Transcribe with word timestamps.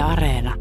Areena. 0.00 0.54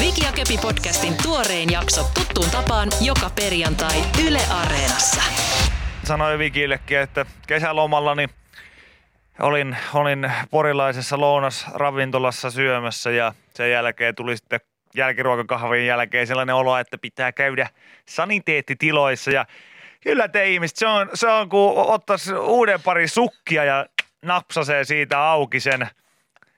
Viki 0.00 0.24
ja 0.24 0.32
Köpi 0.32 0.58
podcastin 0.62 1.14
tuorein 1.22 1.72
jakso 1.72 2.02
tuttuun 2.14 2.50
tapaan 2.50 2.88
joka 3.00 3.30
perjantai 3.40 4.02
Yle 4.26 4.40
Areenassa. 4.50 5.22
sanoin 6.04 6.38
Vikillekin, 6.38 6.98
että 6.98 7.26
kesälomalla 7.46 8.14
niin 8.14 8.30
olin, 9.40 9.76
olin 9.94 10.32
porilaisessa 10.50 11.20
lounasravintolassa 11.20 12.50
syömässä 12.50 13.10
ja 13.10 13.32
sen 13.54 13.70
jälkeen 13.70 14.14
tuli 14.14 14.36
sitten 14.36 14.60
jälkiruokakahvin 14.94 15.86
jälkeen 15.86 16.26
sellainen 16.26 16.54
olo, 16.54 16.78
että 16.78 16.98
pitää 16.98 17.32
käydä 17.32 17.68
saniteettitiloissa 18.08 19.30
ja 19.30 19.46
kyllä 20.00 20.28
te 20.28 20.48
ihmiset, 20.48 20.76
se 20.76 20.86
on, 20.86 21.10
se 21.14 21.28
on 21.28 21.48
kun 21.48 21.72
ottaisi 21.76 22.34
uuden 22.34 22.82
pari 22.82 23.08
sukkia 23.08 23.64
ja 23.64 23.86
napsasee 24.22 24.84
siitä 24.84 25.22
auki 25.24 25.60
sen, 25.60 25.88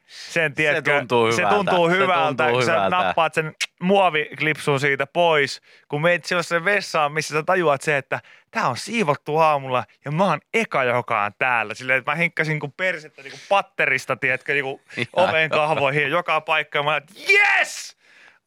sen 0.06 0.54
tiedätkö, 0.54 0.98
tuntuu 0.98 1.32
se 1.32 1.36
hyvältä. 1.36 1.56
tuntuu 1.56 1.90
Se 1.90 1.96
hyvältä, 1.96 2.26
tuntuu 2.44 2.56
kun 2.56 2.64
sä 2.64 2.72
hyvältä. 2.72 2.96
nappaat 2.96 3.34
sen 3.34 3.54
muoviklipsun 3.82 4.80
siitä 4.80 5.06
pois, 5.06 5.60
kun 5.88 6.02
meet 6.02 6.24
sellaiseen 6.24 6.64
vessaan, 6.64 7.12
missä 7.12 7.34
sä 7.34 7.42
tajuat 7.42 7.82
se, 7.82 7.96
että 7.96 8.20
tää 8.50 8.68
on 8.68 8.76
siivottu 8.76 9.36
aamulla 9.36 9.84
ja 10.04 10.10
mä 10.10 10.24
oon 10.24 10.40
eka, 10.54 10.84
joka 10.84 11.24
on 11.24 11.32
täällä. 11.38 11.74
Silleen, 11.74 11.98
että 11.98 12.10
mä 12.10 12.14
hinkkasin 12.14 12.60
kuin 12.60 12.72
persettä 12.72 13.22
niin 13.22 13.30
kuin 13.30 13.40
patterista, 13.48 14.16
tiedätkö, 14.16 14.52
niin 14.52 14.64
kuin 14.64 14.80
oven 15.12 15.50
kahvoihin 15.50 16.02
ja 16.02 16.08
joka 16.08 16.40
paikka. 16.40 16.78
Ja 16.78 16.82
mä 16.82 16.96
että 16.96 17.14
yes! 17.30 17.96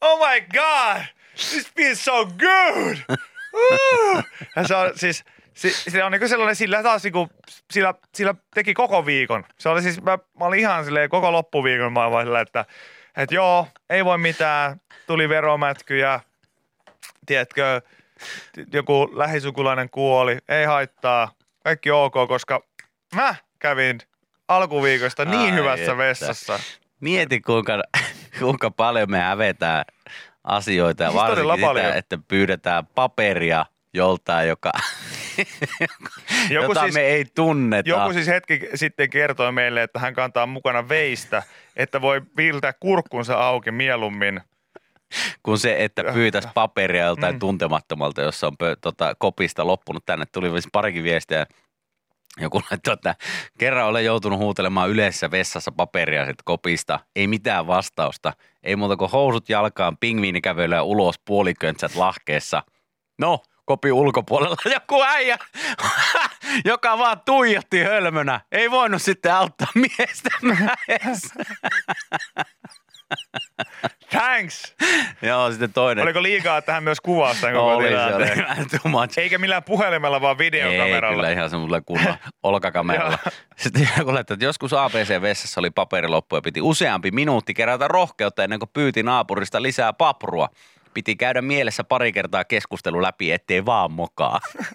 Oh 0.01 0.19
my 0.29 0.41
god! 0.41 1.01
This 1.35 1.71
feels 1.75 2.05
so 2.05 2.25
good! 2.25 2.97
Ja 4.55 4.67
se 4.67 4.75
on 4.75 4.91
siis, 4.95 5.23
se, 5.53 5.69
se 5.69 6.03
on 6.03 6.11
niin 6.11 6.29
sellainen, 6.29 6.55
sillä 6.55 6.83
taas 6.83 7.03
niin 7.03 7.13
kuin, 7.13 7.29
sillä, 7.71 7.93
sillä 8.13 8.35
teki 8.55 8.73
koko 8.73 9.05
viikon. 9.05 9.45
Se 9.59 9.69
oli 9.69 9.81
siis, 9.81 10.01
mä, 10.01 10.17
mä 10.39 10.45
olin 10.45 10.59
ihan 10.59 10.85
silleen 10.85 11.09
koko 11.09 11.31
loppuviikon 11.31 11.93
mä 11.93 12.05
olin 12.05 12.25
silleen, 12.25 12.41
että, 12.41 12.65
että 13.17 13.35
joo, 13.35 13.67
ei 13.89 14.05
voi 14.05 14.17
mitään, 14.17 14.81
tuli 15.07 15.29
veromätky 15.29 15.97
ja 15.97 16.19
tiedätkö, 17.25 17.81
joku 18.73 19.09
lähisukulainen 19.13 19.89
kuoli, 19.89 20.37
ei 20.49 20.65
haittaa, 20.65 21.31
kaikki 21.63 21.91
ok, 21.91 22.13
koska 22.27 22.63
mä 23.15 23.35
kävin 23.59 23.99
alkuviikosta 24.47 25.25
niin 25.25 25.53
Ai 25.53 25.59
hyvässä 25.59 25.83
että. 25.83 25.97
vessassa. 25.97 26.59
Mieti, 26.99 27.41
kuinka, 27.41 27.81
kuinka 28.39 28.71
paljon 28.71 29.11
me 29.11 29.19
hävetään 29.19 29.85
asioita 30.43 31.03
ja 31.03 31.13
varsinkin 31.13 31.59
paljon. 31.61 31.85
sitä, 31.85 31.97
että 31.97 32.17
pyydetään 32.27 32.85
paperia 32.85 33.65
joltain, 33.93 34.47
joka, 34.49 34.71
Joku 36.49 36.65
jota 36.67 36.81
siis- 36.81 36.93
me 36.93 37.01
ei 37.01 37.25
tunneta. 37.35 37.89
Joku 37.89 38.13
siis 38.13 38.27
hetki 38.27 38.61
sitten 38.75 39.09
kertoi 39.09 39.51
meille, 39.51 39.83
että 39.83 39.99
hän 39.99 40.13
kantaa 40.13 40.45
mukana 40.45 40.89
veistä, 40.89 41.43
että 41.75 42.01
voi 42.01 42.21
viiltää 42.37 42.73
kurkkunsa 42.79 43.35
auki 43.47 43.71
mieluummin. 43.71 44.41
kuin 45.43 45.57
se, 45.57 45.75
että 45.83 46.03
pyytäisi 46.13 46.47
paperia 46.53 47.05
joltain 47.05 47.35
Mm. 47.35 47.39
tuntemattomalta, 47.39 48.21
jossa 48.21 48.47
on 48.47 48.57
pö, 48.57 48.75
tota, 48.81 49.15
kopista 49.19 49.67
loppunut 49.67 50.05
tänne. 50.05 50.25
Tuli 50.31 50.49
siis 50.49 50.67
parikin 50.71 51.03
viestiä. 51.03 51.45
Joku 52.41 52.61
laittoi, 52.71 52.93
että 52.93 53.15
kerran 53.57 53.87
olen 53.87 54.05
joutunut 54.05 54.39
huutelemaan 54.39 54.89
yleisessä 54.89 55.31
vessassa 55.31 55.71
paperia 55.71 56.25
sit 56.25 56.41
kopista. 56.45 56.99
Ei 57.15 57.27
mitään 57.27 57.67
vastausta. 57.67 58.33
Ei 58.63 58.75
muuta 58.75 58.97
kuin 58.97 59.11
housut 59.11 59.49
jalkaan, 59.49 59.97
pingviinikävelyä 59.97 60.83
ulos, 60.83 61.19
puoliköntsät 61.25 61.95
lahkeessa. 61.95 62.63
No, 63.19 63.39
kopi 63.65 63.91
ulkopuolella 63.91 64.55
joku 64.73 65.03
äijä, 65.03 65.37
joka 66.65 66.97
vaan 66.97 67.21
tuijotti 67.25 67.83
hölmönä. 67.83 68.41
Ei 68.51 68.71
voinut 68.71 69.01
sitten 69.01 69.33
auttaa 69.33 69.67
miestä. 69.75 70.29
Thanks! 74.09 74.75
Joo, 75.21 75.51
sitten 75.51 75.73
toinen. 75.73 76.03
Oliko 76.03 76.23
liikaa 76.23 76.61
tähän 76.61 76.83
myös 76.83 77.01
kuvausta 77.01 77.51
koko 77.51 77.75
oli, 77.75 77.89
se. 79.09 79.21
Eikä 79.21 79.37
millään 79.37 79.63
puhelimella, 79.63 80.21
vaan 80.21 80.35
Ei, 80.35 80.37
videokameralla. 80.37 81.15
kyllä 81.15 81.31
ihan 81.31 81.49
semmoisella 81.49 81.81
kunnon 81.81 82.15
olkakameralla. 82.43 83.17
Sitten 83.57 83.89
joku 83.97 84.15
että 84.15 84.37
joskus 84.39 84.73
ABC-vessassa 84.73 85.59
oli 85.61 85.69
paperi 85.69 86.07
loppu 86.07 86.35
ja 86.35 86.41
piti 86.41 86.61
useampi 86.61 87.11
minuutti 87.11 87.53
kerätä 87.53 87.87
rohkeutta 87.87 88.43
ennen 88.43 88.59
kuin 88.59 88.69
pyyti 88.73 89.03
naapurista 89.03 89.61
lisää 89.61 89.93
paprua. 89.93 90.49
Piti 90.93 91.15
käydä 91.15 91.41
mielessä 91.41 91.83
pari 91.83 92.11
kertaa 92.11 92.43
keskustelu 92.43 93.01
läpi, 93.01 93.31
ettei 93.31 93.65
vaan 93.65 93.91
mokaa. 93.91 94.39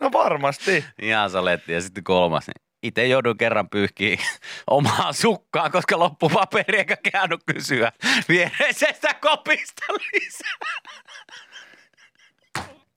No 0.00 0.12
varmasti. 0.12 0.84
Ihan 1.02 1.30
saletti. 1.30 1.72
Ja 1.72 1.80
sitten 1.80 2.04
kolmas, 2.04 2.46
niin 2.46 2.65
itse 2.86 3.06
joudun 3.06 3.36
kerran 3.36 3.68
pyyhkiä 3.68 4.16
omaa 4.70 5.12
sukkaa, 5.12 5.70
koska 5.70 5.98
loppu 5.98 6.28
paperi 6.28 6.78
eikä 6.78 6.96
käynyt 7.12 7.40
kysyä 7.46 7.92
viereisestä 8.28 9.14
kopista 9.14 9.84
lisää. 9.92 10.56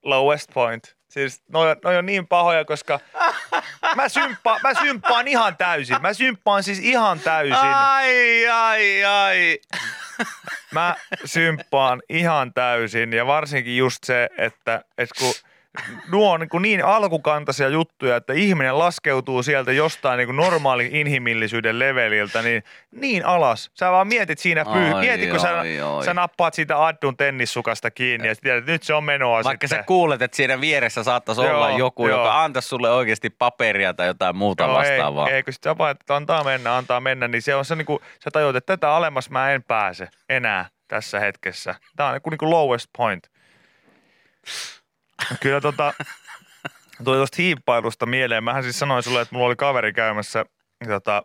Lowest 0.04 0.54
point. 0.54 1.00
Siis 1.10 1.44
noi, 1.48 1.76
noi 1.84 1.98
on 1.98 2.06
niin 2.06 2.28
pahoja, 2.28 2.66
koska 2.66 3.00
mä, 3.96 4.10
symppa, 4.10 4.60
mä 4.64 4.74
symppaan 4.74 5.28
ihan 5.28 5.58
täysin. 5.58 6.02
Mä 6.02 6.14
symppaan 6.14 6.64
siis 6.64 6.80
ihan 6.80 7.20
täysin. 7.20 7.56
Ai, 7.56 8.48
ai, 8.48 9.06
ai. 9.06 9.60
Mä 10.72 10.96
symppaan 11.26 12.02
ihan 12.10 12.54
täysin 12.54 13.14
ja 13.14 13.28
varsinkin 13.28 13.78
just 13.78 14.04
se, 14.04 14.30
että, 14.38 14.82
että 14.98 15.16
kun 15.20 15.34
nuo 16.12 16.34
on 16.34 16.40
niin, 16.40 16.62
niin 16.62 16.86
alkukantaisia 16.86 17.70
juttuja, 17.70 18.16
että 18.16 18.34
ihminen 18.34 18.80
laskeutuu 18.80 19.44
sieltä 19.44 19.72
jostain 19.72 20.18
niin 20.18 20.36
normaali 20.36 20.90
inhimillisyyden 20.92 21.80
leveliltä 21.80 22.42
niin, 22.42 22.64
niin 22.92 23.26
alas. 23.26 23.72
Sä 23.74 23.92
vaan 23.92 24.08
mietit 24.08 24.40
siinä 24.40 24.66
pyy. 24.66 24.94
Ai, 24.94 25.02
Mieti, 25.02 25.28
kun 25.28 25.40
sä, 25.40 25.60
ai, 25.60 25.82
ai. 25.82 26.06
sä 26.06 26.14
nappaat 26.14 26.54
siitä 26.54 26.86
addun 26.86 27.18
tennissukasta 27.18 27.92
kiinni 27.92 28.28
ja 28.28 28.36
sä 28.36 28.42
tiedät, 28.42 28.60
että 28.60 28.72
nyt 28.72 28.84
se 28.84 28.94
on 28.94 29.04
menoa 29.04 29.44
Vaikka 29.44 29.68
sitten. 29.68 29.80
sä 29.80 29.84
kuulet, 29.84 30.22
että 30.22 30.38
siinä 30.38 30.62
vieressä 30.62 31.04
saattaisi 31.04 31.42
Joo, 31.42 31.56
olla 31.56 31.70
joku, 31.70 32.08
joo. 32.08 32.18
joka 32.18 32.44
antaisi 32.44 32.68
sulle 32.68 32.92
oikeasti 32.92 33.30
paperia 33.30 33.94
tai 33.94 34.08
jotain 34.08 34.38
muuta 34.38 34.64
Joo, 34.64 34.74
vastaavaa. 34.74 35.28
Ei, 35.28 35.36
ei, 35.36 35.44
kun 35.44 35.54
sit 35.54 35.64
sä 35.64 35.78
vaan, 35.78 35.92
että 35.92 36.16
antaa 36.16 36.44
mennä, 36.44 36.78
antaa 36.78 37.00
mennä, 37.00 37.28
niin 37.28 37.42
se 37.42 37.56
on 37.56 37.66
se 37.66 37.76
niin 37.76 37.86
kuin, 37.86 38.00
sä 38.24 38.32
tajuat, 38.32 38.56
että 38.56 38.78
tätä 38.78 38.96
alemmas 38.96 39.30
mä 39.30 39.52
en 39.52 39.64
pääse 39.64 40.08
enää 40.30 40.66
tässä 40.88 41.20
hetkessä. 41.20 41.76
Tää 41.96 42.08
on 42.08 42.14
niin 42.14 42.22
kuin, 42.22 42.32
niin 42.32 42.38
kuin 42.38 42.50
lowest 42.50 42.88
point. 42.98 43.30
Kyllä 45.42 45.62
tota, 45.62 45.94
tuli 47.04 47.18
tuosta 47.18 47.36
hiippailusta 47.38 48.06
mieleen. 48.06 48.44
Mähän 48.44 48.64
siis 48.64 48.80
sanoin 48.80 49.04
sulle, 49.04 49.22
että 49.22 49.36
mulla 49.36 49.48
oli 49.48 49.56
kaveri 49.56 49.94
käymässä 49.94 50.46
tota, 50.88 51.24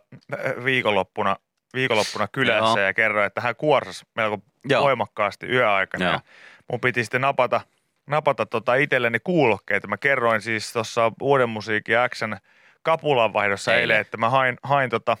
viikonloppuna, 0.63 1.35
viikonloppuna 1.73 2.27
kylässä 2.27 2.79
Joo. 2.79 2.87
ja 2.87 2.93
kerroin, 2.93 3.25
että 3.25 3.41
hän 3.41 3.55
kuorsasi 3.55 4.05
melko 4.15 4.37
Joo. 4.69 4.83
voimakkaasti 4.83 5.47
yöaikana. 5.47 6.05
Joo. 6.05 6.13
Ja 6.13 6.19
mun 6.71 6.79
piti 6.79 7.03
sitten 7.03 7.21
napata, 7.21 7.61
napata 8.07 8.45
tota 8.45 8.75
itselleni 8.75 9.19
kuulokkeita. 9.19 9.87
Mä 9.87 9.97
kerroin 9.97 10.41
siis 10.41 10.73
tuossa 10.73 11.11
Uuden 11.21 11.49
musiikin 11.49 11.95
Xn 12.15 12.37
kapulanvaihdossa 12.81 13.71
Eilen. 13.71 13.81
eilen, 13.81 14.01
että 14.01 14.17
mä 14.17 14.29
hain, 14.29 14.57
hain, 14.63 14.89
tota, 14.89 15.17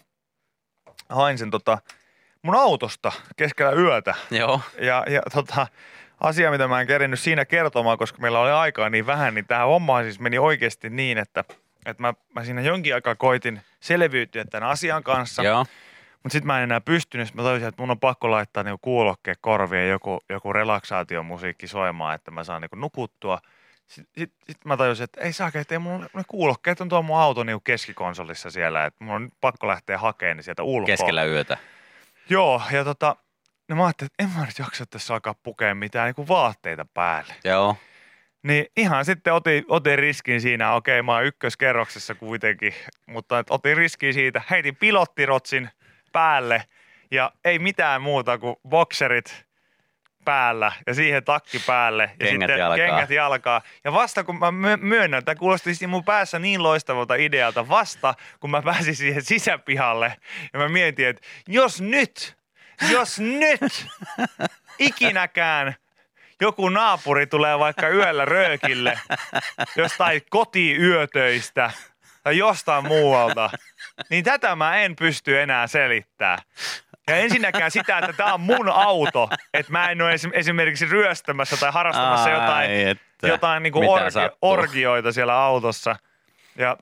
hain 1.09 1.37
sen 1.37 1.51
tota, 1.51 1.77
mun 2.41 2.55
autosta 2.55 3.11
keskellä 3.35 3.71
yötä. 3.71 4.15
Joo. 4.31 4.61
Ja, 4.81 5.03
ja 5.09 5.21
tota, 5.33 5.67
asia, 6.21 6.51
mitä 6.51 6.67
mä 6.67 6.81
en 6.81 6.87
kerinyt 6.87 7.19
siinä 7.19 7.45
kertomaan, 7.45 7.97
koska 7.97 8.21
meillä 8.21 8.39
oli 8.39 8.51
aikaa 8.51 8.89
niin 8.89 9.05
vähän, 9.07 9.35
niin 9.35 9.45
tämä 9.45 9.65
homma 9.65 10.01
siis 10.01 10.19
meni 10.19 10.37
oikeasti 10.37 10.89
niin, 10.89 11.17
että, 11.17 11.43
että 11.85 12.01
mä, 12.03 12.13
mä 12.35 12.43
siinä 12.43 12.61
jonkin 12.61 12.93
aikaa 12.93 13.15
koitin 13.15 13.61
selviytyä 13.79 14.45
tämän 14.45 14.69
asian 14.69 15.03
kanssa. 15.03 15.43
Joo. 15.43 15.65
Mutta 16.23 16.33
sitten 16.33 16.47
mä 16.47 16.57
en 16.57 16.63
enää 16.63 16.81
pystynyt, 16.81 17.33
mä 17.33 17.43
tajusin, 17.43 17.67
että 17.67 17.81
mun 17.81 17.91
on 17.91 17.99
pakko 17.99 18.31
laittaa 18.31 18.63
niinku 18.63 18.79
kuulokkeen 18.81 19.37
korvien 19.41 19.89
joku, 19.89 20.19
joku 20.29 20.53
relaksaatiomusiikki 20.53 21.67
soimaan, 21.67 22.15
että 22.15 22.31
mä 22.31 22.43
saan 22.43 22.61
niinku 22.61 22.75
nukuttua. 22.75 23.39
Sitten 23.87 24.11
sit, 24.17 24.31
sit 24.47 24.65
mä 24.65 24.77
tajusin, 24.77 25.03
että 25.03 25.21
ei 25.21 25.33
saa, 25.33 25.51
että 25.55 25.75
ei 25.75 25.79
mun, 25.79 26.09
ne 26.13 26.23
kuulokkeet 26.27 26.81
on 26.81 26.89
tuo 26.89 27.01
mun 27.01 27.19
auto 27.19 27.43
niinku 27.43 27.59
keskikonsolissa 27.59 28.49
siellä, 28.49 28.85
että 28.85 29.03
mun 29.03 29.15
on 29.15 29.23
nyt 29.23 29.33
pakko 29.41 29.67
lähteä 29.67 29.97
hakemaan 29.97 30.37
ne 30.37 30.43
sieltä 30.43 30.63
ulkoa. 30.63 30.85
Keskellä 30.85 31.23
yötä. 31.23 31.57
Joo, 32.29 32.61
ja 32.71 32.83
tota, 32.83 33.15
no 33.69 33.75
mä 33.75 33.85
ajattelin, 33.85 34.09
että 34.19 34.23
en 34.23 34.39
mä 34.39 34.45
nyt 34.45 34.59
jaksa 34.59 34.85
tässä 34.85 35.13
alkaa 35.13 35.33
pukea 35.33 35.75
mitään 35.75 36.05
niinku 36.05 36.27
vaatteita 36.27 36.85
päälle. 36.93 37.33
Joo. 37.43 37.77
Niin 38.43 38.65
ihan 38.77 39.05
sitten 39.05 39.33
otin, 39.33 39.65
otin 39.67 39.99
riskin 39.99 40.41
siinä, 40.41 40.73
okei 40.73 41.01
mä 41.01 41.13
oon 41.13 41.25
ykköskerroksessa 41.25 42.15
kuitenkin, 42.15 42.73
mutta 43.05 43.39
et 43.39 43.47
otin 43.49 43.77
riskin 43.77 44.13
siitä, 44.13 44.41
heitin 44.49 44.75
pilottirotsin 44.75 45.69
päälle 46.11 46.63
ja 47.11 47.31
ei 47.45 47.59
mitään 47.59 48.01
muuta 48.01 48.37
kuin 48.37 48.55
bokserit 48.69 49.45
päällä 50.25 50.71
ja 50.87 50.93
siihen 50.93 51.23
takki 51.23 51.59
päälle 51.67 52.03
ja 52.03 52.25
Kengät 52.25 52.49
sitten 52.49 52.59
jalkaa. 52.59 52.77
kengät 52.77 53.09
jalkaa. 53.09 53.61
Ja 53.83 53.93
vasta 53.93 54.23
kun 54.23 54.39
mä 54.39 54.51
my- 54.51 54.77
myönnän, 54.77 55.19
että 55.19 55.35
kuulosti 55.35 55.75
siis 55.75 55.89
mun 55.89 56.03
päässä 56.03 56.39
niin 56.39 56.63
loistavalta 56.63 57.15
idealta, 57.15 57.69
vasta 57.69 58.13
kun 58.39 58.49
mä 58.49 58.61
pääsin 58.61 58.95
siihen 58.95 59.23
sisäpihalle 59.23 60.13
ja 60.53 60.59
mä 60.59 60.69
mietin, 60.69 61.07
että 61.07 61.21
jos 61.47 61.81
nyt, 61.81 62.37
jos 62.91 63.19
nyt 63.19 63.87
ikinäkään 64.79 65.75
joku 66.41 66.69
naapuri 66.69 67.27
tulee 67.27 67.59
vaikka 67.59 67.89
yöllä 67.89 68.25
röökille 68.25 68.99
jostain 69.75 70.21
kotiyötöistä 70.29 71.71
tai 72.23 72.37
jostain 72.37 72.87
muualta, 72.87 73.49
niin 74.09 74.23
tätä 74.23 74.55
mä 74.55 74.75
en 74.77 74.95
pysty 74.95 75.41
enää 75.41 75.67
selittämään. 75.67 76.39
Ja 77.07 77.15
ensinnäkään 77.15 77.71
sitä, 77.71 77.97
että 77.97 78.13
tämä 78.13 78.33
on 78.33 78.41
mun 78.41 78.69
auto, 78.69 79.29
että 79.53 79.71
mä 79.71 79.89
en 79.91 80.01
ole 80.01 80.13
esim- 80.15 80.31
esimerkiksi 80.33 80.85
ryöstämässä 80.85 81.57
tai 81.57 81.71
harrastamassa 81.71 82.29
Ai, 82.29 82.33
jotain, 82.41 82.71
että. 82.71 83.27
jotain 83.27 83.63
Mitä 83.63 83.79
orgi- 83.79 84.11
sattuu? 84.11 84.37
orgioita 84.41 85.11
siellä 85.11 85.37
autossa. 85.37 85.95
Ja 86.55 86.77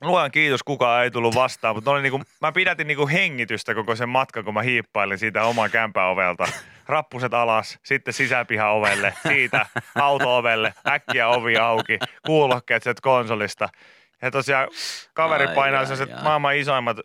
luojan 0.00 0.30
kiitos, 0.30 0.62
kukaan 0.62 1.04
ei 1.04 1.10
tullut 1.10 1.34
vastaan, 1.34 1.74
mutta 1.74 1.90
oli 1.90 2.02
niinku, 2.02 2.22
mä 2.40 2.52
pidätin 2.52 2.86
niinku 2.86 3.08
hengitystä 3.08 3.74
koko 3.74 3.96
sen 3.96 4.08
matkan, 4.08 4.44
kun 4.44 4.54
mä 4.54 4.62
hiippailin 4.62 5.18
siitä 5.18 5.44
oman 5.44 5.70
kämpäovelta. 5.70 6.46
Rappuset 6.86 7.34
alas, 7.34 7.78
sitten 7.82 8.14
sisäpihan 8.14 8.70
ovelle, 8.70 9.14
siitä 9.28 9.66
auto-ovelle, 9.94 10.74
äkkiä 10.88 11.28
ovi 11.28 11.56
auki, 11.56 11.98
kuulokkeet 12.26 12.82
sieltä 12.82 13.00
konsolista. 13.02 13.68
Ja 14.22 14.30
tosiaan 14.30 14.68
kaveri 15.14 15.46
Ai, 15.46 15.54
painaa 15.54 15.80
ai, 15.80 15.86
sellaiset 15.86 16.16
ai. 16.16 16.22
maailman 16.22 16.56
isoimmat 16.56 16.96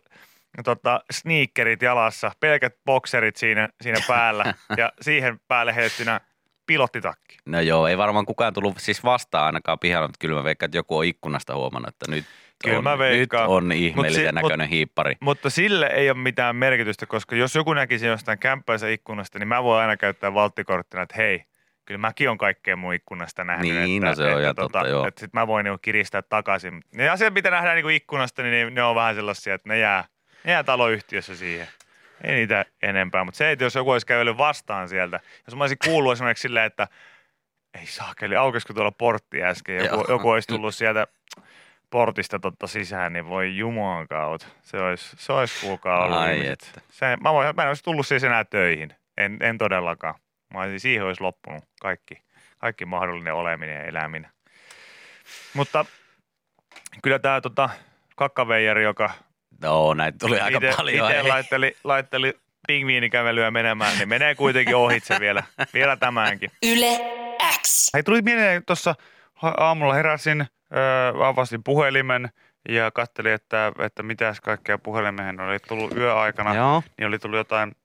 tota, 0.64 1.00
sneakerit 1.10 1.82
jalassa, 1.82 2.32
pelkät 2.40 2.74
bokserit 2.84 3.36
siinä, 3.36 3.68
siinä 3.80 3.98
päällä 4.08 4.54
ja 4.76 4.92
siihen 5.00 5.40
päälle 5.48 5.74
heittynä 5.74 6.20
pilottitakki. 6.66 7.36
No 7.46 7.60
joo, 7.60 7.86
ei 7.86 7.98
varmaan 7.98 8.26
kukaan 8.26 8.52
tullut 8.52 8.78
siis 8.78 9.04
vastaan 9.04 9.46
ainakaan 9.46 9.78
pihalla, 9.78 10.08
mutta 10.08 10.18
kyllä 10.20 10.38
mä 10.38 10.44
veikkaan, 10.44 10.66
että 10.66 10.78
joku 10.78 10.98
on 10.98 11.04
ikkunasta 11.04 11.54
huomannut, 11.54 11.88
että 11.88 12.10
nyt, 12.10 12.24
Kyllä 12.64 12.78
on, 12.78 12.84
mä 12.84 12.90
nyt 12.90 12.98
veikkaan. 12.98 13.48
on 13.48 13.64
Mut 13.64 13.72
ihmeellisen 13.74 14.26
si- 14.26 14.32
näköinen 14.32 14.68
hiippari. 14.68 15.14
Mutta 15.20 15.50
sille 15.50 15.86
ei 15.86 16.10
ole 16.10 16.18
mitään 16.18 16.56
merkitystä, 16.56 17.06
koska 17.06 17.36
jos 17.36 17.54
joku 17.54 17.74
näkisi 17.74 18.06
jostain 18.06 18.38
kämppäisen 18.38 18.90
ikkunasta, 18.92 19.38
niin 19.38 19.48
mä 19.48 19.62
voin 19.62 19.80
aina 19.80 19.96
käyttää 19.96 20.34
valttikorttina, 20.34 21.02
että 21.02 21.16
hei, 21.16 21.44
kyllä 21.84 21.98
mäkin 21.98 22.30
on 22.30 22.38
kaikkea 22.38 22.76
mun 22.76 22.94
ikkunasta 22.94 23.44
nähnyt. 23.44 23.74
Niin, 23.74 24.04
että, 24.04 24.08
no 24.08 24.14
se 24.14 24.22
on 24.22 24.28
että, 24.30 24.42
ihan 24.42 24.54
totta, 24.54 24.88
joo. 24.88 25.06
Että 25.06 25.20
sit 25.20 25.32
mä 25.32 25.46
voin 25.46 25.64
niinku 25.64 25.78
kiristää 25.82 26.22
takaisin. 26.22 26.82
Ne 26.94 27.08
asiat, 27.08 27.34
mitä 27.34 27.50
nähdään 27.50 27.74
niinku 27.76 27.88
ikkunasta, 27.88 28.42
niin 28.42 28.74
ne, 28.74 28.82
on 28.82 28.94
vähän 28.94 29.14
sellaisia, 29.14 29.54
että 29.54 29.68
ne 29.68 29.78
jää, 29.78 30.04
ne 30.44 30.52
jää 30.52 30.64
taloyhtiössä 30.64 31.36
siihen. 31.36 31.68
Ei 32.24 32.34
niitä 32.34 32.64
enempää, 32.82 33.24
mutta 33.24 33.38
se, 33.38 33.50
että 33.50 33.64
jos 33.64 33.74
joku 33.74 33.90
olisi 33.90 34.06
kävellyt 34.06 34.38
vastaan 34.38 34.88
sieltä, 34.88 35.20
jos 35.46 35.56
mä 35.56 35.64
olisin 35.64 35.78
kuullut 35.84 36.12
esimerkiksi 36.12 36.42
silleen, 36.42 36.66
että 36.66 36.88
ei 37.80 37.86
saakeli, 37.86 38.36
aukesiko 38.36 38.74
tuolla 38.74 38.92
portti 38.92 39.42
äsken, 39.42 39.76
joku, 39.76 40.04
joku 40.08 40.30
olisi 40.30 40.48
tullut 40.48 40.74
sieltä 40.74 41.06
portista 41.94 42.38
totta 42.38 42.66
sisään, 42.66 43.12
niin 43.12 43.28
voi 43.28 43.56
jumalan 43.56 44.08
kautta. 44.08 44.46
Se 44.62 44.80
olisi, 44.80 45.16
se 45.18 45.32
olisi 45.32 45.66
kuulkaa 45.66 46.04
ollut 46.04 46.18
Ai 46.18 46.46
että. 46.46 46.66
Se, 46.90 47.16
mä, 47.20 47.32
voin, 47.32 47.56
mä 47.56 47.62
en 47.62 47.68
olisi 47.68 47.84
tullut 47.84 48.06
siis 48.06 48.24
enää 48.24 48.44
töihin. 48.44 48.94
En, 49.16 49.38
en 49.40 49.58
todellakaan. 49.58 50.14
Mä 50.54 50.60
olisin, 50.60 50.80
siihen 50.80 51.04
olisi 51.04 51.20
loppunut 51.20 51.64
kaikki, 51.80 52.22
kaikki 52.58 52.84
mahdollinen 52.84 53.34
oleminen 53.34 53.74
ja 53.76 53.84
eläminen. 53.84 54.30
Mutta 55.54 55.84
kyllä 57.02 57.18
tämä 57.18 57.40
tota, 57.40 57.70
kakkaveijari, 58.16 58.82
joka 58.82 59.10
No, 59.62 59.94
näitä 59.94 60.18
tuli 60.18 60.40
aika 60.40 60.58
ite, 60.58 60.74
paljon. 60.76 61.10
ite 61.10 61.22
laitteli, 61.22 61.76
laitteli 61.84 62.34
pingviinikävelyä 62.66 63.50
menemään, 63.50 63.98
niin 63.98 64.08
menee 64.08 64.34
kuitenkin 64.34 64.76
ohitse 64.76 65.16
vielä, 65.20 65.42
vielä 65.74 65.96
tämänkin. 65.96 66.50
Yle 66.62 67.00
X. 67.62 67.90
Hei, 67.94 68.02
tuli 68.02 68.22
mieleen 68.22 68.64
tuossa 68.64 68.94
aamulla 69.42 69.94
heräsin, 69.94 70.46
öö, 70.76 71.26
avasin 71.28 71.64
puhelimen 71.64 72.28
ja 72.68 72.90
katselin, 72.90 73.32
että, 73.32 73.72
että 73.78 74.02
mitäs 74.02 74.40
kaikkea 74.40 74.78
puhelimeen 74.78 75.40
oli 75.40 75.58
tullut 75.58 75.96
yöaikana. 75.96 76.54
Joo. 76.54 76.82
Niin 76.98 77.06
oli 77.06 77.18
tullut 77.18 77.36
jotain, 77.36 77.76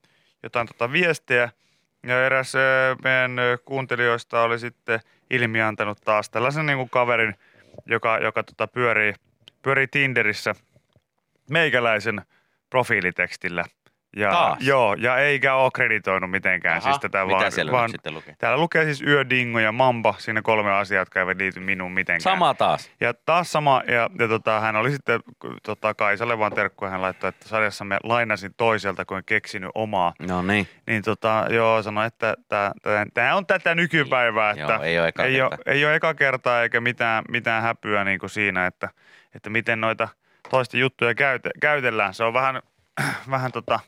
jotain 0.42 0.66
tota 0.66 0.92
viestejä. 0.92 1.50
Ja 2.06 2.26
eräs 2.26 2.54
öö, 2.54 2.94
meidän 3.04 3.36
kuuntelijoista 3.64 4.42
oli 4.42 4.58
sitten 4.58 5.00
ilmiantanut 5.30 5.98
taas 6.04 6.30
tällaisen 6.30 6.66
niin 6.66 6.78
kuin 6.78 6.90
kaverin, 6.90 7.34
joka, 7.86 8.18
joka 8.18 8.42
tota 8.42 8.66
pyörii, 8.66 9.14
pyörii 9.62 9.86
Tinderissä 9.86 10.54
meikäläisen 11.50 12.22
profiilitekstillä. 12.70 13.64
Ja, 14.16 14.30
Taas? 14.30 14.58
Joo, 14.60 14.94
ja 14.94 15.18
eikä 15.18 15.54
ole 15.54 15.70
kreditoinut 15.74 16.30
mitenkään 16.30 16.76
Aha, 16.76 16.80
siis 16.80 16.98
tätä 17.00 17.24
mitä 17.24 17.36
vaan, 17.36 17.52
siellä 17.52 17.72
vaan 17.72 17.90
sitten 17.90 18.14
lukee? 18.14 18.34
Täällä 18.38 18.58
lukee 18.58 18.84
siis 18.84 19.02
yö, 19.02 19.30
dingo 19.30 19.58
ja 19.58 19.72
mamba, 19.72 20.14
siinä 20.18 20.42
kolme 20.42 20.72
asiaa, 20.72 21.00
jotka 21.00 21.20
eivät 21.20 21.38
liity 21.38 21.60
minuun 21.60 21.92
mitenkään. 21.92 22.20
Sama 22.20 22.54
taas. 22.54 22.90
Ja 23.00 23.14
taas 23.14 23.52
sama, 23.52 23.82
ja, 23.86 24.10
ja 24.18 24.28
tota, 24.28 24.60
hän 24.60 24.76
oli 24.76 24.90
sitten 24.90 25.20
tota, 25.62 25.94
Kaisalle 25.94 26.38
vaan 26.38 26.52
terkkuja, 26.52 26.90
hän 26.90 27.02
laittoi, 27.02 27.28
että 27.28 27.48
sarjassamme 27.48 27.98
lainasin 28.04 28.54
toiselta, 28.56 29.04
kun 29.04 29.16
en 29.16 29.24
keksinyt 29.24 29.70
omaa. 29.74 30.12
No 30.28 30.42
niin. 30.42 30.68
Niin 30.86 31.02
tota, 31.02 31.46
joo, 31.50 31.82
sanoi, 31.82 32.06
että 32.06 32.34
tämä 33.14 33.34
on 33.36 33.46
tätä 33.46 33.74
nykypäivää, 33.74 34.54
Joo, 34.56 34.70
että 34.70 34.84
ei 34.86 34.98
ole 34.98 35.08
eka 35.08 35.24
ei, 35.24 35.32
kerta. 35.34 35.56
ole, 35.56 35.74
ei 35.74 35.84
ole 35.84 35.94
eka 35.94 36.14
kertaa 36.14 36.62
eikä 36.62 36.80
mitään, 36.80 37.24
mitään 37.28 37.62
häpyä 37.62 38.04
niin 38.04 38.18
kuin 38.18 38.30
siinä, 38.30 38.66
että, 38.66 38.88
että 39.34 39.50
miten 39.50 39.80
noita 39.80 40.08
toisten 40.50 40.80
juttuja 40.80 41.14
käyte, 41.14 41.50
käytellään. 41.60 42.14
Se 42.14 42.24
on 42.24 42.34
vähän, 42.34 42.62
vähän 43.30 43.52
tota, 43.52 43.80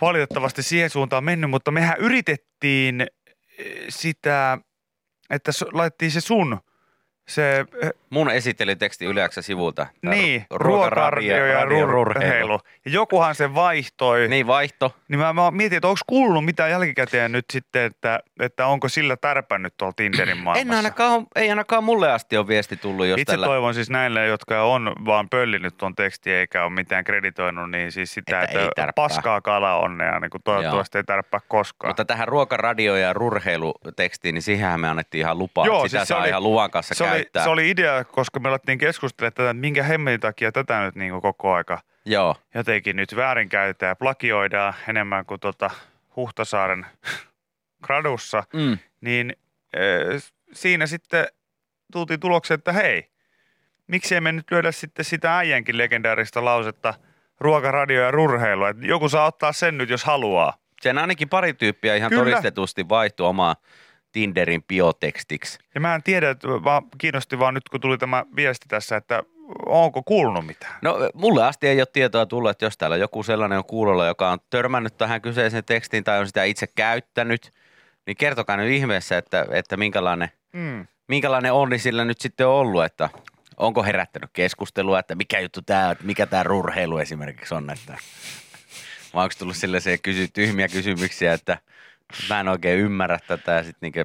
valitettavasti 0.00 0.62
siihen 0.62 0.90
suuntaan 0.90 1.24
mennyt, 1.24 1.50
mutta 1.50 1.70
mehän 1.70 1.98
yritettiin 1.98 3.00
eh, 3.00 3.08
sitä, 3.88 4.58
että 5.30 5.52
laitettiin 5.72 6.10
se 6.10 6.20
sun, 6.20 6.60
se 7.28 7.64
eh, 7.82 7.90
Mun 8.10 8.30
esittelyteksti 8.30 9.04
yleensä 9.04 9.42
sivulta. 9.42 9.86
Tää 10.04 10.14
niin, 10.14 10.40
ru- 10.42 10.46
ruokakardio 10.56 11.46
ja 11.46 11.64
rurheilu. 11.64 12.60
Ja 12.84 12.90
jokuhan 12.90 13.34
se 13.34 13.54
vaihtoi. 13.54 14.28
Niin 14.28 14.46
vaihto. 14.46 14.96
Niin 15.08 15.18
mä, 15.18 15.32
mä 15.32 15.50
mietin, 15.50 15.76
että 15.76 15.88
onko 15.88 16.00
kuulunut 16.06 16.44
mitään 16.44 16.70
jälkikäteen 16.70 17.32
nyt 17.32 17.44
sitten, 17.52 17.82
että, 17.82 18.20
että 18.40 18.66
onko 18.66 18.88
sillä 18.88 19.16
tärpännyt 19.16 19.74
tuolla 19.76 19.92
Tinderin 19.96 20.38
maailmassa. 20.44 20.60
En 20.72 20.76
ainakaan, 20.76 21.26
ei 21.36 21.50
ainakaan 21.50 21.84
mulle 21.84 22.12
asti 22.12 22.36
ole 22.36 22.48
viesti 22.48 22.76
tullut, 22.76 23.06
jos 23.06 23.20
Itse 23.20 23.32
tällä... 23.32 23.46
toivon 23.46 23.74
siis 23.74 23.90
näille, 23.90 24.26
jotka 24.26 24.62
on 24.62 24.92
vaan 25.06 25.28
pöllinyt 25.28 25.76
tuon 25.76 25.94
tekstin 25.94 26.32
eikä 26.32 26.64
ole 26.64 26.72
mitään 26.72 27.04
kreditoinut, 27.04 27.70
niin 27.70 27.92
siis 27.92 28.14
sitä, 28.14 28.42
Että 28.42 28.58
että, 28.60 28.82
että 28.82 28.92
paskaa 28.94 29.40
kala 29.40 29.76
onnea, 29.76 30.20
niin 30.20 30.30
kuin 30.30 30.42
toivottavasti 30.44 30.98
ei 30.98 31.04
tärppää 31.04 31.40
koskaan. 31.48 31.88
Mutta 31.90 32.04
tähän 32.04 32.28
ruokaradio- 32.28 32.96
ja 32.96 33.12
rurheilutekstiin, 33.12 34.34
niin 34.34 34.42
siihenhän 34.42 34.80
me 34.80 34.88
annettiin 34.88 35.20
ihan 35.20 35.38
lupa. 35.38 35.66
Joo, 35.66 35.88
Sitä 35.88 35.98
siis 35.98 36.08
saa 36.08 36.20
oli- 36.20 36.28
ihan 36.28 36.42
luvan 36.42 36.70
kanssa 36.70 36.94
se 36.94 37.04
oli, 37.16 37.22
käyttää. 37.24 37.44
se 37.44 37.50
oli 37.50 37.70
idea, 37.70 38.04
koska 38.04 38.40
me 38.40 38.48
alettiin 38.48 38.78
keskustella 38.78 39.30
tätä, 39.30 39.50
että 39.50 39.60
minkä 39.60 39.82
hemmetin 39.82 40.20
takia 40.20 40.52
tätä 40.52 40.80
nyt 40.80 40.94
niin 40.94 41.20
koko 41.20 41.54
aika 41.54 41.80
Joo. 42.04 42.36
jotenkin 42.54 42.96
nyt 42.96 43.16
väärinkäytetään 43.16 43.90
ja 43.90 43.96
plagioidaan 43.96 44.74
enemmän 44.88 45.26
kuin 45.26 45.40
tota 45.40 45.70
Huhtasaaren 46.16 46.86
gradussa, 47.84 48.44
Mm. 48.52 48.78
niin 49.00 49.36
äh, 49.76 50.22
siinä 50.52 50.86
sitten 50.86 51.26
tultiin 51.92 52.20
tulokseen, 52.20 52.58
että 52.58 52.72
hei, 52.72 53.10
miksi 53.86 54.14
emme 54.14 54.32
nyt 54.32 54.50
lyödä 54.50 54.72
sitten 54.72 55.04
sitä 55.04 55.36
äijänkin 55.38 55.78
legendaarista 55.78 56.44
lausetta 56.44 56.94
ruokaradio 57.40 58.02
ja 58.02 58.10
rurheilu, 58.10 58.64
että 58.64 58.86
joku 58.86 59.08
saa 59.08 59.26
ottaa 59.26 59.52
sen 59.52 59.78
nyt, 59.78 59.90
jos 59.90 60.04
haluaa. 60.04 60.56
Sen 60.80 60.98
ainakin 60.98 61.28
pari 61.28 61.54
tyyppiä 61.54 61.96
ihan 61.96 62.10
Kyllä. 62.10 62.24
todistetusti 62.24 62.88
vaihtui 62.88 63.26
omaa 63.26 63.56
Tinderin 64.16 64.62
biotekstiksi. 64.62 65.58
Ja 65.74 65.80
mä 65.80 65.94
en 65.94 66.02
tiedä, 66.02 66.30
että 66.30 66.48
vaan 66.48 66.82
kiinnosti 66.98 67.38
vaan 67.38 67.54
nyt, 67.54 67.68
kun 67.68 67.80
tuli 67.80 67.98
tämä 67.98 68.24
viesti 68.36 68.66
tässä, 68.68 68.96
että 68.96 69.22
onko 69.66 70.02
kuulunut 70.02 70.46
mitään. 70.46 70.74
No 70.82 70.96
mulle 71.14 71.44
asti 71.44 71.68
ei 71.68 71.80
ole 71.80 71.86
tietoa 71.92 72.26
tullut, 72.26 72.50
että 72.50 72.64
jos 72.64 72.78
täällä 72.78 72.96
joku 72.96 73.22
sellainen 73.22 73.58
on 73.58 73.64
kuulolla, 73.64 74.06
joka 74.06 74.30
on 74.30 74.38
törmännyt 74.50 74.96
tähän 74.96 75.22
kyseiseen 75.22 75.64
tekstiin 75.64 76.04
tai 76.04 76.18
on 76.18 76.26
sitä 76.26 76.44
itse 76.44 76.66
käyttänyt, 76.66 77.50
niin 78.06 78.16
kertokaa 78.16 78.56
nyt 78.56 78.70
ihmeessä, 78.70 79.18
että, 79.18 79.46
että 79.50 79.76
minkälainen, 79.76 80.28
Mm. 80.52 80.86
minkälainen 81.08 81.52
onni 81.52 81.78
sillä 81.78 82.04
nyt 82.04 82.20
sitten 82.20 82.46
on 82.46 82.54
ollut, 82.54 82.84
että 82.84 83.08
onko 83.56 83.82
herättänyt 83.82 84.30
keskustelua, 84.32 84.98
että 84.98 85.14
mikä 85.14 85.40
juttu 85.40 85.62
tämä 85.62 85.88
on, 85.88 85.96
mikä 86.02 86.26
tämä 86.26 86.42
rurheilu 86.42 86.98
esimerkiksi 86.98 87.54
on, 87.54 87.70
että 87.70 87.98
vai 89.14 89.24
onko 89.24 89.34
tullut 89.38 89.56
sellaisia 89.56 89.98
kysy, 89.98 90.28
tyhmiä 90.28 90.68
kysymyksiä, 90.68 91.32
että 91.32 91.58
mä 92.28 92.40
en 92.40 92.48
oikein 92.48 92.78
ymmärrä 92.80 93.18
tätä 93.26 93.52
ja 93.52 93.62
sitten 93.62 93.78
niinkö 93.80 94.04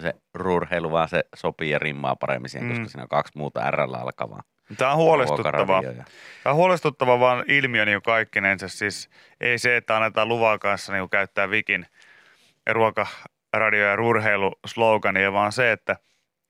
se 0.00 0.12
rurheilu 0.34 0.90
vaan 0.92 1.08
se 1.08 1.24
sopii 1.34 1.70
ja 1.70 1.78
rimmaa 1.78 2.16
paremmin 2.16 2.48
siihen, 2.50 2.68
Mm. 2.68 2.74
koska 2.74 2.88
siinä 2.88 3.02
on 3.02 3.08
kaksi 3.08 3.32
muuta 3.38 3.70
R 3.70 3.80
alkavaa. 3.80 4.42
Tämä 4.78 4.90
on 4.90 4.96
huolestuttavaa. 4.96 5.52
ruokaradio 5.80 5.90
ja- 5.90 6.04
Tämä 6.42 6.50
on 6.52 6.56
huolestuttava 6.56 7.20
vaan 7.20 7.44
ilmiö 7.48 7.84
niin 7.84 8.02
kaikkinensa. 8.02 8.68
Siis 8.68 9.08
ei 9.40 9.58
se, 9.58 9.76
että 9.76 9.96
annetaan 9.96 10.28
luvan 10.28 10.58
kanssa 10.58 10.92
niin 10.92 11.10
käyttää 11.10 11.50
Vikin 11.50 11.86
ruoka, 12.70 13.06
radio 13.54 13.84
ja 13.86 14.00
urheiluslogania, 14.02 15.32
vaan 15.32 15.52
se, 15.52 15.72
että, 15.72 15.92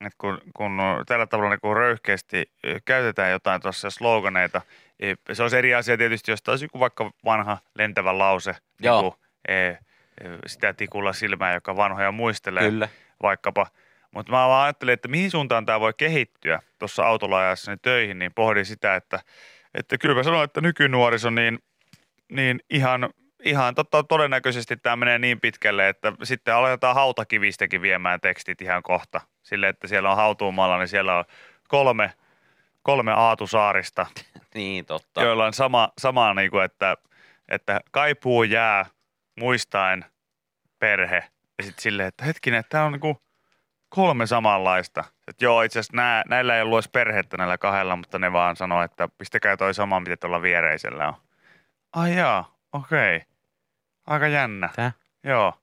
että 0.05 0.15
kun, 0.17 0.41
kun 0.55 0.77
tällä 1.07 1.27
tavalla 1.27 1.49
niin 1.49 1.59
kun 1.61 1.77
röyhkeästi 1.77 2.51
käytetään 2.85 3.31
jotain 3.31 3.61
tuossa 3.61 3.89
sloganeita, 3.89 4.61
eh, 4.99 5.17
se 5.33 5.41
olisi 5.43 5.57
eri 5.57 5.75
asia 5.75 5.97
tietysti, 5.97 6.31
jos 6.31 6.41
taas 6.43 6.61
joku 6.61 6.79
vaikka 6.79 7.11
vanha 7.25 7.57
lentävä 7.75 8.17
lause, 8.17 8.55
Joo. 8.79 9.01
niin 9.01 9.11
kuin, 9.11 9.21
eh, 9.47 9.79
sitä 10.47 10.73
tikulla 10.73 11.13
silmää, 11.13 11.53
joka 11.53 11.75
vanhoja 11.75 12.11
muistelee 12.11 12.63
Kyllä. 12.69 12.89
vaikkapa. 13.21 13.67
Mutta 14.11 14.31
mä 14.31 14.47
vaan 14.47 14.63
ajattelin, 14.63 14.93
että 14.93 15.07
mihin 15.07 15.31
suuntaan 15.31 15.65
tämä 15.65 15.79
voi 15.79 15.93
kehittyä 15.97 16.59
tuossa 16.79 17.03
ajassani 17.37 17.77
töihin, 17.81 18.19
niin 18.19 18.33
pohdin 18.33 18.65
sitä, 18.65 18.95
että, 18.95 19.19
että 19.73 19.97
kyllä 19.97 20.15
mä 20.15 20.23
sanoin, 20.23 20.43
että 20.43 20.61
nykynuoriso, 20.61 21.29
niin, 21.29 21.59
niin 22.29 22.59
ihan, 22.69 23.09
ihan 23.43 23.75
totta, 23.75 24.03
todennäköisesti 24.03 24.77
tämä 24.77 24.95
menee 24.95 25.19
niin 25.19 25.39
pitkälle, 25.39 25.89
että 25.89 26.13
sitten 26.23 26.55
aletaan 26.55 26.95
hautakivistäkin 26.95 27.81
viemään 27.81 28.19
tekstit 28.21 28.61
ihan 28.61 28.83
kohta. 28.83 29.21
Sille, 29.43 29.67
että 29.69 29.87
siellä 29.87 30.11
on 30.11 30.17
hautuumalla, 30.17 30.77
niin 30.77 30.87
siellä 30.87 31.17
on 31.17 31.25
kolme 31.67 32.13
kolme 32.83 33.11
aatusaarista, 33.11 34.05
Niin, 34.53 34.85
totta. 34.85 35.23
joilla 35.23 35.45
on 35.45 35.53
sama, 35.53 35.89
sama 35.97 36.33
niin 36.33 36.51
kuin, 36.51 36.63
että, 36.63 36.97
että 37.49 37.81
kaipuu 37.91 38.43
jää 38.43 38.85
muistaen 39.39 40.05
perhe. 40.79 41.23
Ja 41.57 41.63
sitten 41.63 41.81
silleen, 41.81 42.07
että 42.07 42.25
hetkinen, 42.25 42.59
että 42.59 42.69
tämä 42.69 42.85
on 42.85 42.91
niin 42.91 42.99
kuin 42.99 43.17
kolme 43.89 44.27
samanlaista. 44.27 45.03
Että 45.27 45.45
joo, 45.45 45.61
itse 45.61 45.79
asiassa 45.79 45.95
nää, 45.95 46.23
näillä 46.27 46.55
ei 46.55 46.61
ollut 46.61 46.77
edes 46.77 46.89
perhettä 46.91 47.37
näillä 47.37 47.57
kahdella, 47.57 47.95
mutta 47.95 48.19
ne 48.19 48.33
vaan 48.33 48.55
sanoo, 48.55 48.83
että 48.83 49.09
pistäkää 49.17 49.57
toi 49.57 49.73
sama, 49.73 49.99
mitä 49.99 50.17
tuolla 50.17 50.41
viereisellä 50.41 51.07
on. 51.07 51.13
Ai 51.93 52.15
jaa, 52.15 52.55
okei. 52.73 53.15
Okay. 53.15 53.27
Aika 54.07 54.27
jännä. 54.27 54.69
Tää? 54.75 54.91
Joo. 55.23 55.53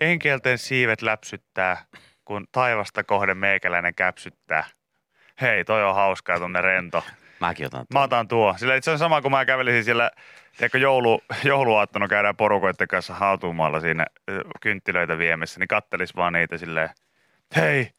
Enkelten 0.00 0.58
siivet 0.58 1.02
läpsyttää, 1.02 1.84
kun 2.24 2.46
taivasta 2.52 3.04
kohden 3.04 3.36
meikäläinen 3.36 3.94
käpsyttää. 3.94 4.64
Hei, 5.40 5.64
toi 5.64 5.84
on 5.84 5.94
hauskaa, 5.94 6.38
tunne 6.38 6.60
rento. 6.60 7.04
Mäkin 7.40 7.66
otan 7.66 7.86
Mä 7.94 8.02
otan 8.02 8.28
tuo. 8.28 8.54
Sillä 8.58 8.80
se 8.80 8.90
on 8.90 8.98
sama, 8.98 9.22
kun 9.22 9.30
mä 9.30 9.44
kävelisin 9.44 9.84
siellä, 9.84 10.10
tiedätkö, 10.56 10.78
joulu, 10.78 11.20
jouluaattona 11.44 12.08
käydään 12.08 12.36
porukoiden 12.36 12.88
kanssa 12.88 13.14
hautumaalla 13.14 13.80
siinä 13.80 14.06
kynttilöitä 14.60 15.18
viemässä, 15.18 15.60
niin 15.60 15.68
kattelis 15.68 16.16
vaan 16.16 16.32
niitä 16.32 16.58
silleen, 16.58 16.90
hei, 17.56 17.90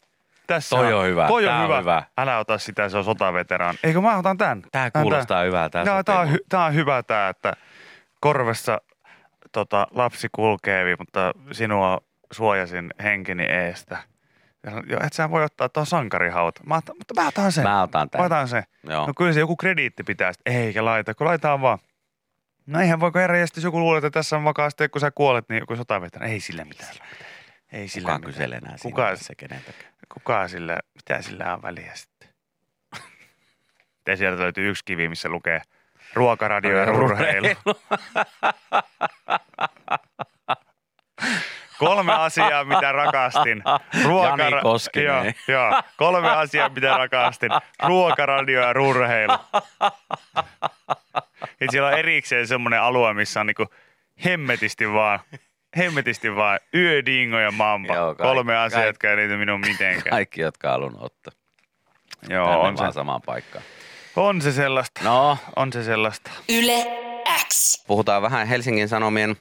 tässä 0.48 0.76
Toi 0.76 0.94
on 0.94 1.06
hyvä, 1.06 1.28
Toi 1.28 1.46
on, 1.46 1.50
tää 1.50 1.58
on 1.58 1.64
hyvä. 1.64 1.80
hyvä. 1.80 2.04
Älä 2.18 2.38
ota 2.38 2.58
sitä, 2.58 2.90
se 2.90 2.98
on 2.98 3.04
sotaveteraan. 3.04 3.76
Eikö 3.84 4.02
mä 4.02 4.18
otan 4.18 4.38
tän? 4.38 4.62
Tää 4.72 4.92
Tän, 4.92 5.02
kuulostaa 5.02 5.44
hyvältä. 5.44 5.86
Tää, 5.86 6.04
tää, 6.04 6.20
on, 6.20 6.32
hy, 6.32 6.38
tää 6.50 6.66
on 6.66 6.74
hyvä 6.74 7.04
tää, 7.04 7.30
että 7.30 7.54
korvessa 8.20 8.82
tota, 9.52 9.88
lapsi 9.92 10.28
kulkeevi, 10.32 10.96
mutta 11.00 11.34
sinua 11.52 12.02
suojasin 12.32 12.94
henkeni 13.04 13.44
eestä. 13.44 13.98
Ja 14.68 14.72
sanon, 14.72 14.90
Joo, 14.90 15.00
et 15.04 15.14
sä 15.14 15.30
voi 15.30 15.44
ottaa 15.44 15.70
tuon 15.70 15.86
sankarihauta. 15.86 16.62
Mä 16.66 16.76
otan, 16.76 16.96
mutta 16.98 17.22
mä 17.22 17.28
otan 17.28 17.52
sen. 17.52 17.64
Mä 17.64 17.82
otan 17.82 18.02
Mä 18.02 18.08
tän. 18.08 18.22
otan 18.22 18.48
sen. 18.48 18.64
Joo. 18.84 19.08
No 19.08 19.14
kyllä 19.18 19.34
se 19.34 19.40
joku 19.40 19.56
krediitti 19.56 20.04
pitää. 20.04 20.34
Sit, 20.34 20.42
Eikä 20.46 20.86
laita, 20.86 21.14
kun 21.14 21.28
laitetaan 21.28 21.62
vaan. 21.62 21.80
No 22.66 22.80
eihän 22.82 23.00
voiko 23.00 23.20
herra, 23.20 23.38
jos 23.38 23.50
joku 23.64 23.80
luulee, 23.80 23.98
että 23.98 24.10
tässä 24.10 24.36
on 24.38 24.44
vakaasti, 24.44 24.90
kun 24.90 25.02
sä 25.02 25.12
kuolet, 25.12 25.46
niin 25.50 25.60
joku 25.60 25.76
sotaveteraan. 25.76 26.32
Ei 26.32 26.40
sille 26.40 26.64
mitään. 26.64 26.92
Ei 27.72 27.88
sille 27.88 28.06
Kuka 28.06 28.18
mitään. 28.18 28.34
kyselee 28.34 28.58
enää 28.58 28.76
Kuka? 28.82 29.16
se 29.16 29.36
keneltäkään. 29.36 29.94
kuka 30.14 30.48
sillä, 30.48 30.80
mitä 30.96 31.22
sillä 31.22 31.54
on 31.54 31.62
väliä 31.62 31.92
sitten? 31.96 32.30
Ja 34.08 34.18
sieltä 34.18 34.42
löytyy 34.42 34.70
yksi 34.70 34.86
kivi, 34.86 35.08
missä 35.10 35.30
lukee 35.30 35.62
ruokaradio 36.14 36.78
ja 36.78 36.92
urheilu. 36.92 37.48
Kolme 41.80 42.14
asiaa, 42.14 42.64
mitä 42.64 42.92
rakastin. 42.92 43.64
Jani 43.94 44.62
Koskinen. 44.62 45.06
Joo, 45.48 45.72
joo, 45.72 45.82
kolme 45.98 46.30
asiaa, 46.30 46.70
mitä 46.70 46.98
rakastin. 46.98 47.50
Ruokaradio 47.84 48.62
ja 48.62 48.82
urheilu. 48.82 49.34
Ja 51.60 51.68
siellä 51.72 51.88
on 51.88 51.94
erikseen 52.00 52.48
semmoinen 52.48 52.82
alue, 52.82 53.14
missä 53.14 53.40
on 53.40 53.46
niinku 53.48 53.66
hemmetisti 54.26 54.94
vaan, 54.94 55.20
hemmetisti 55.78 56.36
vaan 56.36 56.60
yö, 56.76 57.06
dingo 57.06 57.40
ja 57.40 57.52
mamba. 57.52 57.94
Joo, 57.94 58.06
kaikki- 58.06 58.24
kolme 58.24 58.58
asiaa, 58.58 58.82
kaikki- 58.82 58.90
jotka 58.90 59.10
ei 59.10 59.18
liity 59.18 59.38
minun 59.38 59.60
mitenkään. 59.60 60.10
Kaikki, 60.10 60.42
jotka 60.42 60.70
halunnut 60.72 61.02
ottaa. 61.02 61.34
Joo, 62.30 62.46
Tänne 62.48 62.68
on 62.68 62.78
vaan 62.78 62.92
se, 62.92 62.96
samaan 62.96 63.22
paikkaan. 63.26 63.66
on 64.16 64.42
se 64.42 64.52
sellaista. 64.52 65.02
No, 65.04 65.38
On 65.56 65.74
se 65.74 65.84
sellaista. 65.84 66.32
Yle 66.50 66.86
X. 67.54 67.84
puhutaan 67.88 68.22
vähän 68.22 68.48
Helsingin 68.48 68.90
Sanomien 68.90 69.38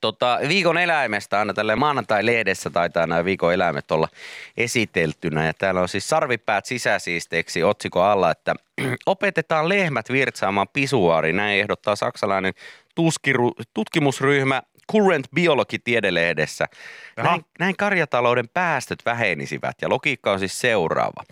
tota, 0.00 0.38
viikon 0.48 0.78
eläimestä. 0.78 1.38
Aina 1.38 1.54
tälle 1.54 1.76
maanantai-lehdessä 1.76 2.70
taitaa 2.70 3.06
nämä 3.06 3.24
viikon 3.24 3.54
eläimet 3.54 3.90
olla 3.90 4.08
esiteltynä. 4.56 5.46
Ja 5.46 5.54
täällä 5.54 5.80
on 5.80 5.88
siis 5.88 6.08
sarvipäät 6.08 6.66
sisäsiisteeksi 6.66 7.62
otsikko 7.62 8.02
alla, 8.02 8.30
että 8.30 8.54
opetetaan 9.06 9.68
lehmät 9.68 10.10
virtsaamaan 10.10 10.68
pisuaari. 10.72 11.32
Näin 11.32 11.60
ehdottaa 11.60 11.96
saksalainen 11.96 12.54
tuskiru, 12.94 13.52
tutkimusryhmä 13.74 14.62
Current 14.92 15.26
Biology 15.34 15.78
tiedelehdessä. 15.78 16.66
Näin, 17.16 17.44
näin 17.58 17.76
karjatalouden 17.76 18.48
päästöt 18.48 18.98
vähenisivät 19.06 19.76
ja 19.82 19.88
logiikka 19.88 20.32
on 20.32 20.38
siis 20.38 20.60
seuraava. 20.60 21.24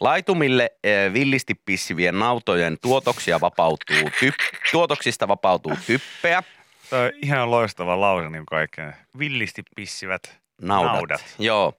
Laitumille 0.00 0.70
eh, 0.84 1.12
villisti 1.12 1.54
pissivien 1.54 2.18
nautojen 2.18 2.76
tuotoksia 2.82 3.40
vapautuu 3.40 3.96
typ- 3.96 4.58
tuotoksista 4.72 5.28
vapautuu 5.28 5.72
typpeä. 5.86 6.42
Tämä 6.90 7.02
on 7.02 7.10
ihan 7.22 7.50
loistava 7.50 8.00
lause 8.00 8.30
niin 8.30 8.46
kaikkeen. 8.46 8.96
Villisti 9.18 9.62
pissivät 9.76 10.38
Naudat. 10.62 10.92
naudat. 10.92 11.24
Joo. 11.38 11.72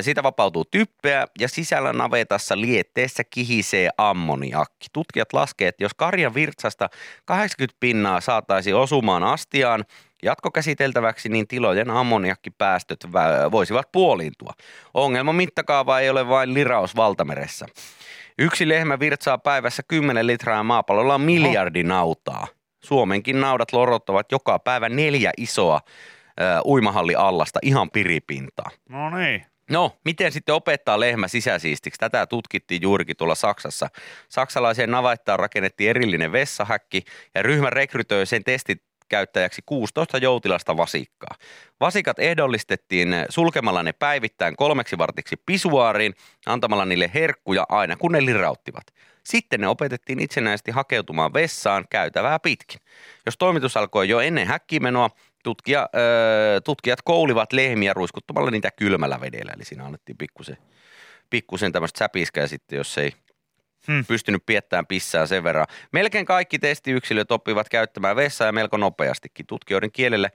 Siitä 0.00 0.22
vapautuu 0.22 0.64
typpeä 0.64 1.26
ja 1.38 1.48
sisällä 1.48 1.92
navetassa 1.92 2.60
lietteessä 2.60 3.24
kihisee 3.24 3.90
ammoniakki. 3.98 4.86
Tutkijat 4.92 5.32
laskevat, 5.32 5.68
että 5.68 5.84
jos 5.84 5.94
karjan 5.94 6.34
virtsasta 6.34 6.88
80 7.24 7.76
pinnaa 7.80 8.20
saataisiin 8.20 8.76
osumaan 8.76 9.22
astiaan 9.24 9.84
jatkokäsiteltäväksi, 10.22 11.28
niin 11.28 11.48
tilojen 11.48 11.90
ammoniakkipäästöt 11.90 13.06
voisivat 13.50 13.92
puoliintua. 13.92 14.52
Ongelman 14.94 15.34
mittakaava 15.34 16.00
ei 16.00 16.10
ole 16.10 16.28
vain 16.28 16.54
liraus 16.54 16.96
valtameressä. 16.96 17.66
Yksi 18.38 18.68
lehmä 18.68 18.98
virtsaa 18.98 19.38
päivässä 19.38 19.82
10 19.88 20.26
litraa 20.26 20.56
ja 20.56 20.62
maapallolla 20.62 21.14
on 21.14 21.20
miljardi 21.20 21.82
nautaa. 21.82 22.46
Suomenkin 22.86 23.40
naudat 23.40 23.72
lorottavat 23.72 24.32
joka 24.32 24.58
päivä 24.58 24.88
neljä 24.88 25.32
isoa 25.36 25.80
uimahalliallasta 26.64 27.58
ihan 27.62 27.90
piripintaa. 27.90 28.70
No 28.88 29.10
niin. 29.10 29.46
No, 29.70 29.96
miten 30.04 30.32
sitten 30.32 30.54
opettaa 30.54 31.00
lehmä 31.00 31.28
sisäsiistiksi? 31.28 31.98
Tätä 31.98 32.26
tutkittiin 32.26 32.82
juurikin 32.82 33.16
tuolla 33.16 33.34
Saksassa. 33.34 33.88
Saksalaiseen 34.28 34.90
navettaan 34.90 35.38
rakennettiin 35.38 35.90
erillinen 35.90 36.32
vessahäkki 36.32 37.02
ja 37.34 37.42
ryhmä 37.42 37.70
rekrytoi 37.70 38.26
sen 38.26 38.44
testikäyttäjäksi 38.44 39.62
16 39.66 40.18
joutilasta 40.18 40.76
vasikkaa. 40.76 41.34
Vasikat 41.80 42.18
ehdollistettiin 42.18 43.14
sulkemalla 43.28 43.82
ne 43.82 43.92
päivittäin 43.92 44.56
kolmeksi 44.56 44.98
vartiksi 44.98 45.36
pisuaariin, 45.46 46.14
antamalla 46.46 46.84
niille 46.84 47.10
herkkuja 47.14 47.66
aina 47.68 47.96
kun 47.96 48.12
ne 48.12 48.24
lirauttivat. 48.24 48.86
Sitten 49.26 49.60
ne 49.60 49.68
opetettiin 49.68 50.20
itsenäisesti 50.20 50.70
hakeutumaan 50.70 51.32
vessaan 51.32 51.84
käytävää 51.90 52.38
pitkin. 52.38 52.80
Jos 53.26 53.36
toimitus 53.36 53.76
alkoi 53.76 54.08
jo 54.08 54.20
ennen 54.20 54.46
häkkimenoa, 54.46 55.10
tutkija, 55.42 55.88
öö, 55.96 56.60
tutkijat 56.60 57.02
koulivat 57.02 57.52
lehmiä 57.52 57.94
ruiskuttamalla 57.94 58.50
niitä 58.50 58.70
kylmällä 58.70 59.20
vedellä. 59.20 59.52
Eli 59.56 59.64
siinä 59.64 59.84
annettiin 59.84 60.18
pikkusen, 60.18 60.56
pikkusen 61.30 61.72
tämmöistä 61.72 61.98
säpiskää 61.98 62.46
sitten, 62.46 62.76
jos 62.76 62.98
ei 62.98 63.12
Hmm. 63.86 64.04
pystynyt 64.04 64.46
piettämään 64.46 64.86
pissää 64.86 65.26
sen 65.26 65.44
verran. 65.44 65.66
Melkein 65.92 66.26
kaikki 66.26 66.58
testiyksilöt 66.58 67.30
oppivat 67.30 67.68
käyttämään 67.68 68.16
vessaa 68.16 68.46
ja 68.46 68.52
melko 68.52 68.76
nopeastikin. 68.76 69.46
Tutkijoiden 69.46 69.92
kielellä, 69.92 70.30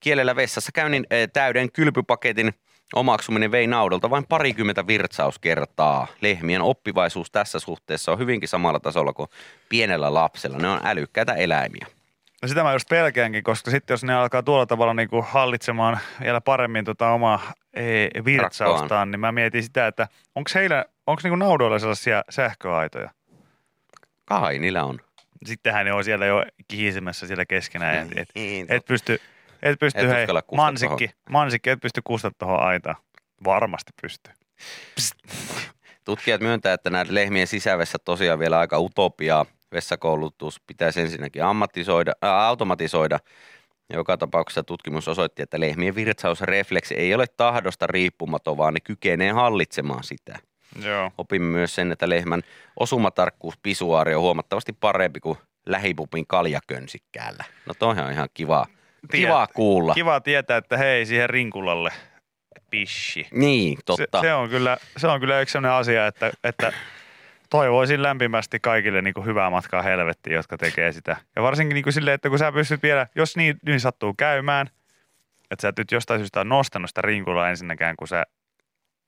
kielellä 0.00 0.36
vessassa 0.36 0.72
käynnin 0.72 1.06
eh, 1.10 1.28
täyden 1.32 1.72
kylpypaketin 1.72 2.54
omaksuminen 2.94 3.50
vei 3.50 3.66
naudalta 3.66 4.10
vain 4.10 4.26
parikymmentä 4.28 4.86
virtsauskertaa. 4.86 6.06
Lehmien 6.20 6.62
oppivaisuus 6.62 7.30
tässä 7.30 7.58
suhteessa 7.58 8.12
on 8.12 8.18
hyvinkin 8.18 8.48
samalla 8.48 8.80
tasolla 8.80 9.12
kuin 9.12 9.28
pienellä 9.68 10.14
lapsella. 10.14 10.58
Ne 10.58 10.68
on 10.68 10.80
älykkäitä 10.84 11.34
eläimiä. 11.34 11.86
No 12.42 12.48
sitä 12.48 12.62
mä 12.62 12.72
just 12.72 12.88
pelkäänkin, 12.88 13.44
koska 13.44 13.70
sitten 13.70 13.94
jos 13.94 14.04
ne 14.04 14.14
alkaa 14.14 14.42
tuolla 14.42 14.66
tavalla 14.66 14.94
niin 14.94 15.08
kuin 15.08 15.24
hallitsemaan 15.28 15.98
vielä 16.20 16.40
paremmin 16.40 16.84
tota 16.84 17.10
omaa 17.10 17.52
e, 17.74 17.84
virtsaustaan, 18.24 19.10
niin 19.10 19.20
mä 19.20 19.32
mietin 19.32 19.62
sitä, 19.62 19.86
että 19.86 20.08
onko 20.34 20.50
heillä, 20.54 20.84
onko 21.06 21.20
niin 21.24 21.38
naudoilla 21.38 21.78
sellaisia 21.78 22.24
sähköaitoja? 22.30 23.10
Kai 24.24 24.58
niillä 24.58 24.84
on. 24.84 25.00
Sittenhän 25.44 25.86
ne 25.86 25.92
on 25.92 26.04
siellä 26.04 26.26
jo 26.26 26.44
kihisemässä 26.68 27.26
siellä 27.26 27.46
keskenään. 27.46 27.94
Et, 27.96 28.18
et, 28.18 28.28
Niin, 28.34 28.66
et 28.68 28.84
pysty, 28.84 29.20
et 29.64 29.78
pysty 29.78 30.00
Et 30.00 30.08
hei, 30.08 30.22
uskalla 30.22 30.42
kustaa 30.42 30.64
mansikki, 30.64 31.10
mansikki, 31.30 31.70
et 31.70 31.80
pysty 31.80 32.00
kustamaan 32.04 32.34
tuohon 32.38 32.60
aitaan. 32.60 32.96
Varmasti 33.44 33.92
pystyy. 34.02 34.32
Tutkijat 36.04 36.40
myöntää, 36.40 36.72
että 36.72 36.90
näitä 36.90 37.14
lehmien 37.14 37.46
sisävessat 37.46 38.04
tosiaan 38.04 38.38
vielä 38.38 38.58
aika 38.58 38.78
utopiaa. 38.78 39.46
Vessakoulutus 39.72 40.60
pitäisi 40.66 41.00
ensinnäkin 41.00 41.44
ammatisoida, 41.44 42.12
äh, 42.24 42.30
automatisoida. 42.30 43.18
Joka 43.92 44.16
tapauksessa 44.16 44.62
tutkimus 44.62 45.08
osoitti, 45.08 45.42
että 45.42 45.60
lehmien 45.60 45.94
virtsausrefleksi 45.94 46.94
ei 46.94 47.14
ole 47.14 47.26
tahdosta 47.26 47.86
riippumaton, 47.86 48.56
vaan 48.56 48.74
ne 48.74 48.80
kykenee 48.80 49.32
hallitsemaan 49.32 50.04
sitä. 50.04 50.38
Joo. 50.84 51.10
Opimme 51.18 51.48
myös 51.52 51.74
sen, 51.74 51.92
että 51.92 52.08
lehmän 52.08 52.42
osumatarkkuus 52.80 53.54
pisuaari 53.62 54.14
on 54.14 54.22
huomattavasti 54.22 54.72
parempi 54.72 55.20
kuin 55.20 55.38
lähipupin 55.66 56.26
kaljakönsikkäällä. 56.26 57.44
No 57.66 57.74
toihan 57.78 58.06
on 58.06 58.12
ihan 58.12 58.28
kiva, 58.34 58.66
kiva 59.12 59.46
kuulla. 59.46 59.94
Kiva 59.94 60.20
tietää, 60.20 60.56
että 60.56 60.76
hei 60.76 61.06
siihen 61.06 61.30
rinkulalle 61.30 61.90
pissi. 62.70 63.26
Niin, 63.32 63.76
Se, 63.78 63.82
totta. 63.84 64.20
se, 64.20 64.34
on 64.34 64.48
kyllä, 64.48 64.76
se 64.96 65.06
on 65.06 65.20
kyllä 65.20 65.40
yksi 65.40 65.52
sellainen 65.52 65.78
asia, 65.78 66.06
että, 66.06 66.32
että 66.44 66.72
toivoisin 67.50 68.02
lämpimästi 68.02 68.60
kaikille 68.60 69.02
niin 69.02 69.14
kuin 69.14 69.26
hyvää 69.26 69.50
matkaa 69.50 69.82
helvettiin, 69.82 70.34
jotka 70.34 70.58
tekee 70.58 70.92
sitä. 70.92 71.16
Ja 71.36 71.42
varsinkin 71.42 71.74
niin 71.74 71.82
kuin 71.82 71.92
silleen, 71.92 72.14
että 72.14 72.28
kun 72.28 72.38
sä 72.38 72.52
pystyt 72.52 72.82
vielä, 72.82 73.06
jos 73.14 73.36
niin, 73.36 73.56
niin 73.66 73.80
sattuu 73.80 74.14
käymään, 74.18 74.66
että 75.50 75.62
sä 75.62 75.68
et 75.68 75.78
nyt 75.78 75.92
jostain 75.92 76.20
syystä 76.20 76.40
ole 76.40 76.48
nostanut 76.48 76.90
sitä 76.90 77.02
rinkulaa 77.02 77.50
ensinnäkään, 77.50 77.96
kun 77.96 78.08
sä 78.08 78.24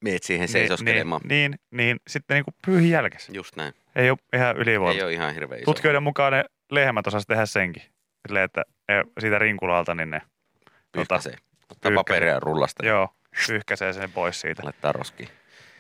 Meet 0.05 0.23
siihen 0.23 0.41
niin, 0.41 0.49
seisoskelemaan. 0.53 1.21
niin, 1.29 1.51
niin, 1.51 1.59
niin, 1.71 2.01
sitten 2.09 2.35
niinku 2.35 2.51
pyyhi 2.67 2.91
jälkeen. 2.91 3.23
Just 3.33 3.57
näin. 3.57 3.75
Ei 3.97 4.11
ole 4.11 4.19
ihan 4.33 4.57
ylivoima. 4.57 4.99
Ei 4.99 5.03
ole 5.05 5.13
ihan 5.13 5.35
hirveän 5.35 5.61
iso. 5.61 5.65
Tutkijoiden 5.65 6.03
mukaan 6.03 6.33
ne 6.33 6.45
lehmät 6.71 7.07
osas 7.07 7.27
tehdä 7.27 7.47
senkin. 7.47 7.83
Silleen, 8.27 8.45
että 8.45 8.63
ne 8.89 9.05
siitä 9.21 9.39
rinkulalta, 9.39 9.95
niin 9.95 10.11
ne 10.11 10.23
Pyyhkäsee. 10.93 11.33
Ottaa 11.33 11.91
pyyhkäsee. 11.91 11.95
paperia 11.95 12.41
rullasta 12.41 12.87
joo, 12.87 13.09
pyyhkäsee 13.47 13.93
sen 13.93 14.13
pois 14.13 14.41
siitä. 14.41 14.63
laittaa 14.65 14.93
roskiin. 14.93 15.29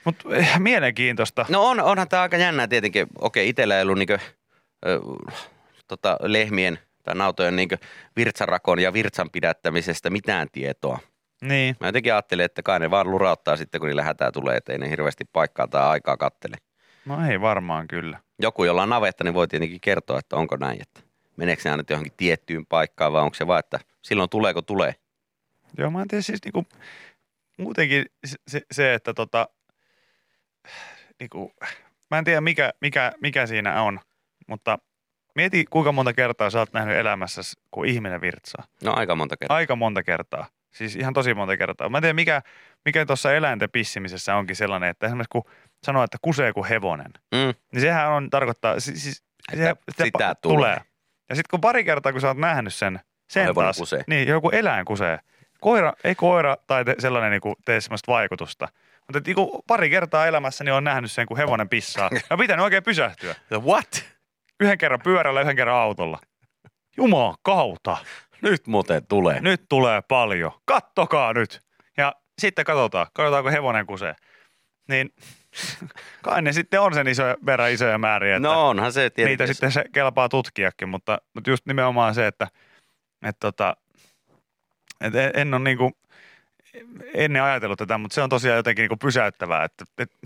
Mutta 0.04 0.28
mielenkiintoista. 0.58 1.46
No 1.48 1.64
on, 1.66 1.80
onhan 1.80 2.08
tämä 2.08 2.22
aika 2.22 2.36
jännää 2.36 2.68
tietenkin. 2.68 3.06
Okei, 3.20 3.48
itsellä 3.48 3.76
ei 3.76 3.82
ollut 3.82 3.98
niinkö, 3.98 4.18
ö, 4.86 5.00
tota, 5.88 6.16
lehmien 6.22 6.78
tai 7.02 7.14
nautojen 7.14 7.56
niinkö 7.56 7.76
virtsarakon 8.16 8.78
ja 8.78 8.92
virtsan 8.92 9.30
pidättämisestä 9.30 10.10
mitään 10.10 10.48
tietoa. 10.52 10.98
Niin, 11.42 11.76
Mä 11.80 11.86
jotenkin 11.88 12.12
ajattelin, 12.12 12.44
että 12.44 12.62
kai 12.62 12.80
ne 12.80 12.90
vaan 12.90 13.10
lurauttaa 13.10 13.56
sitten, 13.56 13.80
kun 13.80 13.88
niillä 13.88 14.02
hätää 14.02 14.32
tulee, 14.32 14.56
että 14.56 14.72
ei 14.72 14.78
ne 14.78 14.90
hirveästi 14.90 15.24
paikkaa 15.32 15.68
tai 15.68 15.82
aikaa 15.82 16.16
kattele. 16.16 16.56
no 17.04 17.30
ei 17.30 17.40
varmaan 17.40 17.88
kyllä. 17.88 18.20
Joku, 18.42 18.64
jolla 18.64 18.82
on 18.82 18.88
navetta, 18.88 19.24
niin 19.24 19.34
voi 19.34 19.48
tietenkin 19.48 19.80
kertoa, 19.80 20.18
että 20.18 20.36
onko 20.36 20.56
näin, 20.56 20.82
että 20.82 21.00
meneekö 21.36 21.62
ne 21.64 21.70
aina 21.70 21.80
nyt 21.80 21.90
johonkin 21.90 22.12
tiettyyn 22.16 22.66
paikkaan 22.66 23.12
vai 23.12 23.22
onko 23.22 23.34
se 23.34 23.46
vaan, 23.46 23.58
että 23.58 23.80
silloin 24.02 24.30
tulee, 24.30 24.54
kun 24.54 24.64
tulee. 24.64 24.94
Joo, 25.78 25.90
mä 25.90 26.02
en 26.02 26.08
tiedä 26.08 26.22
siis 26.22 26.40
niinku, 26.44 26.66
muutenkin 27.58 28.06
se- 28.48 28.60
se, 28.72 28.94
että 28.94 29.14
tota, 29.14 29.48
niinku, 31.20 31.52
mä 32.10 32.18
en 32.18 32.24
tiedä 32.24 32.40
mikä, 32.40 32.72
mikä, 32.80 33.12
mikä 33.20 33.46
siinä 33.46 33.82
on, 33.82 34.00
mutta 34.46 34.78
mieti 35.34 35.64
kuinka 35.70 35.92
monta 35.92 36.12
kertaa 36.12 36.50
sä 36.50 36.58
oot 36.58 36.72
nähnyt 36.72 36.96
elämässä, 36.96 37.42
kun 37.70 37.86
ihminen 37.86 38.20
virtsaa. 38.20 38.64
No 38.84 38.92
aika 38.96 39.14
monta 39.16 39.36
kertaa. 39.36 39.56
Aika 39.56 39.76
monta 39.76 40.02
kertaa. 40.02 40.46
Siis 40.70 40.96
ihan 40.96 41.14
tosi 41.14 41.34
monta 41.34 41.56
kertaa. 41.56 41.88
Mä 41.88 41.98
en 41.98 42.02
tiedä, 42.02 42.12
mikä, 42.14 42.42
mikä 42.84 43.06
tuossa 43.06 43.34
eläinten 43.34 43.70
pissimisessä 43.70 44.36
onkin 44.36 44.56
sellainen, 44.56 44.88
että 44.90 45.06
esimerkiksi 45.06 45.30
kun 45.32 45.44
sanoo, 45.82 46.04
että 46.04 46.18
kusee 46.22 46.52
kuin 46.52 46.66
hevonen, 46.68 47.12
Mm. 47.32 47.54
niin 47.72 47.80
sehän 47.80 48.10
on, 48.10 48.30
tarkoittaa, 48.30 48.80
siis, 48.80 49.02
siis 49.02 49.24
Että 49.52 49.76
sitä 50.04 50.34
tulee. 50.42 50.76
Ja 51.28 51.34
sitten 51.34 51.50
kun 51.50 51.60
pari 51.60 51.84
kertaa, 51.84 52.12
kun 52.12 52.20
sä 52.20 52.28
oot 52.28 52.36
nähnyt 52.36 52.74
sen, 52.74 53.00
sen 53.30 53.42
Hevonen 53.42 53.66
taas, 53.66 53.76
kusee. 53.78 54.04
niin 54.06 54.28
joku 54.28 54.50
eläin 54.50 54.84
kusee. 54.84 55.18
Koira, 55.60 55.92
ei 56.04 56.14
koira 56.14 56.56
tai 56.66 56.84
te, 56.84 56.94
sellainen 56.98 57.30
niin 57.30 57.40
kuin, 57.40 57.54
tee 57.64 57.80
semmoista 57.80 58.12
vaikutusta. 58.12 58.68
Mutta 59.06 59.18
et, 59.18 59.26
niin 59.26 59.36
pari 59.66 59.90
kertaa 59.90 60.26
elämässäni 60.26 60.70
on 60.70 60.84
nähnyt 60.84 61.12
sen, 61.12 61.26
kun 61.26 61.36
hevonen 61.36 61.68
pissaa. 61.68 62.10
Ja 62.30 62.36
pitänyt 62.36 62.64
oikein 62.64 62.82
pysähtyä. 62.82 63.34
What? 63.58 64.04
Yhden 64.60 64.78
kerran 64.78 65.00
pyörällä, 65.04 65.40
yhden 65.40 65.56
kerran 65.56 65.76
autolla. 65.76 66.18
Jumaa 66.96 67.34
kautta. 67.42 67.96
Nyt 68.42 68.66
muuten 68.66 69.06
tulee. 69.06 69.40
Nyt 69.40 69.62
tulee 69.68 70.02
paljon. 70.02 70.52
Kattokaa 70.64 71.32
nyt. 71.32 71.62
Ja 71.96 72.14
sitten 72.38 72.64
katsotaan, 72.64 73.06
katsotaan 73.14 73.42
kun 73.42 73.52
hevonen 73.52 73.86
kusee. 73.86 74.14
Niin 74.88 75.10
kai 76.22 76.42
ne 76.42 76.52
sitten 76.52 76.80
on 76.80 76.94
sen 76.94 77.08
iso, 77.08 77.22
verran 77.46 77.70
isoja 77.72 77.98
määriä, 77.98 78.36
että 78.36 78.48
No 78.48 78.68
onhan 78.68 78.92
se 78.92 79.00
tietenkin. 79.10 79.26
niitä 79.26 79.46
sitten 79.54 79.72
se 79.72 79.84
kelpaa 79.92 80.28
tutkiakin, 80.28 80.88
mutta, 80.88 81.18
mutta 81.34 81.50
just 81.50 81.66
nimenomaan 81.66 82.14
se, 82.14 82.26
että, 82.26 82.48
että, 83.22 83.40
tota, 83.40 83.76
että 85.00 85.30
en- 85.34 85.54
ole 85.54 85.62
niinku, 85.62 85.92
ennen 87.14 87.42
ajatellut 87.42 87.78
tätä, 87.78 87.98
mutta 87.98 88.14
se 88.14 88.22
on 88.22 88.28
tosiaan 88.28 88.56
jotenkin 88.56 88.82
niinku 88.82 88.96
pysäyttävää, 88.96 89.64
että, 89.64 89.84
että 89.98 90.16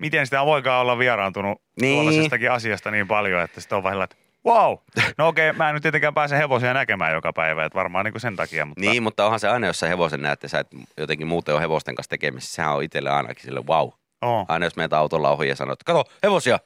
miten 0.00 0.26
sitä 0.26 0.44
voikaan 0.46 0.80
olla 0.80 0.98
vieraantunut 0.98 1.58
Niin. 1.58 1.82
niin. 1.82 1.94
tuollaisestakin 1.96 2.52
asiasta 2.52 2.90
niin 2.90 3.08
paljon, 3.08 3.42
että 3.42 3.60
sitten 3.60 3.76
on 3.78 3.84
vähän 3.84 4.02
että 4.02 4.16
wow. 4.46 4.76
No 5.18 5.28
okei, 5.28 5.52
mä 5.52 5.68
en 5.68 5.74
nyt 5.74 5.82
tietenkään 5.82 6.14
pääse 6.14 6.38
hevosia 6.38 6.74
näkemään 6.74 7.12
joka 7.14 7.32
päivä, 7.32 7.64
että 7.64 7.76
varmaan 7.76 8.04
niinku 8.04 8.18
sen 8.18 8.36
takia, 8.36 8.64
mutta 8.64 8.80
Niin, 8.80 9.02
mutta 9.02 9.24
onhan 9.24 9.40
se 9.40 9.48
aina, 9.48 9.66
jos 9.66 9.80
sä 9.80 9.88
hevosen 9.88 10.22
näet 10.22 10.42
ja 10.42 10.48
sä 10.48 10.58
et 10.58 10.68
jotenkin 10.96 11.26
muuten 11.26 11.54
ole 11.54 11.62
hevosten 11.62 11.94
kanssa 11.94 12.10
tekemisissä, 12.10 12.54
sehän 12.54 12.74
on 12.74 12.82
itselle 12.82 13.10
ainakin 13.10 13.44
sille 13.44 13.60
wow. 13.60 13.88
On. 14.22 14.44
Aina 14.48 14.66
jos 14.66 14.76
meet 14.76 14.92
autolla 14.92 15.30
ohi 15.30 15.48
ja 15.48 15.56
sanot, 15.56 15.72
että 15.72 15.92
kato, 15.92 16.04
hevosia! 16.22 16.58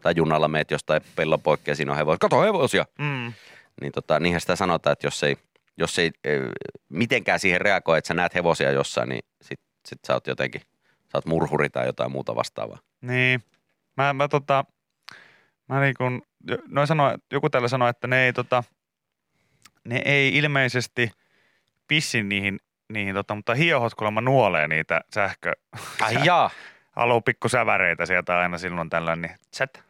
Tai 0.00 0.12
junalla 0.16 0.48
meet 0.48 0.70
jostain 0.70 1.02
pellon 1.16 1.42
poikki 1.42 1.70
ja 1.70 1.74
siinä 1.74 1.92
on 1.92 1.98
hevosia, 1.98 2.18
kato, 2.18 2.42
hevosia! 2.42 2.84
Mm. 2.98 3.32
Niin 3.80 3.92
tota, 3.92 4.20
niinhän 4.20 4.40
sitä 4.40 4.56
sanotaan, 4.56 4.92
että 4.92 5.06
jos 5.06 5.22
ei, 5.22 5.36
jos 5.76 5.98
ei 5.98 6.10
e, 6.24 6.30
mitenkään 6.88 7.40
siihen 7.40 7.60
reagoi, 7.60 7.98
että 7.98 8.08
sä 8.08 8.14
näet 8.14 8.34
hevosia 8.34 8.70
jossain, 8.70 9.08
niin 9.08 9.24
sit, 9.42 9.60
sit 9.86 9.98
sä 10.06 10.14
oot 10.14 10.26
jotenkin, 10.26 10.60
sä 10.84 11.18
oot 11.18 11.26
murhuri 11.26 11.70
tai 11.70 11.86
jotain 11.86 12.12
muuta 12.12 12.34
vastaavaa. 12.34 12.78
Niin. 13.00 13.42
Mä, 13.96 14.12
mä 14.12 14.28
tota, 14.28 14.64
mä 15.68 15.80
niin 15.80 15.94
kun, 15.98 16.22
noin 16.68 16.86
sano, 16.86 17.16
joku 17.32 17.50
täällä 17.50 17.68
sanoi, 17.68 17.90
että 17.90 18.06
ne 18.06 18.24
ei 18.24 18.32
tota, 18.32 18.64
ne 19.84 20.02
ei 20.04 20.36
ilmeisesti 20.36 21.10
pissi 21.88 22.22
niihin, 22.22 22.60
niihin 22.92 23.14
tota, 23.14 23.34
mutta 23.34 23.54
hiohot 23.54 23.94
kuulemma 23.94 24.20
nuolee 24.20 24.68
niitä 24.68 25.00
sähkö, 25.14 25.52
Ai 26.00 26.24
jaa. 26.24 26.50
haluaa 26.96 27.20
pikku 27.20 27.48
säväreitä 27.48 28.06
sieltä 28.06 28.38
aina 28.38 28.58
silloin 28.58 28.90
tällöin, 28.90 29.22
niin 29.22 29.36
chat, 29.56 29.82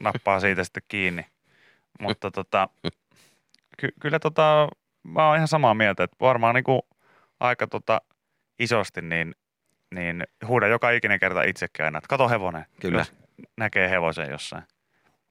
nappaa 0.00 0.40
siitä 0.40 0.64
sitten 0.64 0.82
kiinni. 0.88 1.26
Mutta 2.00 2.30
tota, 2.30 2.68
ky- 3.78 3.92
kyllä 4.00 4.18
tota, 4.18 4.68
mä 5.02 5.26
oon 5.26 5.36
ihan 5.36 5.48
samaa 5.48 5.74
mieltä, 5.74 6.04
että 6.04 6.16
varmaan 6.20 6.54
niinku 6.54 6.88
aika 7.40 7.66
tota 7.66 8.00
isosti 8.58 9.02
niin, 9.02 9.34
niin 9.94 10.24
huuda 10.46 10.66
joka 10.66 10.90
ikinen 10.90 11.20
kerta 11.20 11.42
itsekin 11.42 11.84
aina, 11.84 11.98
että 11.98 12.08
kato 12.08 12.28
hevonen. 12.28 12.66
Kyllä. 12.80 12.98
Jos 12.98 13.12
näkee 13.56 13.90
hevosen 13.90 14.30
jossain. 14.30 14.62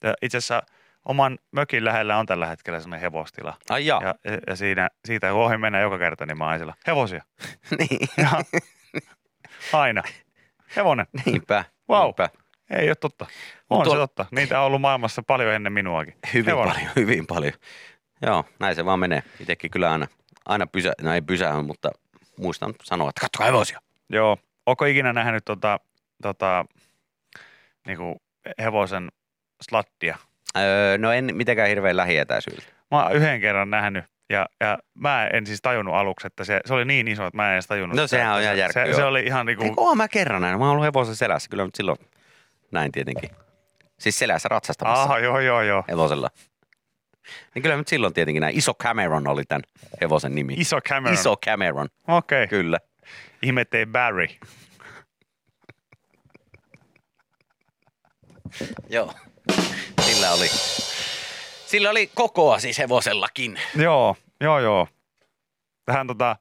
Ja 0.04 0.14
itse 0.22 0.38
asiassa 0.38 0.64
oman 1.06 1.38
mökin 1.52 1.86
lähellä 1.86 2.18
on 2.18 2.26
tällä 2.26 2.46
hetkellä 2.46 2.80
sellainen 2.80 3.02
hevostila. 3.02 3.58
Ai. 3.70 3.86
Ja, 3.86 4.02
ja, 4.04 4.16
ja 4.48 4.56
siinä, 4.56 4.90
siitä 5.06 5.32
kun 5.32 5.42
ohi 5.42 5.58
mennään 5.58 5.82
joka 5.82 5.98
kerta, 5.98 6.26
niin 6.26 6.38
mä 6.38 6.50
oon 6.50 6.58
siellä, 6.58 6.74
hevosia. 6.88 7.24
niin. 7.80 8.10
Ja, 8.18 8.32
aina. 9.74 10.04
Hevonen. 10.76 11.08
Niinpä. 11.26 11.64
Vau. 11.90 12.04
Niinpä. 12.06 12.30
Ei 12.70 12.90
ole 12.90 12.96
totta. 12.96 13.26
On 13.70 13.84
tuo- 13.84 13.94
se 13.94 13.98
totta. 13.98 14.26
Niitä 14.32 14.60
on 14.60 14.66
ollut 14.66 14.82
maailmassa 14.82 15.24
paljon 15.24 15.54
ennen 15.54 15.74
minuakin. 15.74 16.14
Hyvin 16.34 16.46
Hevonen. 16.46 16.74
paljon, 16.74 16.92
hyvin 16.96 17.28
paljon. 17.28 17.54
Joo, 18.22 18.44
näin 18.60 18.76
se 18.76 18.86
vaan 18.86 19.00
menee. 19.00 19.24
Itsekin 19.40 19.72
kyllä 19.72 19.92
aina, 19.92 20.08
aina 20.46 20.68
pysä, 20.68 20.94
no 21.02 21.14
ei 21.14 21.22
pysähdy, 21.22 21.62
mutta 21.64 21.92
muistan 22.38 22.74
sanoa, 22.84 23.10
että 23.10 23.22
katsokaa 23.22 23.46
hevosia. 23.48 23.80
Joo. 24.10 24.38
Onko 24.66 24.86
ikinä 24.86 25.14
nähnyt 25.14 25.46
tota, 25.46 25.80
tota, 26.22 26.66
niinku 27.88 28.22
hevosen 28.62 29.12
slattia? 29.62 30.18
Öö, 30.58 30.98
no 30.98 31.12
en 31.12 31.30
mitenkään 31.34 31.70
hirveän 31.70 31.98
lähietäisyydeltä. 31.98 32.68
Mä 32.92 33.04
oon 33.04 33.16
yhden 33.16 33.42
kerran 33.42 33.70
nähnyt 33.70 34.06
ja, 34.30 34.46
ja 34.60 34.78
mä 34.94 35.28
en 35.28 35.48
siis 35.48 35.62
tajunnut 35.62 35.96
aluksi, 35.96 36.28
että 36.28 36.44
se, 36.44 36.60
se 36.66 36.74
oli 36.74 36.86
niin 36.86 37.08
iso, 37.08 37.26
että 37.28 37.38
mä 37.38 37.48
en 37.50 37.54
edes 37.54 37.68
tajunnut. 37.68 37.98
No 37.98 38.08
sehän 38.08 38.36
on 38.36 38.42
ihan 38.42 38.56
se, 38.56 38.60
järkky, 38.60 38.80
se, 38.92 38.94
se, 38.94 39.04
oli 39.04 39.24
ihan 39.24 39.46
niinku, 39.46 39.64
Eikö 39.64 39.96
mä 39.96 40.08
kerran 40.08 40.42
näin? 40.42 40.60
Mä 40.60 40.66
oon 40.66 40.72
ollut 40.72 40.86
hevosen 40.86 41.16
selässä, 41.16 41.50
kyllä 41.50 41.66
nyt 41.66 41.76
silloin 41.76 41.98
näin 42.72 42.92
tietenkin. 42.92 43.30
Siis 44.00 44.20
selässä 44.20 44.50
ratsastamassa 44.50 45.04
aha, 45.04 45.20
joo, 45.20 45.40
joo, 45.40 45.62
joo. 45.62 45.84
hevosella. 45.88 46.30
Niin 47.56 47.64
kyllä 47.64 47.78
nyt 47.78 47.88
silloin 47.88 48.14
tietenkin 48.14 48.42
näin. 48.42 48.58
Iso 48.58 48.74
Cameron 48.74 49.28
oli 49.28 49.44
tämän 49.48 49.64
hevosen 50.02 50.36
nimi. 50.36 50.54
Iso 50.58 50.82
Cameron. 50.82 51.14
Iso 51.14 51.38
Cameron, 51.46 51.88
Okei. 52.08 52.44
Okay. 52.44 52.48
kyllä. 52.48 52.80
Ihme, 53.42 53.62
ettei 53.62 53.86
Barry. 53.86 54.28
Joo. 58.90 59.14
Sillä 60.02 60.32
oli, 60.32 60.48
sillä 61.68 61.90
oli 61.90 62.10
kokoa 62.16 62.60
siis 62.60 62.78
hevosellakin. 62.78 63.60
Joo, 63.76 64.16
joo, 64.42 64.60
joo. 64.60 64.88
Tähän 65.86 66.08
tota, 66.08 66.36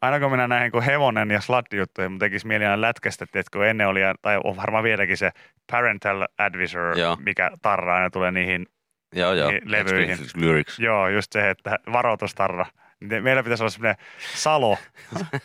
aina 0.00 0.20
kun 0.20 0.30
minä 0.30 0.48
näin 0.48 0.70
kun 0.72 0.82
hevonen 0.82 1.30
ja 1.30 1.40
slat-juttuja, 1.40 2.08
mun 2.08 2.18
tekisi 2.18 2.46
mieli 2.46 2.64
aina 2.64 2.80
lätkästä, 2.80 3.24
että 3.24 3.42
kun 3.52 3.66
ennen 3.66 3.88
oli, 3.88 4.00
tai 4.22 4.40
on 4.44 4.56
varmaan 4.56 4.84
vieläkin 4.84 5.16
se 5.16 5.30
parental 5.70 6.26
advisor, 6.38 6.98
Joo. 6.98 7.16
mikä 7.20 7.50
tarra 7.62 7.94
aina 7.96 8.10
tulee 8.10 8.30
niihin, 8.30 8.66
Joo, 9.14 9.32
joo. 9.32 9.50
Levyihin. 9.64 10.10
Explicit 10.10 10.36
Lyrics. 10.36 10.78
joo, 10.78 11.08
just 11.08 11.32
se, 11.32 11.50
että 11.50 11.78
varoitustarra. 11.92 12.66
Meillä 13.20 13.42
pitäisi 13.42 13.62
olla 13.62 13.70
semmoinen 13.70 14.04
salo, 14.34 14.78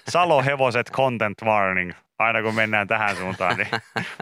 salo 0.09 0.43
hevoset 0.43 0.91
content 0.91 1.37
warning, 1.43 1.91
aina 2.19 2.41
kun 2.41 2.55
mennään 2.55 2.87
tähän 2.87 3.15
suuntaan, 3.15 3.57
niin 3.57 3.67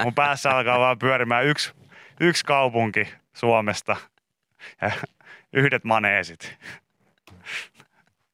mun 0.04 0.14
päässä 0.14 0.50
alkaa 0.50 0.80
vaan 0.80 1.00
pyörimään 1.00 1.46
yksi, 1.46 1.72
yksi 2.20 2.46
kaupunki 2.46 3.08
Suomesta 3.34 3.96
ja 4.82 4.92
yhdet 5.54 5.84
maneesit. 5.84 6.58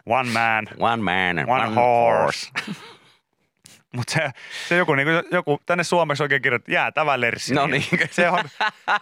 One 0.05 0.29
man, 0.29 0.67
One 0.79 1.03
man 1.03 1.39
and 1.39 1.49
one, 1.49 1.75
horse. 1.75 2.51
Mutta 3.95 4.13
se, 4.13 4.31
se 4.67 4.75
joku, 4.75 4.95
niinku, 4.95 5.11
joku 5.31 5.59
tänne 5.65 5.83
suomeksi 5.83 6.23
oikein 6.23 6.41
kirjoittaa 6.41 6.73
jäätävä 6.73 7.21
lerssi. 7.21 7.53
No 7.53 7.67
niin. 7.67 7.83
Se 8.11 8.29
on, 8.29 8.43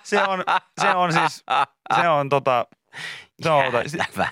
se 0.04 0.24
on, 0.24 0.44
se 0.82 0.90
on 0.90 1.14
siis, 1.14 1.44
se 2.02 2.10
on 2.10 2.30
tota, 2.30 2.66
se 3.42 3.50
on, 3.50 3.72
tota, 3.72 3.98
Jäätävä 3.98 4.28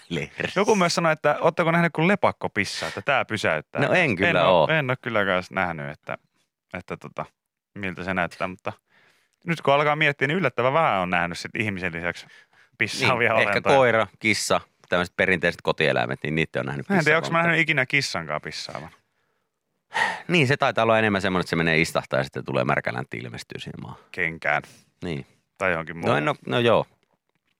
joku 0.56 0.76
myös 0.76 0.96
sanoi, 0.96 1.14
että 1.14 1.38
ootteko 1.42 1.72
nähnyt 1.72 1.94
kun 1.94 2.08
lepakko 2.08 2.50
pissaa, 2.50 2.90
että 2.90 3.02
tämä 3.02 3.26
pysäyttää. 3.26 3.82
No 3.82 3.94
en 3.94 4.16
kyllä 4.16 4.40
en 4.40 4.46
oo. 4.46 4.68
En 4.68 4.90
ole 4.90 4.98
kylläkään 5.02 5.44
nähnyt, 5.52 5.90
että, 5.90 6.18
että 6.74 6.98
tota, 6.98 7.26
miltä 7.76 8.04
se 8.04 8.14
näyttää, 8.14 8.48
mutta 8.48 8.74
nyt 9.46 9.62
kun 9.62 9.74
alkaa 9.74 9.96
miettiä, 9.96 10.28
niin 10.28 10.38
yllättävän 10.38 10.74
vähän 10.74 11.00
on 11.00 11.10
nähnyt 11.10 11.40
sit 11.40 11.56
ihmisen 11.56 11.94
lisäksi 11.94 12.28
pissaavia 12.80 13.30
Niin, 13.34 13.40
ehkä 13.40 13.52
olentoja. 13.52 13.76
koira, 13.78 14.08
kissa, 14.20 14.62
tämmöiset 14.90 15.16
perinteiset 15.18 15.62
kotieläimet, 15.62 16.20
niin 16.24 16.36
niitä 16.36 16.60
on 16.60 16.66
nähnyt 16.66 16.90
Mä 16.90 16.98
en 16.98 17.04
tiedä, 17.04 17.18
onko 17.18 17.30
mä 17.32 17.42
nähnyt 17.44 17.60
ikinä 17.60 17.86
kissankaan 17.86 18.42
pissaavan. 18.42 18.90
Niin, 20.28 20.48
se 20.48 20.58
taitaa 20.58 20.84
olla 20.84 21.00
enemmän 21.00 21.22
semmoinen, 21.22 21.42
että 21.42 21.50
se 21.50 21.56
menee 21.56 21.82
istahtaa 21.82 22.20
ja 22.20 22.24
sitten 22.24 22.46
tulee 22.46 22.64
märkälänti 22.64 23.18
ilmestyy 23.18 23.60
siihen 23.60 23.82
maahan. 23.82 24.00
kenkään 24.12 24.64
Niin. 25.04 25.26
tai 25.58 25.72
johonkin 25.72 25.98
muuhun. 25.98 26.12
No, 26.12 26.18
en 26.18 26.28
oo, 26.30 26.36
no 26.48 26.60
joo. 26.60 26.86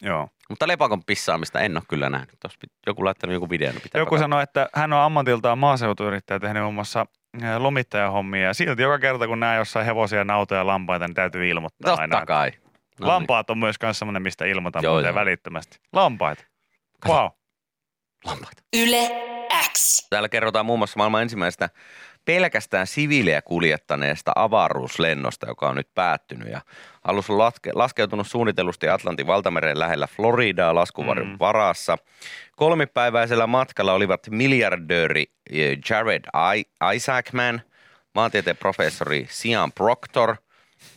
Joo. 0.02 0.30
Mutta 0.50 0.68
lepakon 0.68 1.04
pissaamista 1.04 1.60
en 1.60 1.78
ole 1.78 1.84
kyllä 1.88 2.10
nähnyt. 2.10 2.30
Tuossa 2.40 2.60
joku 2.88 3.06
laittanut 3.06 3.34
joku 3.34 3.50
videon. 3.50 3.74
niin 3.74 3.82
Pitää 3.82 4.00
Joku 4.02 4.18
sanoi, 4.18 4.44
että 4.44 4.70
hän 4.74 4.94
on 4.94 5.00
ammatiltaan 5.00 5.58
maaseutuyrittäjä 5.58 6.40
tehnyt 6.40 6.64
muun 6.64 6.74
muassa 6.76 7.06
eh, 7.44 7.58
lomittajahommia 7.58 8.42
ja 8.48 8.54
silti 8.54 8.82
joka 8.82 9.00
kerta 9.00 9.28
kun 9.28 9.40
näe 9.40 9.58
jossain 9.58 9.86
hevosia, 9.86 10.24
nautoja 10.24 10.60
ja 10.62 10.68
lampaita, 10.68 11.08
niin 11.08 11.16
täytyy 11.16 11.50
ilmoittaa 11.50 11.90
Totta 11.92 12.02
aina. 12.02 12.26
kai. 12.26 12.52
No 13.00 13.06
niin. 13.06 13.14
Lampaat 13.14 13.50
on 13.50 13.58
myös 13.58 13.76
myös 13.84 14.00
semmoinen, 14.00 14.22
mistä 14.22 14.46
ilmoitan 14.46 14.84
Joo, 14.84 15.00
joo. 15.00 15.16
välittömästi. 15.16 15.80
Lampaat. 15.94 16.48
Kato. 17.00 17.14
Wow. 17.16 17.28
Lampaita. 18.26 18.62
Yle 18.78 19.10
X. 19.74 20.08
Täällä 20.10 20.30
kerrotaan 20.30 20.66
muun 20.66 20.80
muassa 20.80 20.98
maailman 20.98 21.22
ensimmäisestä 21.22 21.70
pelkästään 22.26 22.88
siviilejä 22.88 23.42
kuljettaneesta 23.42 24.32
avaruuslennosta, 24.36 25.48
joka 25.48 25.70
on 25.70 25.76
nyt 25.76 25.94
päättynyt. 25.96 26.48
Ja 26.52 26.62
alus 27.04 27.30
on 27.30 27.38
latke, 27.38 27.72
laskeutunut 27.74 28.28
suunnitellusti 28.28 28.90
Atlantin 28.90 29.28
valtameren 29.28 29.80
lähellä 29.80 30.08
Floridaa 30.08 30.76
laskuvarjon 30.76 31.28
Mm. 31.30 31.36
varassa. 31.40 31.98
Kolmipäiväisellä 32.56 33.48
matkalla 33.48 33.94
olivat 33.94 34.28
miljardööri 34.30 35.26
eh, 35.52 35.78
Jared 35.90 36.24
I- 36.58 36.96
Isaacman, 36.96 37.62
maantieteen 38.16 38.58
professori 38.58 39.28
Sian 39.30 39.72
Proctor, 39.72 40.36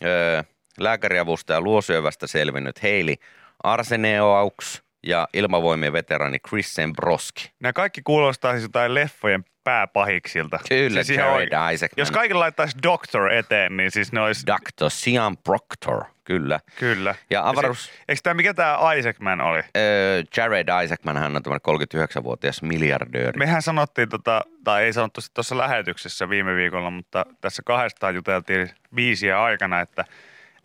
ö, 0.04 0.44
lääkäriavustaja 0.82 1.60
luosyövästä 1.60 2.26
selvinnyt 2.26 2.82
Heili 2.82 3.16
Arseneaux 3.62 4.82
ja 5.06 5.28
ilmavoimien 5.34 5.92
veteraani 5.92 6.38
Chris 6.48 6.76
Broski. 6.96 7.52
Nämä 7.60 7.72
kaikki 7.72 8.02
kuulostaa 8.04 8.52
siis 8.52 8.62
jotain 8.62 8.94
leffojen 8.94 9.44
pääpahiksilta. 9.64 10.58
Kyllä, 10.68 11.02
siis 11.02 11.18
Jared 11.18 11.34
oikein. 11.34 11.74
Isaacman. 11.74 12.02
Jos 12.02 12.10
kaikilla 12.10 12.40
laittaisi 12.40 12.76
Doctor 12.82 13.32
eteen, 13.32 13.76
niin 13.76 13.90
siis 13.90 14.12
ne 14.12 14.20
olisi... 14.20 14.46
Dr. 14.46 14.90
Sian 14.90 15.36
Proctor, 15.36 16.04
kyllä. 16.24 16.60
Kyllä. 16.78 17.14
Ja 17.30 17.48
avaruus... 17.48 17.86
Se, 17.86 17.92
eikö 18.08 18.20
tämä, 18.22 18.34
mikä 18.34 18.54
tämä 18.54 18.78
Isaacman 18.98 19.40
oli? 19.40 19.62
Öö, 19.76 20.22
Jared 20.36 20.68
Isaacman, 20.84 21.16
hän 21.16 21.36
on 21.36 21.42
tämmöinen 21.42 21.94
39-vuotias 22.16 22.62
miljardööri. 22.62 23.38
Mehän 23.38 23.62
sanottiin, 23.62 24.08
tota, 24.08 24.42
tai 24.64 24.84
ei 24.84 24.92
sanottu 24.92 25.20
tuossa 25.34 25.58
lähetyksessä 25.58 26.28
viime 26.28 26.56
viikolla, 26.56 26.90
mutta 26.90 27.26
tässä 27.40 27.62
kahdestaan 27.66 28.14
juteltiin 28.14 28.70
viisiä 28.96 29.42
aikana, 29.42 29.80
että, 29.80 30.04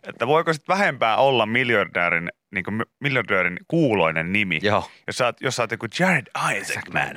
että 0.06 0.26
voiko 0.26 0.52
sitten 0.52 0.76
vähempää 0.76 1.16
olla 1.16 1.46
miljardöörin, 1.46 2.28
niin 2.50 2.64
kuin 2.64 2.82
miljardöörin 3.00 3.58
kuuloinen 3.68 4.32
nimi. 4.32 4.58
Joo, 4.62 4.90
Jos 5.06 5.16
sä, 5.16 5.26
oot, 5.26 5.40
jos 5.40 5.56
sä 5.56 5.62
oot 5.62 5.70
joku 5.70 5.86
Jared 5.98 6.26
Isaacman, 6.56 7.16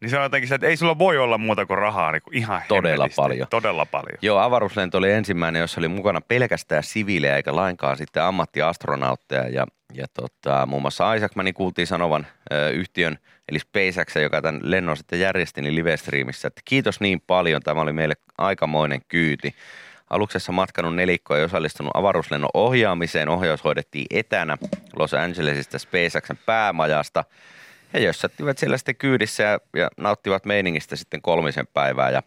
niin 0.00 0.10
se 0.10 0.16
on 0.16 0.22
jotenkin 0.22 0.48
se, 0.48 0.54
että 0.54 0.66
ei 0.66 0.76
sulla 0.76 0.98
voi 0.98 1.18
olla 1.18 1.38
muuta 1.38 1.66
kuin 1.66 1.78
rahaa 1.78 2.12
niin 2.12 2.22
kuin 2.22 2.36
ihan 2.36 2.62
Todella 2.68 3.08
paljon. 3.16 3.46
Todella 3.50 3.86
paljon. 3.86 4.18
Joo, 4.22 4.38
avaruuslento 4.38 4.98
oli 4.98 5.10
ensimmäinen, 5.10 5.60
jossa 5.60 5.80
oli 5.80 5.88
mukana 5.88 6.20
pelkästään 6.20 6.82
siviilejä 6.82 7.36
eikä 7.36 7.56
lainkaan 7.56 7.96
sitten 7.96 8.22
ammattiastronautteja. 8.22 9.48
Ja, 9.48 9.66
ja 9.94 10.06
tota, 10.14 10.66
muun 10.66 10.82
muassa 10.82 11.14
Isaacmanin 11.14 11.54
kuultiin 11.54 11.86
sanovan 11.86 12.26
ö, 12.52 12.70
yhtiön, 12.70 13.18
eli 13.48 13.58
SpaceX, 13.58 14.16
joka 14.16 14.42
tämän 14.42 14.60
lennon 14.64 14.96
sitten 14.96 15.20
järjesti, 15.20 15.62
niin 15.62 15.74
live-streamissä, 15.74 16.48
että 16.48 16.62
kiitos 16.64 17.00
niin 17.00 17.20
paljon, 17.26 17.62
tämä 17.62 17.80
oli 17.80 17.92
meille 17.92 18.14
aikamoinen 18.38 19.00
kyyti. 19.08 19.54
Aluksessa 20.12 20.52
matkannut 20.52 20.94
nelikko 20.94 21.36
ei 21.36 21.44
osallistunut 21.44 21.90
avaruuslennon 21.94 22.50
ohjaamiseen. 22.54 23.28
Ohjaus 23.28 23.64
hoidettiin 23.64 24.06
etänä 24.10 24.58
Los 24.96 25.14
Angelesista 25.14 25.78
SpaceXn 25.78 26.36
päämajasta. 26.46 27.24
He 27.94 27.98
jössättivät 27.98 28.58
siellä 28.58 28.76
sitten 28.76 28.96
kyydissä 28.96 29.42
ja, 29.42 29.58
ja 29.76 29.88
nauttivat 29.96 30.44
meiningistä 30.44 30.96
sitten 30.96 31.22
kolmisen 31.22 31.66
päivää. 31.66 32.10
Ja 32.10 32.22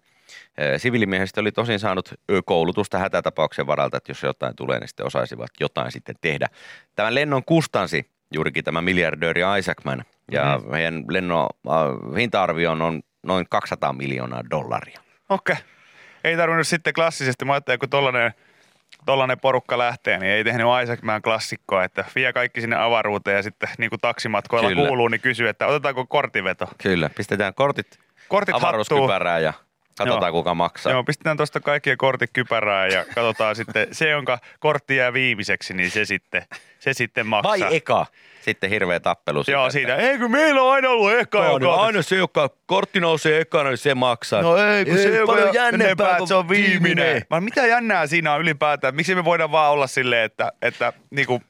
siviilimiehistä 0.77 1.41
oli 1.41 1.51
tosin 1.51 1.79
saanut 1.79 2.13
koulutusta 2.45 2.97
hätätapauksen 2.97 3.67
varalta, 3.67 3.97
että 3.97 4.11
jos 4.11 4.23
jotain 4.23 4.55
tulee, 4.55 4.79
niin 4.79 4.87
sitten 4.87 5.05
osaisivat 5.05 5.51
jotain 5.59 5.91
sitten 5.91 6.15
tehdä. 6.21 6.47
Tämän 6.95 7.15
lennon 7.15 7.43
kustansi 7.45 8.09
juurikin 8.33 8.63
tämä 8.63 8.81
miljardööri 8.81 9.41
Isaacman. 9.59 10.05
Ja 10.31 10.59
mm. 10.63 10.71
meidän 10.71 11.03
lennon 11.09 11.49
äh, 11.67 12.17
hinta-arvio 12.17 12.71
on 12.71 13.01
noin 13.23 13.45
200 13.49 13.93
miljoonaa 13.93 14.43
dollaria. 14.49 14.99
Okei. 15.29 15.53
Okay. 15.53 15.74
Ei 16.25 16.38
tarvinnut 16.38 16.67
sitten 16.67 16.93
klassisesti. 16.93 17.45
Mä 17.45 17.53
ajattelin, 17.53 17.79
kun 17.79 17.89
tollanen, 17.89 18.33
tollanen 19.05 19.39
porukka 19.39 19.77
lähtee, 19.77 20.19
niin 20.19 20.31
ei 20.31 20.43
tehnyt 20.43 20.67
Isaacman 20.83 21.21
klassikkoa, 21.21 21.83
että 21.83 22.05
vie 22.15 22.33
kaikki 22.33 22.61
sinne 22.61 22.75
avaruuteen 22.75 23.35
ja 23.35 23.43
sitten 23.43 23.69
niin 23.77 23.89
kuin 23.89 23.99
taksimatkoilla 23.99 24.69
Kyllä. 24.69 24.88
kuuluu, 24.88 25.07
niin 25.07 25.21
kysyy, 25.21 25.49
että 25.49 25.67
otetaanko 25.67 26.05
kortinveto. 26.05 26.67
Kyllä, 26.83 27.09
pistetään 27.09 27.53
kortit, 27.53 27.99
Kortit 28.27 28.53
hattuu. 28.53 28.67
avaruuskypärään 28.69 29.43
ja 29.43 29.53
katsotaan 29.97 30.29
Joo. 30.29 30.31
kuka 30.39 30.53
maksaa. 30.53 30.91
Joo, 30.91 31.03
pistetään 31.03 31.38
tuosta 31.38 31.60
kaikkien 31.60 31.97
kortit 31.97 32.29
kypärään 32.34 32.91
ja 32.91 33.05
katsotaan 33.15 33.55
sitten, 33.65 33.88
se 33.91 34.10
jonka 34.10 34.39
kortti 34.60 34.95
jää 34.95 35.13
viimeiseksi, 35.13 35.73
niin 35.73 35.91
se 35.91 36.05
sitten, 36.05 36.41
se 36.79 36.93
sitten 36.93 37.27
maksaa. 37.27 37.51
Vai 37.69 37.75
eka? 37.75 38.05
Sitten 38.41 38.69
hirveä 38.69 38.99
tappelu. 38.99 39.43
Joo, 39.47 39.65
että- 39.65 39.73
siitä. 39.73 39.95
Ei 39.95 40.17
kun 40.17 40.31
meillä 40.31 40.62
on 40.62 40.71
aina 40.73 40.89
ollut 40.89 41.12
eka, 41.13 41.38
Joo, 41.45 41.58
joka 41.58 41.73
aina 41.73 42.01
se, 42.01 42.15
joka 42.15 42.49
kortti 42.65 42.99
nousee 42.99 43.41
ekana, 43.41 43.69
niin 43.69 43.77
se 43.77 43.95
maksaa. 43.95 44.41
No 44.41 44.58
ei, 44.58 44.86
kun 44.86 44.97
se 44.97 45.15
joka 45.15 45.31
paljon 45.34 45.53
jännempää, 45.53 46.08
että 46.08 46.17
kun 46.17 46.27
se 46.27 46.36
on 46.36 46.49
viimeinen. 46.49 46.81
viimeinen. 46.84 47.21
Mä, 47.29 47.41
mitä 47.41 47.65
jännää 47.67 48.08
siinä 48.08 48.34
on 48.34 48.41
ylipäätään? 48.41 48.95
Miksi 48.95 49.15
me 49.15 49.25
voidaan 49.25 49.51
vaan 49.51 49.71
olla 49.71 49.88
silleen, 49.88 50.23
että, 50.25 50.51
että 50.62 50.93
niinku, 51.10 51.41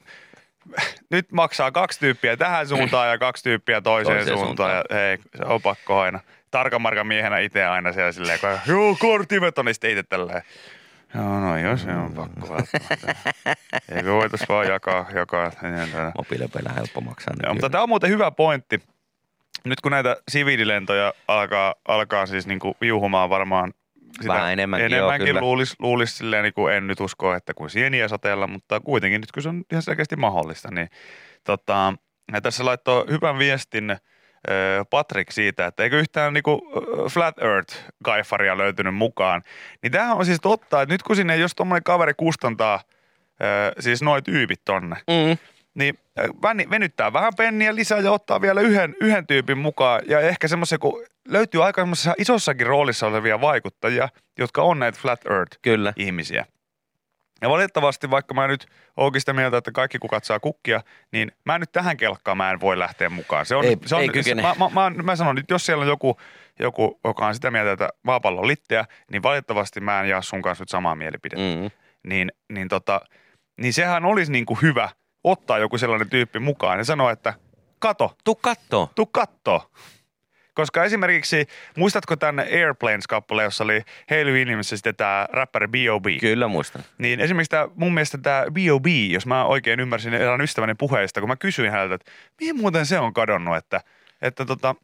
nyt 1.10 1.32
maksaa 1.32 1.72
kaksi 1.72 2.00
tyyppiä 2.00 2.38
tähän 2.38 2.68
suuntaan 2.68 3.10
ja 3.10 3.18
kaksi 3.18 3.44
tyyppiä 3.44 3.82
toiseen, 3.82 4.18
Toiseen 4.18 4.38
suuntaan. 4.38 4.72
suuntaan. 4.72 5.00
Ja, 5.02 5.08
hei, 5.08 5.18
se 5.38 5.44
on 5.46 5.62
pakko 5.62 6.00
aina. 6.00 6.20
Tarkamarkan 6.56 7.08
miehenä 7.08 7.40
itse 7.40 7.66
aina 7.66 7.94
siellä 7.94 8.12
silleen, 8.12 8.40
kun 8.40 8.50
joo, 8.68 8.96
korttiveto, 9.00 9.64
niin 9.64 9.74
sitten 9.74 9.92
itse 9.92 10.04
tälleen. 10.04 10.42
Joo, 11.16 11.40
no 11.40 11.58
jos 11.58 11.82
se 11.82 11.92
on 11.92 12.14
pakko 12.14 12.50
välttämättä. 12.50 13.16
Eikö 13.96 14.12
voitais 14.12 14.50
vaan 14.50 14.68
jakaa, 14.68 15.06
jakaa. 15.16 15.52
Mobiilepeillä 16.18 16.70
helppo 16.76 17.02
maksaa 17.02 17.34
Joo, 17.44 17.54
mutta 17.54 17.70
tämä 17.70 17.84
on 17.84 17.90
muuten 17.90 18.10
hyvä 18.10 18.32
pointti. 18.32 18.82
Nyt 19.66 19.82
kun 19.82 19.92
näitä 19.92 20.18
siviililentoja 20.32 21.14
alkaa, 21.28 21.76
alkaa 21.88 22.26
siis 22.26 22.48
niinku 22.48 22.78
viuhumaan 22.82 23.30
varmaan 23.30 23.74
sitä 24.22 24.34
Vähän 24.34 24.54
enemmänkin, 24.54 24.92
joo, 24.92 24.98
enemmänkin 24.98 25.28
kyllä. 25.28 25.42
luulisi, 25.42 25.76
luulis 25.80 26.18
silleen, 26.18 26.44
niin 26.44 26.54
kuin 26.54 26.74
en 26.74 26.88
nyt 26.88 27.00
usko, 27.00 27.34
että 27.34 27.54
kuin 27.54 27.70
sieniä 27.70 28.08
sateella, 28.08 28.48
mutta 28.48 28.80
kuitenkin 28.80 29.22
nyt 29.22 29.32
kun 29.32 29.44
se 29.44 29.50
on 29.50 29.64
ihan 29.72 29.82
selkeästi 29.82 30.16
mahdollista, 30.16 30.72
niin 30.72 30.90
tota, 31.44 31.94
ja 32.34 32.42
tässä 32.42 32.66
laittoi 32.66 33.06
hyvän 33.10 33.40
viestin 33.40 33.98
Patrick 34.90 35.32
siitä, 35.32 35.66
että 35.66 35.84
eikö 35.84 36.00
yhtään 36.00 36.34
niinku 36.34 36.62
Flat 37.10 37.36
Earth-kaifaria 37.38 38.58
löytynyt 38.58 38.96
mukaan. 38.96 39.42
Niin 39.82 39.92
tämähän 39.92 40.18
on 40.18 40.26
siis 40.26 40.42
totta, 40.42 40.82
että 40.82 40.94
nyt 40.94 41.04
kun 41.04 41.16
sinne, 41.16 41.36
jos 41.38 41.56
tuommoinen 41.56 41.84
kaveri 41.84 42.14
kustantaa 42.18 42.82
siis 43.80 44.02
noin 44.02 44.24
tyypit 44.24 44.62
tonne, 44.66 44.96
Mm. 44.96 45.38
niin 45.74 45.98
venyttää 46.70 47.14
vähän 47.14 47.34
penniä 47.38 47.76
lisää 47.76 48.00
ja 48.00 48.12
ottaa 48.12 48.42
vielä 48.42 48.62
yhden, 48.62 48.96
yhden 49.02 49.28
tyypin 49.28 49.58
mukaan. 49.58 50.02
Ja 50.08 50.20
ehkä 50.20 50.48
semmoisen, 50.48 50.80
kun 50.80 51.04
löytyy 51.28 51.64
aika 51.66 51.82
semmoisessa 51.82 52.14
isossakin 52.18 52.68
roolissa 52.68 53.08
olevia 53.08 53.42
vaikuttajia, 53.42 54.10
jotka 54.40 54.62
on 54.62 54.80
näitä 54.80 55.00
Flat 55.02 55.22
Kyllä. 55.62 55.90
Earth-ihmisiä. 55.90 56.46
Ja 57.42 57.50
valitettavasti, 57.50 58.10
vaikka 58.10 58.34
mä 58.34 58.48
nyt 58.48 58.66
oonkin 58.98 59.22
sitä 59.22 59.34
mieltä, 59.34 59.58
että 59.58 59.72
kaikki 59.72 60.00
kukat 60.00 60.24
saa 60.24 60.40
kukkia, 60.40 60.82
niin 61.12 61.32
mä 61.46 61.60
nyt 61.60 61.72
tähän 61.72 61.98
kelkkaan 61.98 62.38
mä 62.38 62.52
en 62.52 62.60
voi 62.60 62.80
lähteä 62.80 63.10
mukaan. 63.10 63.46
Se 63.46 63.56
on, 63.56 63.66
Ei- 63.66 63.78
se 63.86 63.96
on, 63.96 64.02
ei 64.02 64.10
kykene. 64.10 64.42
Mä, 64.42 64.56
mä, 64.60 64.90
mä, 64.90 65.04
mä 65.04 65.16
sanon 65.16 65.36
nyt, 65.36 65.50
jos 65.50 65.66
siellä 65.66 65.82
on 65.82 65.88
joku, 65.88 66.18
joku, 66.60 67.00
joka 67.04 67.28
on 67.28 67.36
sitä 67.36 67.52
mieltä, 67.52 67.72
että 67.72 67.90
maapallo 68.04 68.42
on 68.42 68.48
litteä, 68.48 68.86
niin 69.12 69.24
valitettavasti 69.24 69.80
mä 69.82 70.02
en 70.02 70.10
jaa 70.10 70.22
sun 70.22 70.42
kanssa 70.42 70.62
nyt 70.62 70.70
samaa 70.70 70.96
mielipidettä 70.96 71.46
Mm. 71.62 71.72
niin, 72.10 72.32
niin, 72.50 72.68
tota, 72.68 73.02
niin 73.62 73.74
sehän 73.74 74.06
olisi 74.06 74.32
niin 74.32 74.46
kuin 74.46 74.62
hyvä 74.62 74.90
ottaa 75.24 75.58
joku 75.60 75.78
sellainen 75.78 76.10
tyyppi 76.10 76.40
mukaan 76.40 76.78
ja 76.78 76.84
sanoa, 76.86 77.12
että 77.12 77.34
kato, 77.80 78.16
Tuu 78.24 78.36
kattoo. 78.36 78.90
tuu 78.96 79.06
kattoo. 79.06 79.72
Koska 80.56 80.84
esimerkiksi, 80.84 81.48
muistatko 81.78 82.16
tämän 82.16 82.46
Airplanes-kappale, 82.46 83.44
jossa 83.44 83.64
oli 83.64 83.82
Hailey 84.10 84.34
Williams 84.34 84.70
sitten 84.70 84.96
tämä 84.96 85.28
räppäri 85.32 85.68
B.O.B. 85.68 86.06
Kyllä 86.20 86.48
muistan. 86.48 86.84
Niin 86.98 87.20
esimerkiksi 87.20 87.50
tämä, 87.50 87.68
mun 87.76 87.94
mielestä 87.94 88.18
tämä 88.18 88.46
B.O.B., 88.52 88.86
jos 89.10 89.26
mä 89.26 89.46
oikein 89.46 89.80
ymmärsin 89.80 90.14
erään 90.14 90.42
ystäväni 90.42 90.76
puheesta, 90.76 91.20
kun 91.20 91.30
mä 91.30 91.36
kysyin 91.36 91.72
häneltä, 91.72 91.96
että 91.96 92.12
mihin 92.40 92.58
muuten 92.58 92.86
se 92.86 93.00
on 93.00 93.14
kadonnut, 93.14 93.58
että, 93.58 93.82
että 94.22 94.46
tota, 94.46 94.76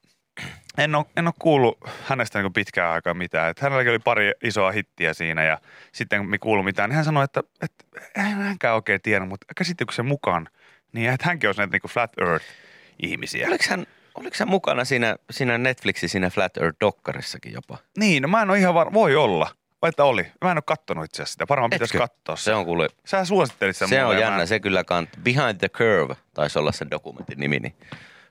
en 0.78 0.96
ole, 0.96 1.06
en 1.18 1.28
ole 1.28 1.34
kuullut 1.40 1.78
hänestä 2.04 2.42
niin 2.42 2.54
pitkään 2.54 2.94
aikaa 2.94 3.14
mitään. 3.14 3.50
Että 3.50 3.66
hänelläkin 3.66 3.92
oli 3.92 4.00
pari 4.00 4.32
isoa 4.44 4.72
hittiä 4.72 5.14
siinä 5.14 5.44
ja 5.44 5.58
sitten 5.92 6.20
kun 6.20 6.30
me 6.30 6.38
kuulu 6.38 6.64
mitään, 6.64 6.90
niin 6.90 6.96
hän 6.96 7.06
sanoi, 7.06 7.24
että, 7.24 7.44
että 7.62 7.86
eihän 8.16 8.42
hänkään 8.42 8.76
oikein 8.76 9.02
tiedä, 9.02 9.26
mutta 9.26 9.46
käsittikö 9.58 9.94
se 9.94 10.04
mukaan, 10.04 10.48
niin 10.94 11.10
että 11.10 11.26
hänkin 11.28 11.48
olisi 11.48 11.62
näitä 11.62 11.72
niin 11.72 11.92
Flat 11.92 12.12
Earth-ihmisiä. 12.18 13.48
Oliko 13.48 13.64
hän, 13.70 13.86
oliko 14.16 14.36
hän 14.40 14.48
mukana 14.50 14.86
siinä, 14.86 15.16
siinä 15.32 15.58
Netflixin 15.58 16.10
siinä 16.10 16.30
Flat 16.30 16.58
Earth-dokkarissakin 16.58 17.54
jopa? 17.54 17.78
Niin, 17.98 18.22
no 18.24 18.28
mä 18.28 18.42
en 18.42 18.50
ole 18.50 18.60
ihan 18.60 18.74
varma, 18.74 18.94
voi 18.94 19.16
olla. 19.16 19.50
Vai 19.82 19.90
että 19.90 20.04
oli. 20.04 20.32
Mä 20.42 20.52
en 20.52 20.58
ole 20.58 20.64
kattonut 20.66 21.06
itse 21.06 21.16
asiassa 21.24 21.32
sitä. 21.34 21.46
Varmaan 21.50 21.70
pitäisi 21.70 21.98
katsoa 21.98 22.36
se. 22.36 22.44
Se 22.44 22.54
on 22.54 22.66
kuule, 22.66 22.90
Sä 23.06 23.26
suosittelit 23.26 23.78
sen 23.78 23.90
se 23.90 24.06
on 24.06 24.16
mä 24.16 24.20
jännä, 24.22 24.42
en- 24.42 24.48
se 24.48 24.60
kyllä 24.60 24.84
kant. 24.84 25.10
Behind 25.24 25.56
the 25.60 25.70
Curve 25.70 26.16
taisi 26.34 26.60
olla 26.60 26.72
sen 26.72 26.92
dokumentin 26.92 27.40
nimi, 27.40 27.60
niin 27.60 27.76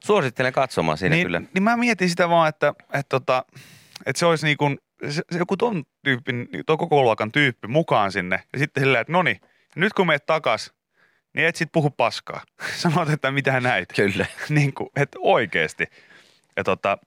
suosittelen 0.05 0.53
katsomaan 0.53 0.99
siinä 0.99 1.17
niin, 1.17 1.27
kyllä. 1.27 1.43
Niin 1.55 1.63
mä 1.63 1.77
mietin 1.77 2.11
sitä 2.11 2.29
vaan, 2.29 2.49
että, 2.49 2.75
että, 2.85 3.03
tota, 3.09 3.45
että 4.07 4.19
se 4.21 4.27
olisi 4.27 4.47
niin 4.47 4.57
kuin, 4.57 4.79
se, 5.09 5.23
se 5.33 5.39
joku 5.39 5.57
ton 5.57 5.85
tyypin, 6.05 6.49
tuo 6.67 6.77
koko 6.77 7.03
luokan 7.03 7.33
tyyppi 7.33 7.69
mukaan 7.69 8.13
sinne. 8.13 8.43
Ja 8.53 8.59
sitten 8.59 8.81
silleen, 8.83 9.01
että 9.01 9.13
noni, 9.13 9.41
nyt 9.77 9.93
kun 9.93 10.07
meet 10.07 10.27
takas, 10.27 10.73
niin 11.35 11.47
et 11.47 11.57
sit 11.57 11.69
puhu 11.73 11.91
paskaa. 11.91 12.41
Sanot, 12.83 13.09
että 13.11 13.31
mitä 13.31 13.61
näit. 13.61 13.89
Kyllä. 13.97 14.27
niin 14.49 14.75
kuin, 14.75 14.91
että 14.97 15.19
oikeesti. 15.21 15.87
Ja 16.57 16.65
tota, 16.65 16.99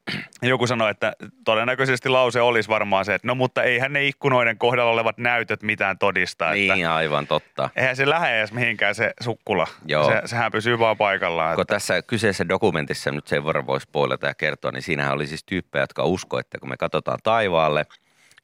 joku 0.42 0.66
sanoi, 0.66 0.90
että 0.90 1.12
todennäköisesti 1.44 2.08
lause 2.08 2.40
olisi 2.40 2.68
varmaan 2.68 3.04
se, 3.04 3.14
että 3.14 3.28
no 3.28 3.34
mutta 3.34 3.62
eihän 3.62 3.92
ne 3.92 4.06
ikkunoiden 4.06 4.58
kohdalla 4.58 4.92
olevat 4.92 5.18
näytöt 5.18 5.62
mitään 5.62 5.98
todista. 5.98 6.52
Että 6.52 6.74
Niin, 6.74 6.88
aivan 6.88 7.26
totta. 7.26 7.70
eihän 7.76 7.96
se 7.96 8.08
lähde 8.08 8.38
edes 8.38 8.52
mihinkään 8.52 8.94
se 8.94 9.12
sukkula. 9.20 9.66
Joo. 9.86 10.06
Se, 10.10 10.22
sehän 10.24 10.52
pysyy 10.52 10.78
vaan 10.78 10.96
paikallaan. 10.96 11.54
Kun 11.54 11.62
Että, 11.62 11.74
tässä 11.74 12.02
kyseisessä 12.02 12.48
dokumentissa 12.48 13.10
nyt 13.10 13.26
sen 13.26 13.44
verran 13.44 13.66
voisi 13.66 13.84
spoilata 13.84 14.26
ja 14.26 14.34
kertoa, 14.34 14.70
niin 14.72 14.82
siinähän 14.82 15.12
oli 15.14 15.26
siis 15.26 15.44
tyyppejä, 15.44 15.82
jotka 15.82 16.04
uskoo, 16.04 16.40
että 16.40 16.58
kun 16.58 16.68
me 16.68 16.76
katsotaan 16.76 17.18
taivaalle, 17.22 17.86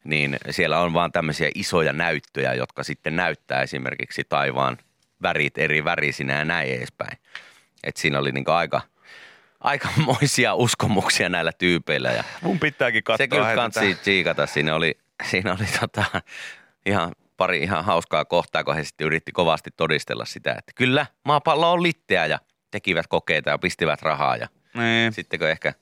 niin 0.05 0.37
siellä 0.51 0.81
on 0.81 0.93
vaan 0.95 1.13
tämmöisiä 1.13 1.51
isoja 1.55 1.93
näyttöjä, 1.93 2.55
jotka 2.55 2.83
sitten 2.85 3.17
näyttää 3.17 3.63
esimerkiksi 3.63 4.23
taivaan 4.29 4.79
värit 5.23 5.59
eri 5.59 5.85
värisinä 5.85 6.39
ja 6.39 6.45
näin 6.45 6.75
edespäin. 6.75 7.19
Et 7.85 7.97
siinä 7.97 8.19
oli 8.19 8.33
niinku 8.33 8.51
aika, 8.51 8.81
aikamoisia 9.61 10.55
uskomuksia 10.55 11.29
näillä 11.29 11.53
tyypeillä 11.53 12.11
ja 12.11 12.25
mun 12.43 12.59
pitääkin 12.59 13.05
katsoa. 13.05 13.25
se 13.25 13.29
kyllä 13.29 13.55
kansi 13.55 13.95
tsiikata. 13.95 14.47
Siinä 14.47 14.75
oli, 14.75 14.99
siinä 15.31 15.53
oli 15.53 15.67
tota, 15.81 16.05
ihan 16.87 17.13
pari 17.37 17.63
ihan 17.63 17.85
hauskaa 17.85 18.25
kohtaa, 18.25 18.65
kun 18.65 18.75
he 18.77 18.85
sitten 18.85 19.07
yritti 19.07 19.33
kovasti 19.33 19.71
todistella 19.77 20.25
sitä, 20.25 20.51
että 20.59 20.73
kyllä 20.75 21.07
maapallo 21.25 21.73
on 21.73 21.83
litteä 21.83 22.27
ja 22.27 22.39
tekivät 22.71 23.07
kokeita 23.07 23.51
ja 23.51 23.59
pistivät 23.59 24.03
rahaa 24.03 24.37
ja 24.37 24.49
Niin. 24.75 25.13
sitten 25.13 25.39
kun 25.39 25.49
ehkä 25.49 25.73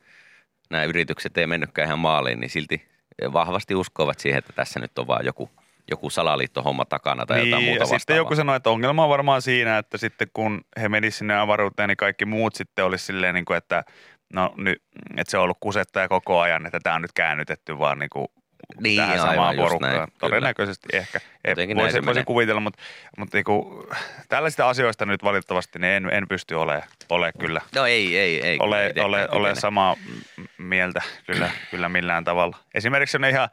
nämä 0.70 0.84
yritykset 0.84 1.38
ei 1.38 1.46
mennytkään 1.46 1.86
ihan 1.86 1.98
maaliin, 1.98 2.40
niin 2.40 2.50
silti 2.50 2.88
vahvasti 3.32 3.74
uskovat 3.74 4.18
siihen, 4.18 4.38
että 4.38 4.52
tässä 4.52 4.80
nyt 4.80 4.98
on 4.98 5.06
vaan 5.06 5.24
joku, 5.26 5.50
joku 5.90 6.10
salaliittohomma 6.10 6.84
takana 6.84 7.26
tai 7.26 7.38
jotain 7.38 7.50
Niin, 7.50 7.64
muuta 7.64 7.82
ja 7.82 7.84
sitten 7.86 7.94
vastaavaa. 7.94 8.18
joku 8.20 8.36
sanoi, 8.36 8.56
että 8.56 8.70
ongelma 8.70 9.02
on 9.04 9.10
varmaan 9.10 9.42
siinä, 9.42 9.78
että 9.78 9.98
sitten 9.98 10.28
kun 10.32 10.60
he 10.80 10.88
menisivät 10.88 11.18
sinne 11.18 11.38
avaruuteen, 11.38 11.88
niin 11.88 11.96
kaikki 11.96 12.24
muut 12.24 12.54
sitten 12.54 12.84
olisi 12.84 13.04
silleen, 13.04 13.34
niin 13.34 13.44
kuin, 13.44 13.56
että 13.56 13.84
no 14.32 14.54
nyt, 14.56 14.82
että 15.16 15.30
se 15.30 15.38
on 15.38 15.44
ollut 15.44 15.58
kusettaja 15.60 16.08
koko 16.08 16.40
ajan, 16.40 16.66
että 16.66 16.80
tämä 16.82 16.96
on 16.96 17.02
nyt 17.02 17.12
käännytetty 17.12 17.78
vaan 17.78 17.98
niin 17.98 18.10
kuin 18.10 18.26
Niin, 18.80 18.96
tähän 19.00 19.20
aivan 19.20 19.34
samaan 19.34 19.56
porukkaan. 19.56 19.92
näin, 19.92 20.08
kyllä. 20.08 20.18
Todennäköisesti 20.20 20.88
ehkä. 20.92 21.20
Ei, 21.44 21.50
Jotenkin 21.52 21.76
näin 21.76 21.84
voisin, 21.84 22.06
voisin 22.06 22.24
kuvitella, 22.24 22.60
mutta, 22.60 22.82
mutta 23.18 23.36
niin 23.36 23.44
kuin, 23.44 23.86
tällaisista 24.28 24.68
asioista 24.68 25.06
nyt 25.06 25.24
valitettavasti 25.24 25.78
niin 25.78 25.92
en, 25.92 26.08
en 26.12 26.28
pysty 26.28 26.54
olemaan 26.54 26.82
ole 27.10 27.32
kyllä. 27.38 27.60
No 27.74 27.86
ei, 27.86 28.18
ei, 28.18 28.46
ei. 28.46 28.58
kyllä 28.58 28.64
Ole, 28.76 28.86
itsekään 28.86 29.06
ole, 29.06 29.28
ole 29.30 29.54
samaa 29.54 29.96
mieltä 30.58 31.00
kyllä, 31.26 31.50
kyllä 31.70 31.88
millään 31.88 32.24
tavalla. 32.24 32.56
Esimerkiksi 32.74 33.16
on 33.16 33.24
ihan, 33.24 33.48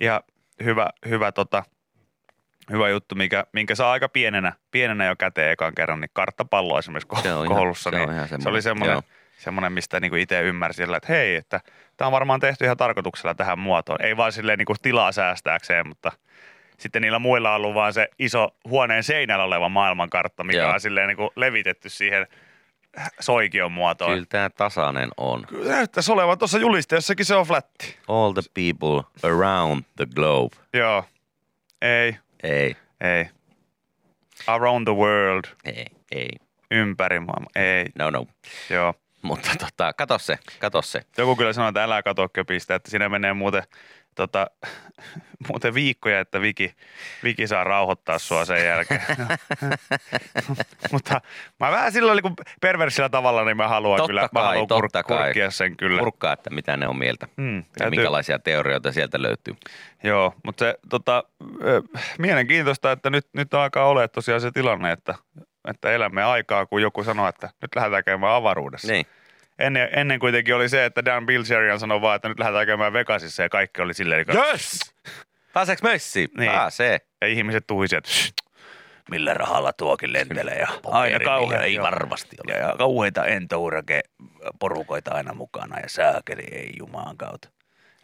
ihan 0.00 0.20
hyvä, 0.64 0.90
hyvä, 1.08 1.32
tota, 1.32 1.62
hyvä 2.70 2.88
juttu, 2.88 3.14
mikä, 3.14 3.44
minkä 3.52 3.74
saa 3.74 3.92
aika 3.92 4.08
pienenä, 4.08 4.52
pienenä 4.70 5.06
jo 5.06 5.16
käteen 5.16 5.52
ekan 5.52 5.74
kerran, 5.74 6.00
niin 6.00 6.10
karttapallo 6.12 6.78
esimerkiksi 6.78 7.22
Se 7.22 7.28
ihan- 7.28 7.46
koulussa. 7.48 7.90
se 7.90 7.96
on 7.96 8.08
niin 8.08 8.16
ihan 8.16 8.28
se 8.28 8.34
oli 8.34 8.40
semmoinen, 8.42 8.62
semmoinen, 8.62 8.92
joo. 8.94 9.02
semmoinen 9.38 9.72
mistä 9.72 10.00
niin 10.00 10.16
itse 10.18 10.42
ymmärsin, 10.42 10.94
että 10.94 11.12
hei, 11.12 11.36
että 11.36 11.60
tämä 11.96 12.06
on 12.06 12.12
varmaan 12.12 12.40
tehty 12.40 12.64
ihan 12.64 12.76
tarkoituksella 12.76 13.34
tähän 13.34 13.58
muotoon. 13.58 14.02
Ei 14.02 14.16
vaan 14.16 14.32
silleen 14.32 14.58
niin 14.58 14.66
kuin 14.66 14.76
tilaa 14.82 15.12
säästääkseen, 15.12 15.88
mutta 15.88 16.12
sitten 16.78 17.02
niillä 17.02 17.18
muilla 17.18 17.50
on 17.50 17.56
ollut 17.56 17.74
vaan 17.74 17.92
se 17.92 18.08
iso 18.18 18.48
huoneen 18.68 19.02
seinällä 19.04 19.44
oleva 19.44 19.68
maailmankartta, 19.68 20.44
mikä 20.44 20.58
Joo. 20.58 20.72
on 20.72 20.80
silleen 20.80 21.08
niin 21.08 21.16
kuin 21.16 21.30
levitetty 21.36 21.88
siihen 21.88 22.26
soikion 23.20 23.72
muotoon. 23.72 24.10
Kyllä 24.12 24.26
tämä 24.28 24.50
tasainen 24.50 25.08
on. 25.16 25.44
Kyllä 25.46 25.72
näyttäisi 25.74 26.12
olevan 26.12 26.38
tuossa 26.38 26.58
julisteessakin 26.58 27.26
se 27.26 27.34
on 27.34 27.46
flätti. 27.46 27.96
All 28.08 28.32
the 28.32 28.42
people 28.54 29.02
around 29.30 29.82
the 29.96 30.06
globe. 30.14 30.56
Joo. 30.74 31.04
Ei, 31.82 32.16
Ei, 32.42 32.76
ei. 33.00 33.28
Around 34.46 34.86
the 34.88 34.94
world. 34.94 35.44
ei, 35.64 35.86
ei. 36.12 36.28
Ympäri 36.70 37.20
maailmaa. 37.20 37.50
Ei, 37.56 37.84
No, 37.98 38.10
no. 38.10 38.26
joo. 38.70 38.94
Mutta 39.22 39.50
tota, 39.58 39.92
kato 39.92 40.18
se, 40.18 40.38
kato 40.58 40.82
se. 40.82 41.00
Joku 41.16 41.36
kyllä 41.36 41.52
sanoo, 41.52 41.68
että 41.68 41.82
älä 41.84 42.02
kato 42.02 42.28
köpistä, 42.28 42.74
että 42.74 42.90
siinä 42.90 43.08
menee 43.08 43.32
muuten, 43.32 43.62
tota, 44.18 44.46
muuten 45.48 45.74
viikkoja, 45.74 46.20
että 46.20 46.40
Viki, 46.40 46.74
Viki 47.24 47.46
saa 47.46 47.64
rauhoittaa 47.64 48.18
sua 48.18 48.44
sen 48.44 48.64
jälkeen. 48.66 49.00
Mutta 50.92 51.20
mä 51.60 51.70
vähän 51.70 51.92
silloin 51.92 52.20
niin 52.24 52.34
perversillä 52.60 53.08
tavalla, 53.08 53.44
niin 53.44 53.56
mä 53.56 53.68
haluan 53.68 53.96
Totta 53.96 54.06
kyllä, 54.08 54.20
mä 54.22 54.28
kai, 54.32 54.42
haluan 54.44 54.66
totta 54.66 55.02
kai. 55.02 55.18
kurkkia 55.18 55.50
sen 55.50 55.76
kyllä. 55.76 55.98
Purkkaa, 55.98 56.32
että 56.32 56.50
mitä 56.50 56.76
ne 56.76 56.88
on 56.88 56.98
mieltä. 56.98 57.28
Mm, 57.36 57.56
Ja 57.56 57.62
täytyy- 57.78 57.96
minkälaisia 57.98 58.38
teorioita 58.38 58.92
sieltä 58.92 59.22
löytyy. 59.22 59.54
Joo, 60.02 60.34
mutta 60.44 60.64
se 60.64 60.78
tota, 60.88 61.24
mielenkiintoista, 62.18 62.92
että 62.92 63.10
nyt, 63.10 63.26
nyt 63.32 63.54
alkaa 63.54 63.84
olla 63.88 64.08
tosiaan 64.08 64.40
se 64.40 64.50
tilanne, 64.50 64.92
että, 64.92 65.14
että 65.68 65.90
elämme 65.92 66.24
aikaa, 66.24 66.66
kun 66.66 66.82
joku 66.82 67.04
sanoo, 67.04 67.28
että 67.28 67.50
nyt 67.62 67.74
lähdetään 67.76 68.04
käymään 68.04 68.32
avaruudessa. 68.34 68.92
Niin. 68.92 69.06
Ennen, 69.58 69.88
ennen 69.96 70.18
kuitenkin 70.20 70.54
oli 70.54 70.68
se, 70.68 70.84
että 70.84 71.04
Dan 71.04 71.26
Bilzerian 71.26 71.80
sanoi 71.80 72.00
vaan, 72.00 72.16
että 72.16 72.28
nyt 72.28 72.38
lähdetään 72.38 72.66
käymään 72.66 72.92
Vegasissa 72.92 73.42
ja 73.42 73.48
kaikki 73.48 73.82
oli 73.82 73.94
silleen, 73.94 74.24
niin 74.26 74.38
Yes! 74.38 74.94
Pääseekö 75.52 75.82
messiin? 75.82 76.28
Niin. 76.38 76.50
Pääsee. 76.52 76.98
ja 77.20 77.26
ihmiset 77.28 77.66
tuhisivat, 77.66 78.04
että 78.06 78.42
millä 79.10 79.34
rahalla 79.34 79.72
tuokin 79.72 80.12
lentelee 80.12 80.58
ja 80.58 80.68
aina 80.84 81.18
kauhean, 81.20 81.64
ei 81.64 81.80
varmasti 81.80 82.36
ole. 82.46 82.54
ja, 82.58 82.66
ja 82.68 82.74
kauheita 82.78 83.24
entourake 83.26 84.00
porukoita 84.60 85.14
aina 85.14 85.34
mukana 85.34 85.80
ja 85.80 85.88
saakeli 85.88 86.44
ei 86.52 86.70
jumaan 86.78 87.16
kautta. 87.16 87.48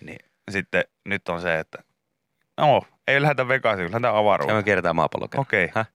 Niin 0.01 0.19
sitten 0.51 0.85
nyt 1.05 1.29
on 1.29 1.41
se, 1.41 1.59
että 1.59 1.79
no, 2.57 2.83
ei 3.09 3.23
lähdetä 3.23 3.49
Vegasiin, 3.49 3.91
lähdetään 3.93 4.17
avaruuteen. 4.17 4.55
Ja 4.55 4.61
me 4.61 4.65
kierretään 4.65 4.97
maapallo 4.97 5.29
kerran. 5.29 5.43
Okei. 5.43 5.71
Häh? 5.75 5.87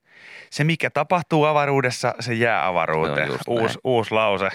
Se, 0.49 0.63
mikä 0.63 0.89
tapahtuu 0.89 1.45
avaruudessa, 1.45 2.15
se 2.19 2.33
jää 2.33 2.67
avaruuteen. 2.67 3.17
Se 3.17 3.23
on 3.23 3.29
just 3.29 3.47
Uus, 3.47 3.61
näin. 3.71 3.77
uusi 3.83 4.11
lause. 4.13 4.49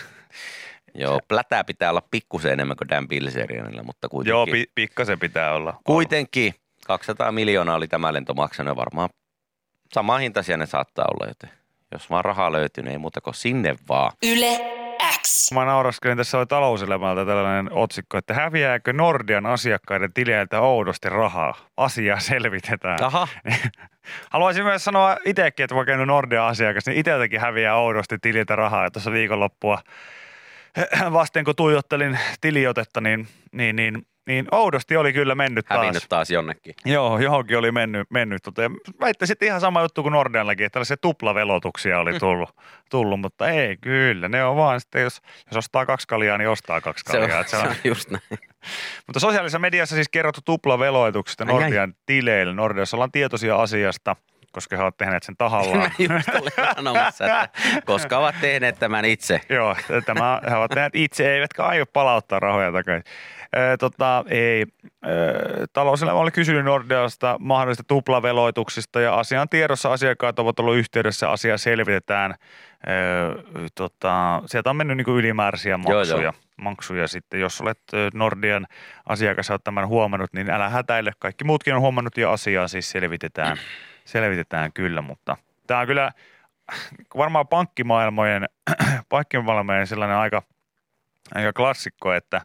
Joo, 0.94 1.20
plätää 1.28 1.64
pitää 1.64 1.90
olla 1.90 2.02
pikkusen 2.10 2.52
enemmän 2.52 2.76
kuin 2.76 2.88
Dan 2.88 3.08
Bilzerianilla, 3.08 3.82
mutta 3.82 4.08
kuitenkin. 4.08 4.30
Joo, 4.30 4.46
pi- 4.46 4.70
pikkasen 4.74 5.18
pitää 5.18 5.54
olla. 5.54 5.80
kuitenkin 5.84 6.54
200 6.86 7.32
miljoonaa 7.32 7.76
oli 7.76 7.88
tämä 7.88 8.12
lento 8.12 8.34
maksanut 8.34 8.70
ja 8.70 8.76
varmaan 8.76 9.08
sama 9.92 10.18
hintaisia 10.18 10.56
ne 10.56 10.66
saattaa 10.66 11.04
olla, 11.14 11.28
joten 11.28 11.50
jos 11.92 12.10
vaan 12.10 12.24
rahaa 12.24 12.52
löytyy, 12.52 12.84
niin 12.84 12.92
ei 12.92 12.98
muuta 12.98 13.20
kuin 13.20 13.34
sinne 13.34 13.76
vaan. 13.88 14.12
Yle 14.22 14.84
X. 15.22 15.52
Mä 15.52 15.64
nauraskelin, 15.64 16.16
tässä 16.16 16.38
oli 16.38 16.46
talouselämältä 16.46 17.24
tällainen 17.26 17.72
otsikko, 17.72 18.18
että 18.18 18.34
häviääkö 18.34 18.92
Nordian 18.92 19.46
asiakkaiden 19.46 20.12
tileiltä 20.12 20.60
oudosti 20.60 21.08
rahaa? 21.08 21.54
Asiaa 21.76 22.20
selvitetään. 22.20 23.02
Aha, 23.02 23.28
Haluaisin 24.30 24.64
myös 24.64 24.84
sanoa 24.84 25.16
itsekin, 25.24 25.64
että 25.64 25.74
vaikka 25.74 25.92
en 25.92 25.98
ole 25.98 26.06
Nordean 26.06 26.46
asiakas, 26.46 26.86
niin 26.86 26.98
itseltäkin 26.98 27.40
häviää 27.40 27.76
oudosti 27.76 28.18
tililtä 28.18 28.56
rahaa. 28.56 28.84
Ja 28.84 28.90
tuossa 28.90 29.12
viikonloppua 29.12 29.78
vasten 31.12 31.44
kun 31.44 31.56
tuijottelin 31.56 32.18
tiliotetta, 32.40 33.00
niin, 33.00 33.28
niin, 33.52 33.76
niin, 33.76 34.06
niin 34.26 34.46
oudosti 34.52 34.96
oli 34.96 35.12
kyllä 35.12 35.34
mennyt 35.34 35.66
taas. 35.66 35.80
hävinnyt 35.80 36.06
taas 36.08 36.30
jonnekin. 36.30 36.74
Joo, 36.84 37.18
johonkin 37.18 37.58
oli 37.58 37.72
mennyt. 37.72 38.10
mennyt 38.10 38.42
tota, 38.42 38.62
ja 38.62 38.70
väittäisin, 39.00 39.36
ihan 39.42 39.60
sama 39.60 39.82
juttu 39.82 40.02
kuin 40.02 40.12
Nordeallakin, 40.12 40.66
että 40.66 40.72
tällaisia 40.72 40.96
tuplavelotuksia 40.96 41.98
oli 41.98 42.18
tullut, 42.20 42.50
tullut, 42.90 43.20
mutta 43.20 43.48
ei 43.48 43.76
kyllä. 43.76 44.28
Ne 44.28 44.44
on 44.44 44.56
vaan 44.56 44.80
sitten, 44.80 45.02
jos, 45.02 45.20
jos 45.46 45.56
ostaa 45.56 45.86
kaksi 45.86 46.08
kaljaa, 46.08 46.38
niin 46.38 46.48
ostaa 46.48 46.80
kaksi 46.80 47.04
Se 47.10 47.18
on, 47.18 47.28
kaljaa. 47.28 47.44
Se 47.46 47.56
on 47.56 47.74
just 47.84 48.10
näin. 48.10 48.22
mutta 49.06 49.20
sosiaalisessa 49.20 49.58
mediassa 49.58 49.94
siis 49.94 50.08
kerrottu 50.08 50.40
tuplaveloituksista. 50.44 51.44
Nordean 51.44 51.94
tileille. 52.06 52.54
Nordeassa 52.54 52.96
ollaan 52.96 53.12
tietoisia 53.12 53.56
asiasta, 53.56 54.16
koska 54.54 54.76
he 54.76 54.82
ovat 54.82 54.96
tehneet 54.96 55.22
sen 55.22 55.36
tahallaan. 55.36 55.90
Mä 56.08 56.14
just 56.16 56.28
olin 56.28 56.74
sanomassa, 56.74 57.24
että 57.24 57.48
koska 57.84 58.18
ovat 58.18 58.34
tehneet 58.40 58.78
tämän 58.78 59.04
itse. 59.04 59.40
Joo, 59.48 59.76
tämä, 60.06 60.40
he 60.50 60.56
ovat 60.56 60.70
tehneet 60.70 60.96
itse, 60.96 61.34
eivätkä 61.34 61.64
aio 61.64 61.86
palauttaa 61.86 62.40
rahoja 62.40 62.72
takaisin. 62.72 63.04
Tota, 63.78 64.24
ei. 64.28 64.66
Talouselämä 65.72 66.18
oli 66.18 66.30
kysynyt 66.30 66.64
Nordeasta 66.64 67.36
mahdollisista 67.40 67.84
tuplaveloituksista 67.88 69.00
ja 69.00 69.14
asian 69.14 69.48
tiedossa 69.48 69.92
asiakkaat 69.92 70.38
ovat 70.38 70.60
olleet 70.60 70.78
yhteydessä, 70.78 71.30
asia 71.30 71.58
selvitetään. 71.58 72.34
Tota, 73.74 74.42
sieltä 74.46 74.70
on 74.70 74.76
mennyt 74.76 74.96
niin 74.96 75.16
ylimääräisiä 75.16 75.70
Joo, 75.70 75.78
maksuja. 75.78 76.22
joo. 76.22 76.32
maksuja 76.56 77.08
sitten. 77.08 77.40
Jos 77.40 77.60
olet 77.60 77.80
Nordian 78.14 78.66
asiakas 79.06 79.48
ja 79.48 79.58
tämän 79.58 79.88
huomannut, 79.88 80.32
niin 80.32 80.50
älä 80.50 80.68
hätäile. 80.68 81.12
Kaikki 81.18 81.44
muutkin 81.44 81.74
on 81.74 81.80
huomannut 81.80 82.16
ja 82.16 82.32
asiaa 82.32 82.68
siis 82.68 82.90
selvitetään, 82.90 83.56
selvitetään 84.06 84.72
kyllä, 84.72 85.02
mutta 85.02 85.36
tämä 85.66 85.80
on 85.80 85.86
kyllä 85.86 86.12
varmaan 87.16 87.48
pankkimaailmojen, 87.48 88.48
pankkimaailmojen 89.08 89.86
sellainen 89.86 90.16
aika, 90.16 90.42
aika 91.34 91.52
klassikko, 91.52 92.12
että, 92.12 92.40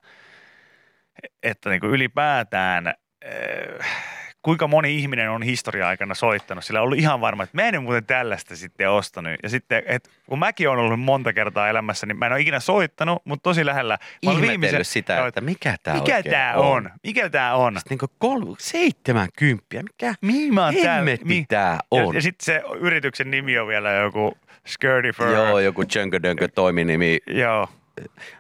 että 1.44 1.70
niin 1.70 1.80
kuin 1.80 1.92
ylipäätään 1.92 2.88
äh, 2.88 4.19
kuinka 4.42 4.68
moni 4.68 4.96
ihminen 4.96 5.32
on 5.32 5.44
historia-aikana 5.44 6.16
soittanut. 6.16 6.64
Sillä 6.64 6.80
on 6.80 6.84
ollut 6.84 6.98
ihan 6.98 7.22
varma, 7.22 7.44
että 7.44 7.58
mä 7.58 7.68
en 7.68 7.84
muuten 7.84 8.06
tällaista 8.06 8.56
sitten 8.56 8.90
ostanut. 8.90 9.34
Ja 9.44 9.50
sitten, 9.50 9.84
että 9.86 10.10
kun 10.30 10.40
mäkin 10.40 10.70
olen 10.70 10.80
ollut 10.80 11.00
monta 11.00 11.34
kertaa 11.34 11.70
elämässä, 11.70 12.06
niin 12.06 12.18
mä 12.18 12.26
en 12.26 12.32
ole 12.32 12.42
ikinä 12.42 12.60
soittanut, 12.60 13.22
mutta 13.26 13.44
tosi 13.44 13.66
lähellä. 13.66 13.98
Mä 14.26 14.32
Ihmetellyt 14.32 14.88
sitä, 14.88 15.14
Joo, 15.14 15.28
että 15.28 15.42
mikä 15.42 15.76
tämä 15.84 15.98
mikä 15.98 16.16
oikein 16.16 16.34
tämä 16.34 16.54
on? 16.54 16.90
Mikä 17.04 17.30
tämä 17.30 17.56
on? 17.56 17.76
Sitten 17.76 17.98
niin 18.02 18.10
kolme, 18.20 18.56
seitsemänkymppiä, 18.60 19.84
mikä 19.84 20.14
Mihin 20.22 20.54
mä 20.54 20.72
hemmetti 20.84 21.26
Mi- 21.26 21.46
tämä 21.48 21.72
Ja, 21.72 21.80
on? 21.92 22.16
ja 22.16 22.22
sitten 22.22 22.46
se 22.46 22.62
yrityksen 22.80 23.32
nimi 23.32 23.60
on 23.60 23.68
vielä 23.68 23.92
joku 23.92 24.38
Skirty 24.68 25.12
Fur. 25.12 25.28
Joo, 25.28 25.60
joku 25.60 25.84
Jönkö 25.96 26.48
toiminimi 26.56 27.20
Joo. 27.28 27.68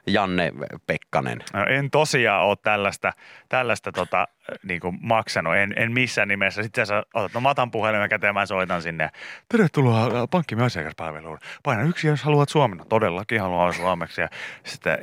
Janne 0.08 0.52
Pekkanen. 0.88 1.40
No, 1.54 1.66
en 1.66 1.92
tosiaan 1.92 2.46
ole 2.46 2.58
tällaista, 2.64 3.12
tällaista 3.50 3.92
tota, 3.92 4.28
niin 4.64 4.80
kuin 4.80 4.98
maksanut, 5.02 5.56
en, 5.56 5.74
en 5.78 5.92
missään 5.92 6.28
nimessä. 6.28 6.64
Sitten 6.64 6.86
sä 6.86 7.04
otat, 7.14 7.34
no 7.34 7.42
mä 7.42 7.50
otan 7.50 7.72
puhelimen 7.72 8.10
käteen, 8.10 8.34
mä 8.34 8.46
soitan 8.46 8.82
sinne. 8.82 9.10
Tervetuloa 9.50 10.06
äh, 10.06 10.12
pankkimme 10.32 10.64
asiakaspalveluun. 10.64 11.40
Paina 11.64 11.84
yksi, 11.84 12.08
jos 12.08 12.24
haluat 12.24 12.50
suomen. 12.50 12.78
No 12.78 12.86
todellakin 12.86 13.42
haluan 13.42 13.74
suomeksi. 13.74 14.22
Ja 14.22 14.30
sitten 14.64 14.98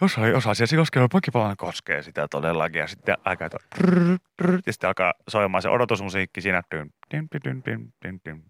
jos 0.00 0.18
osaa 0.34 0.50
asiasi 0.50 0.76
koskee, 0.76 1.06
pankkipalvelu 1.12 1.54
koskee 1.56 2.02
sitä 2.02 2.28
todellakin. 2.28 2.78
Ja 2.78 2.86
sitten 2.86 3.16
aika, 3.24 3.48
ja 4.66 4.72
sitten 4.72 4.88
alkaa 4.88 5.12
soimaan 5.28 5.62
se 5.62 5.68
odotusmusiikki 5.68 6.40
siinä. 6.40 6.62
Dyn, 6.74 6.90
dyn, 7.10 7.28
dyn, 7.44 7.62
dyn, 7.64 7.92
dyn, 8.04 8.20
dyn, 8.24 8.44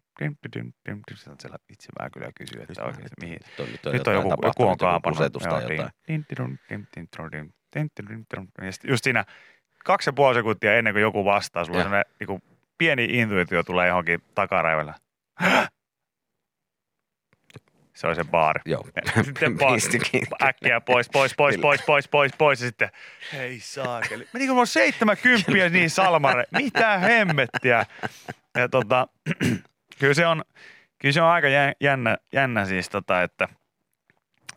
sitten 1.16 1.36
siellä 1.40 1.56
itse 1.72 1.88
mä 2.00 2.10
kyllä 2.10 2.30
kysyin, 2.34 2.62
että 2.62 2.84
oikein 2.84 3.08
mihin. 3.20 3.38
Toi, 3.56 3.66
toi 3.82 3.92
nyt 3.92 4.08
on 4.08 4.14
joku, 4.14 4.28
joku 4.42 4.68
on 4.68 4.76
kaapannut. 4.76 5.18
Joo, 5.44 5.60
jotain. 5.60 5.90
Ja 8.62 8.72
sitten 8.72 8.90
just 8.90 9.04
siinä 9.04 9.24
kaksi 9.84 10.08
ja 10.08 10.12
puoli 10.12 10.34
sekuntia 10.34 10.76
ennen 10.76 10.94
kuin 10.94 11.02
joku 11.02 11.24
vastaa, 11.24 11.64
sulla 11.64 11.78
on 11.78 11.84
sellainen 11.84 12.12
niin 12.20 12.42
pieni 12.78 13.04
intuitio 13.04 13.62
tulee 13.62 13.88
johonkin 13.88 14.22
takaraivalle. 14.34 14.94
Se 17.94 18.06
oli 18.06 18.14
se 18.14 18.24
baari. 18.24 18.60
Joo. 18.64 18.86
Sitten 19.24 19.58
pois, 19.58 19.88
äkkiä 20.42 20.80
pois, 20.80 21.08
pois, 21.08 21.34
pois, 21.34 21.58
pois, 21.58 21.82
pois, 21.86 22.08
pois, 22.08 22.32
pois 22.38 22.60
ja 22.60 22.66
sitten 22.66 22.88
hei 23.32 23.60
saakeli. 23.60 24.28
Menikö 24.32 24.52
mulla 24.52 24.66
70 24.66 25.68
niin 25.78 25.90
salmare? 25.90 26.44
Mitä 26.52 26.98
hemmettiä? 26.98 27.86
Ja 28.54 28.68
tota, 28.68 29.08
kyllä 29.98 30.14
se 30.14 30.26
on, 30.26 30.44
kyllä 30.98 31.12
se 31.12 31.22
on 31.22 31.28
aika 31.28 31.48
jä- 31.48 31.74
jännä, 31.80 32.16
jännä 32.32 32.64
siis 32.64 32.88
tota, 32.88 33.22
että 33.22 33.48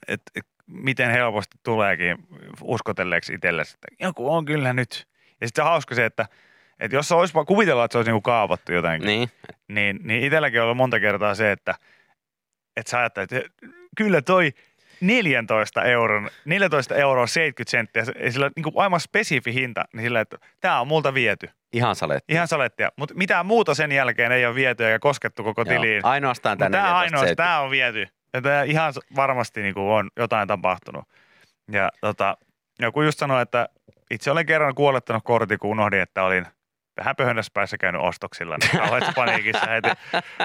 et, 0.08 0.22
et, 0.36 0.46
miten 0.68 1.12
helposti 1.12 1.58
tuleekin 1.64 2.18
uskotelleeksi 2.62 3.34
itsellesi, 3.34 3.74
että 3.76 4.06
joku 4.06 4.34
on 4.34 4.46
kyllä 4.46 4.74
nyt. 4.74 5.08
Ja 5.42 5.48
sitten 5.48 5.64
se 5.66 5.70
hauska 5.70 5.96
se, 5.96 6.06
että, 6.06 6.26
että 6.80 6.96
jos 6.98 7.08
se 7.08 7.16
olisi 7.16 7.34
vaan 7.34 7.46
kuvitella, 7.46 7.86
että 7.86 7.94
se 7.94 7.98
olisi 7.98 8.12
niinku 8.12 8.22
kaapattu 8.22 8.74
jotenkin, 8.74 9.08
Niin. 9.08 9.30
niin, 9.68 10.00
niin 10.04 10.24
itselläkin 10.24 10.60
on 10.60 10.64
ollut 10.64 10.78
monta 10.78 11.00
kertaa 11.00 11.36
se, 11.36 11.52
että, 11.52 11.76
että 12.78 12.90
sä 12.90 13.00
ajattelet, 13.00 13.34
että 13.34 13.50
kyllä 13.98 14.22
toi 14.22 14.54
14 15.02 15.84
euron, 15.84 16.30
14 16.46 16.96
euroa 16.96 17.28
70 17.28 17.72
senttiä, 17.72 18.32
sillä 18.32 18.52
niin 18.56 18.64
kuin 18.64 18.74
aivan 18.78 19.00
spesifi 19.00 19.54
hinta, 19.54 19.84
niin 19.94 20.04
sillä, 20.04 20.22
että 20.22 20.38
tämä 20.62 20.82
on 20.82 20.88
multa 20.88 21.14
viety. 21.14 21.50
Ihan 21.74 21.96
saletti. 21.96 22.34
Ihan 22.34 22.48
salettia. 22.48 22.90
Mutta 22.98 23.16
mitään 23.16 23.46
muuta 23.46 23.74
sen 23.74 23.92
jälkeen 23.92 24.32
ei 24.32 24.46
ole 24.46 24.56
viety 24.56 24.86
eikä 24.86 25.00
koskettu 25.00 25.44
koko 25.44 25.62
Joo. 25.62 25.74
tiliin. 25.76 26.06
Ainoastaan 26.06 26.58
tämä 26.58 26.70
tämä 26.70 26.84
14 26.84 27.00
ainoastaan, 27.00 27.36
tämä 27.36 27.60
on 27.60 27.72
viety. 27.72 28.08
Ja 28.34 28.42
tämä 28.42 28.64
ihan 28.64 28.94
varmasti 29.16 29.62
niin 29.62 29.74
kuin 29.74 29.86
on 29.86 30.10
jotain 30.18 30.48
tapahtunut. 30.48 31.06
Ja 31.72 31.92
tota, 32.02 32.38
joku 32.80 33.02
just 33.02 33.20
sanoi, 33.20 33.42
että 33.42 33.70
itse 34.12 34.32
olen 34.32 34.46
kerran 34.46 34.76
kuolettanut 34.76 35.24
kortin, 35.24 35.60
kun 35.60 35.70
unohdin, 35.72 36.02
että 36.02 36.24
olin 36.24 36.46
vähän 37.00 37.16
pöhönnässä 37.16 37.52
päässä 37.54 37.78
käynyt 37.78 38.02
ostoksilla. 38.02 38.58
Niin 38.62 38.82
kauheassa 38.82 39.12
paniikissa 39.16 39.66
heti 39.70 39.90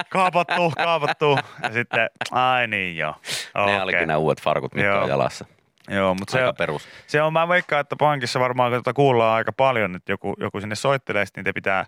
kaapattu, 0.09 0.73
kaapattu. 0.77 1.39
Ja 1.63 1.73
sitten, 1.73 2.09
ai 2.31 2.67
niin 2.67 2.97
joo. 2.97 3.15
Ne 3.55 3.61
Okei. 3.61 3.81
olikin 3.81 4.07
nämä 4.07 4.17
uudet 4.17 4.41
farkut, 4.41 4.73
mitkä 4.73 4.89
Joo. 4.89 5.03
on 5.03 5.09
jalassa. 5.09 5.45
Joo, 5.89 6.15
mutta 6.15 6.31
se, 6.31 6.39
perus. 6.57 6.87
se 7.07 7.21
on, 7.21 7.33
mä 7.33 7.47
veikkaan, 7.47 7.81
että 7.81 7.95
pankissa 7.99 8.39
varmaan 8.39 8.71
kun 8.71 8.77
tuota 8.77 8.93
kuullaan 8.93 9.35
aika 9.35 9.51
paljon, 9.51 9.95
että 9.95 10.11
joku, 10.11 10.33
joku 10.39 10.59
sinne 10.59 10.75
soittelee, 10.75 11.25
sitten 11.25 11.41
niitä 11.41 11.53
pitää, 11.53 11.85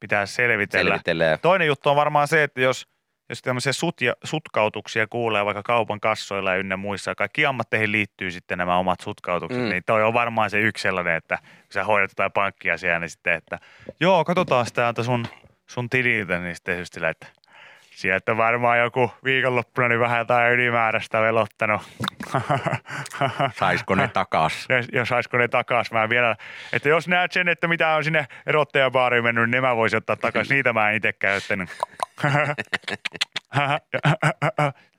pitää 0.00 0.26
selvitellä. 0.26 0.90
Selvittelee. 0.90 1.38
Toinen 1.38 1.66
juttu 1.66 1.90
on 1.90 1.96
varmaan 1.96 2.28
se, 2.28 2.42
että 2.42 2.60
jos, 2.60 2.88
jos 3.34 3.42
tämmöisiä 3.42 3.72
sutja, 3.72 4.14
sutkautuksia 4.24 5.06
kuulee 5.06 5.44
vaikka 5.44 5.62
kaupan 5.62 6.00
kassoilla 6.00 6.50
ja 6.50 6.56
ynnä 6.56 6.76
muissa, 6.76 7.14
kaikki 7.14 7.46
ammatteihin 7.46 7.92
liittyy 7.92 8.30
sitten 8.30 8.58
nämä 8.58 8.76
omat 8.78 9.00
sutkautukset, 9.00 9.62
Mm. 9.62 9.68
niin 9.68 9.82
toi 9.86 10.02
on 10.02 10.14
varmaan 10.14 10.50
se 10.50 10.60
yksi 10.60 10.82
sellainen, 10.82 11.16
että 11.16 11.36
kun 11.36 11.72
sä 11.72 11.84
hoidat 11.84 12.10
jotain 12.10 12.32
pankkiasiaa, 12.32 12.98
niin 12.98 13.10
sitten, 13.10 13.34
että 13.34 13.58
joo, 14.00 14.24
katsotaan 14.24 14.66
täältä 14.74 15.02
sun, 15.02 15.26
sun 15.66 15.90
tililtä, 15.90 16.38
niin 16.38 16.54
sitten 16.54 16.78
just 16.78 16.94
sillä, 16.94 17.08
että 17.08 17.26
sieltä 17.94 18.36
varmaan 18.36 18.78
joku 18.78 19.10
viikonloppuna 19.24 19.88
niin 19.88 20.00
vähän 20.00 20.18
jotain 20.18 20.52
ylimääräistä 20.52 21.20
velottanut. 21.20 21.82
Saisiko 23.58 23.94
ne 23.94 24.08
takas? 24.08 24.66
Ja, 24.68 24.76
ja 24.92 25.04
saisiko 25.04 25.36
ne 25.38 25.48
takas. 25.48 25.92
Mä 25.92 26.08
vielä, 26.08 26.36
että 26.72 26.88
jos 26.88 27.08
näet 27.08 27.32
sen, 27.32 27.48
että 27.48 27.68
mitä 27.68 27.94
on 27.94 28.04
sinne 28.04 28.26
erottajabaariin 28.46 29.24
mennyt, 29.24 29.50
niin 29.50 29.62
mä 29.62 29.76
voisin 29.76 29.96
ottaa 29.96 30.16
takas. 30.16 30.48
Niitä 30.48 30.72
mä 30.72 30.90
en 30.90 30.96
itse 30.96 31.12
käyttänyt. 31.12 31.70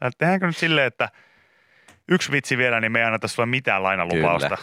Ja 0.01 0.11
Tehdäänkö 0.17 0.47
nyt 0.47 0.57
silleen, 0.57 0.87
että 0.87 1.09
yksi 2.07 2.31
vitsi 2.31 2.57
vielä, 2.57 2.81
niin 2.81 2.91
me 2.91 2.99
ei 2.99 3.05
anneta 3.05 3.27
sulle 3.27 3.45
mitään 3.45 3.83
lainalupausta 3.83 4.57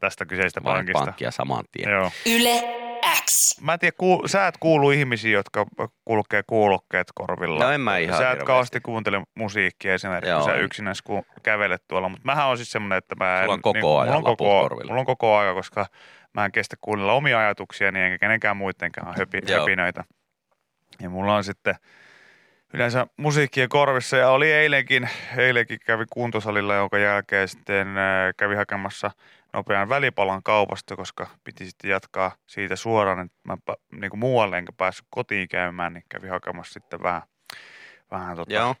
tästä 0.00 0.26
kyseistä 0.26 0.64
Vain 0.64 0.76
pankista. 0.76 1.04
pankkia 1.04 1.30
saman 1.30 1.64
tien. 1.72 1.90
Joo. 1.90 2.10
Yle 2.26 2.89
X. 3.24 3.60
Mä 3.60 3.72
en 3.72 3.78
tiedä, 3.78 3.94
kuul, 3.98 4.26
sä 4.26 4.46
et 4.46 4.56
kuulu 4.60 4.90
ihmisiin, 4.90 5.32
jotka 5.32 5.66
kulkee 6.04 6.42
kuulokkeet 6.46 7.06
korvilla. 7.14 7.64
No 7.64 7.70
en 7.70 7.80
mä 7.80 7.98
ihan 7.98 8.18
Sä 8.18 8.30
et 8.30 8.42
kauheasti 8.42 8.80
kuuntele 8.80 9.22
musiikkia 9.34 9.94
esimerkiksi, 9.94 10.30
Joo, 10.30 10.40
kun 10.40 10.50
sä 10.50 10.56
en. 10.56 10.64
yksinäs 10.64 11.02
ku, 11.02 11.26
kävelet 11.42 11.82
tuolla. 11.88 12.08
Mutta 12.08 12.24
mähän 12.24 12.46
on 12.46 12.56
siis 12.56 12.72
semmoinen, 12.72 12.98
että 12.98 13.14
mä 13.14 13.36
en... 13.38 13.42
Sulla 13.42 13.54
on 13.54 13.62
koko 13.62 13.72
niin, 13.78 14.00
ajan 14.00 14.06
mulla 14.06 14.16
on 14.30 14.36
koko, 14.36 14.60
korvilla. 14.60 14.88
mulla 14.90 15.00
on 15.00 15.06
koko 15.06 15.36
aika, 15.36 15.54
koska 15.54 15.86
mä 16.34 16.44
en 16.44 16.52
kestä 16.52 16.76
kuunnella 16.80 17.12
omia 17.12 17.38
ajatuksia, 17.38 17.92
niin 17.92 18.04
enkä 18.04 18.18
kenenkään 18.18 18.56
muidenkaan 18.56 19.14
höpi, 19.18 19.40
höpinöitä. 19.58 20.04
Ja 21.00 21.10
mulla 21.10 21.34
on 21.36 21.44
sitten 21.44 21.74
yleensä 22.74 23.06
musiikkia 23.16 23.68
korvissa 23.68 24.16
ja 24.16 24.30
oli 24.30 24.52
eilenkin, 24.52 25.08
eilenkin 25.36 25.78
kävi 25.86 26.04
kuntosalilla, 26.10 26.74
jonka 26.74 26.98
jälkeen 26.98 27.48
sitten 27.48 27.98
äh, 27.98 28.34
kävi 28.36 28.54
hakemassa 28.54 29.10
nopean 29.52 29.88
välipalan 29.88 30.42
kaupasta, 30.42 30.96
koska 30.96 31.26
piti 31.44 31.66
sitten 31.66 31.90
jatkaa 31.90 32.32
siitä 32.46 32.76
suoraan, 32.76 33.26
että 33.26 33.38
mä 33.44 33.56
niin 34.00 34.10
kuin 34.10 34.20
muualle 34.20 34.58
enkä 34.58 34.72
päässyt 34.76 35.06
kotiin 35.10 35.48
käymään, 35.48 35.92
niin 35.92 36.04
kävi 36.08 36.28
hakemassa 36.28 36.72
sitten 36.72 37.02
vähän, 37.02 37.22
vähän 38.10 38.36
tota, 38.36 38.52
Joo. 38.52 38.74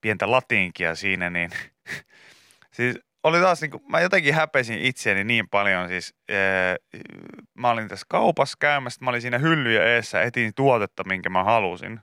pientä 0.00 0.30
latinkia 0.30 0.94
siinä, 0.94 1.30
niin 1.30 1.50
siis 2.76 2.98
oli 3.22 3.40
taas 3.40 3.60
niin 3.60 3.70
kuin, 3.70 3.82
mä 3.88 4.00
jotenkin 4.00 4.34
häpesin 4.34 4.78
itseäni 4.78 5.24
niin 5.24 5.48
paljon, 5.48 5.88
siis 5.88 6.14
ee, 6.28 6.76
mä 7.54 7.70
olin 7.70 7.88
tässä 7.88 8.06
kaupassa 8.08 8.56
käymässä, 8.60 9.04
mä 9.04 9.10
olin 9.10 9.20
siinä 9.20 9.38
hyllyjä 9.38 9.84
eessä, 9.84 10.22
etin 10.22 10.52
tuotetta, 10.54 11.04
minkä 11.04 11.30
mä 11.30 11.44
halusin. 11.44 12.00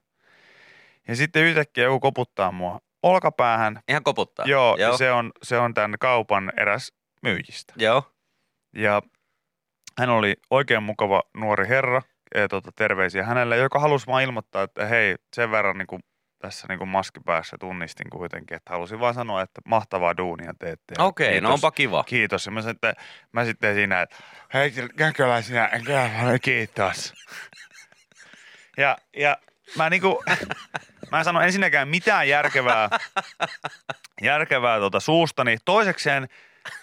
Ja 1.08 1.16
sitten 1.16 1.44
yhtäkkiä 1.44 1.84
joku 1.84 2.00
koputtaa 2.00 2.52
mua 2.52 2.80
olkapäähän. 3.04 3.80
Ihan 3.88 4.04
koputtaa. 4.04 4.46
Joo, 4.46 4.78
Joo. 4.80 4.92
ja 4.92 4.98
se 4.98 5.12
on, 5.12 5.32
se 5.44 5.60
on 5.60 5.74
tämän 5.74 5.96
kaupan 6.00 6.54
eräs 6.58 6.92
myyjistä. 7.24 7.74
Joo. 7.78 8.04
Ja 8.76 9.02
hän 10.00 10.10
oli 10.10 10.36
oikein 10.50 10.84
mukava 10.84 11.24
nuori 11.34 11.68
herra, 11.68 12.02
ja 12.36 12.48
tota, 12.48 12.72
terveisiä 12.76 13.24
hänelle, 13.24 13.58
joka 13.58 13.80
halusi 13.80 14.08
vaan 14.08 14.24
ilmoittaa, 14.24 14.64
että 14.64 14.86
hei, 14.86 15.16
sen 15.36 15.52
verran 15.52 15.78
niin 15.78 15.88
kuin 15.88 16.02
tässä 16.40 16.68
niin 16.70 16.80
kuin 16.80 16.88
maskipäässä 16.88 17.58
tunnistin 17.60 18.10
kuitenkin, 18.10 18.58
että 18.58 18.74
halusin 18.74 19.00
vaan 19.00 19.14
sanoa, 19.14 19.42
että 19.42 19.62
mahtavaa 19.66 20.18
duunia 20.18 20.54
teette. 20.60 20.94
Okei, 20.98 21.28
no 21.28 21.32
kiitos. 21.34 21.52
onpa 21.52 21.72
kiva. 21.72 22.04
Kiitos. 22.04 22.46
Ja 22.46 22.52
mä 22.52 22.62
sitten, 22.62 22.94
mä 23.32 23.46
sitten 23.46 23.76
siinä, 23.76 24.02
että 24.02 24.16
hei, 24.54 24.74
käkölä 24.98 25.42
sinä, 25.42 25.70
kiitos. 26.42 27.14
Ja, 28.78 28.98
ja 29.18 29.38
mä 29.78 29.90
niinku, 29.90 30.24
mä 31.12 31.18
en 31.18 31.26
sano 31.26 31.42
ensinnäkään 31.42 31.88
mitään 31.88 32.30
järkevää, 32.30 32.90
järkevää 34.22 34.80
tuota 34.80 35.00
suustani. 35.00 35.58
Toisekseen, 35.66 36.30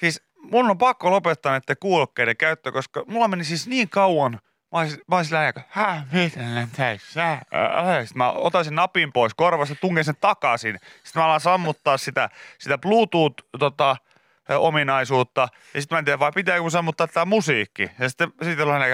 siis 0.00 0.22
mun 0.42 0.70
on 0.70 0.79
pakko 0.79 1.11
lopettaa 1.11 1.53
näiden 1.53 1.76
kuulokkeiden 1.81 2.37
käyttö, 2.37 2.72
koska 2.72 3.05
mulla 3.07 3.29
meni 3.29 3.44
siis 3.44 3.66
niin 3.66 3.88
kauan, 3.88 4.41
Mä 4.72 4.78
olisin, 4.78 5.01
mä 5.09 5.16
olisin 5.16 5.34
lähinnä, 5.34 5.62
hä, 5.68 6.03
mitä 6.12 6.66
tässä? 6.76 7.38
Sitten 8.01 8.18
mä 8.18 8.30
otan 8.30 8.64
sen 8.64 8.74
napin 8.74 9.12
pois 9.12 9.34
korvasta, 9.34 9.74
tungen 9.74 10.05
sen 10.05 10.14
takaisin. 10.20 10.78
Sitten 11.05 11.20
mä 11.22 11.26
alan 11.26 11.41
sammuttaa 11.41 11.97
sitä, 11.97 12.30
sitä 12.59 12.78
Bluetooth 12.78 13.45
tota, 13.59 13.97
ominaisuutta. 14.59 15.49
Ja 15.74 15.80
sitten 15.80 15.97
mä 15.97 15.99
en 15.99 16.05
tiedä, 16.05 16.18
vai 16.18 16.32
pitääkö 16.34 16.62
mun 16.62 16.70
sammuttaa 16.70 17.07
tämä 17.07 17.24
musiikki. 17.24 17.91
Ja 17.99 18.09
sitten, 18.09 18.32
sitten 18.43 18.66
on 18.66 18.72
aina 18.72 18.86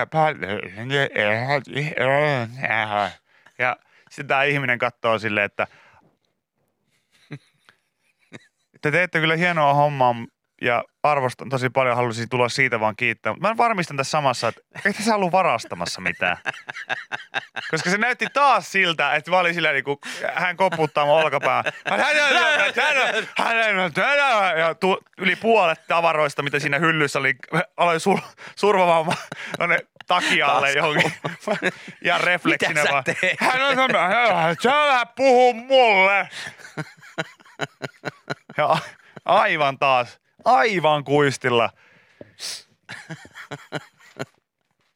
ja 3.59 3.77
sitten 4.11 4.27
tämä 4.27 4.43
ihminen 4.43 4.79
katsoo 4.79 5.19
silleen, 5.19 5.47
että 5.47 5.67
te 8.83 8.91
teette 8.91 9.21
kyllä 9.21 9.37
hienoa 9.37 9.75
hommaa, 9.75 10.15
ja 10.63 10.85
arvostan 11.03 11.49
tosi 11.49 11.71
paljon, 11.71 11.97
halusin 11.97 12.29
tulla 12.29 12.49
siitä 12.49 12.81
vaan 12.81 12.97
kiittää. 12.97 13.33
Mutta 13.33 13.49
mä 13.49 13.57
varmistan 13.57 13.97
tässä 13.97 14.11
samassa, 14.11 14.49
että 14.49 14.61
ei 14.85 14.93
tässä 14.93 15.15
ollut 15.15 15.33
varastamassa 15.33 16.01
mitään. 16.01 16.37
Koska 17.71 17.91
se 17.91 17.99
näytti 17.99 18.27
taas 18.33 18.73
siltä, 18.73 19.15
että 19.15 19.31
mä 19.31 19.39
olin 19.39 19.55
sillä 19.55 19.73
niin 19.73 19.85
kuin, 19.85 19.99
hän 20.35 20.57
koputtaa 20.57 21.07
mun 21.07 21.15
olkapään. 21.15 21.65
Ja 24.59 24.75
tu, 24.75 24.99
yli 25.19 25.37
puolet 25.37 25.87
tavaroista, 25.89 26.43
mitä 26.43 26.59
siinä 26.59 26.79
hyllyssä 26.79 27.19
oli, 27.19 27.35
aloin 27.77 28.01
sur, 28.01 28.19
survamaan 28.57 29.17
tuonne 29.57 29.79
takialle 30.07 30.73
johonkin. 30.73 31.13
Ja 32.05 32.19
refleksinä 32.19 32.83
sä 32.83 32.91
vaan. 32.91 33.05
Hän 33.39 33.63
on 33.63 33.77
sanonut, 33.77 34.61
sä 34.63 35.07
puhu 35.17 35.55
mulle. 35.55 36.29
Ja 38.57 38.77
aivan 39.25 39.79
taas, 39.79 40.21
aivan 40.47 41.05
kuistilla. 41.05 41.71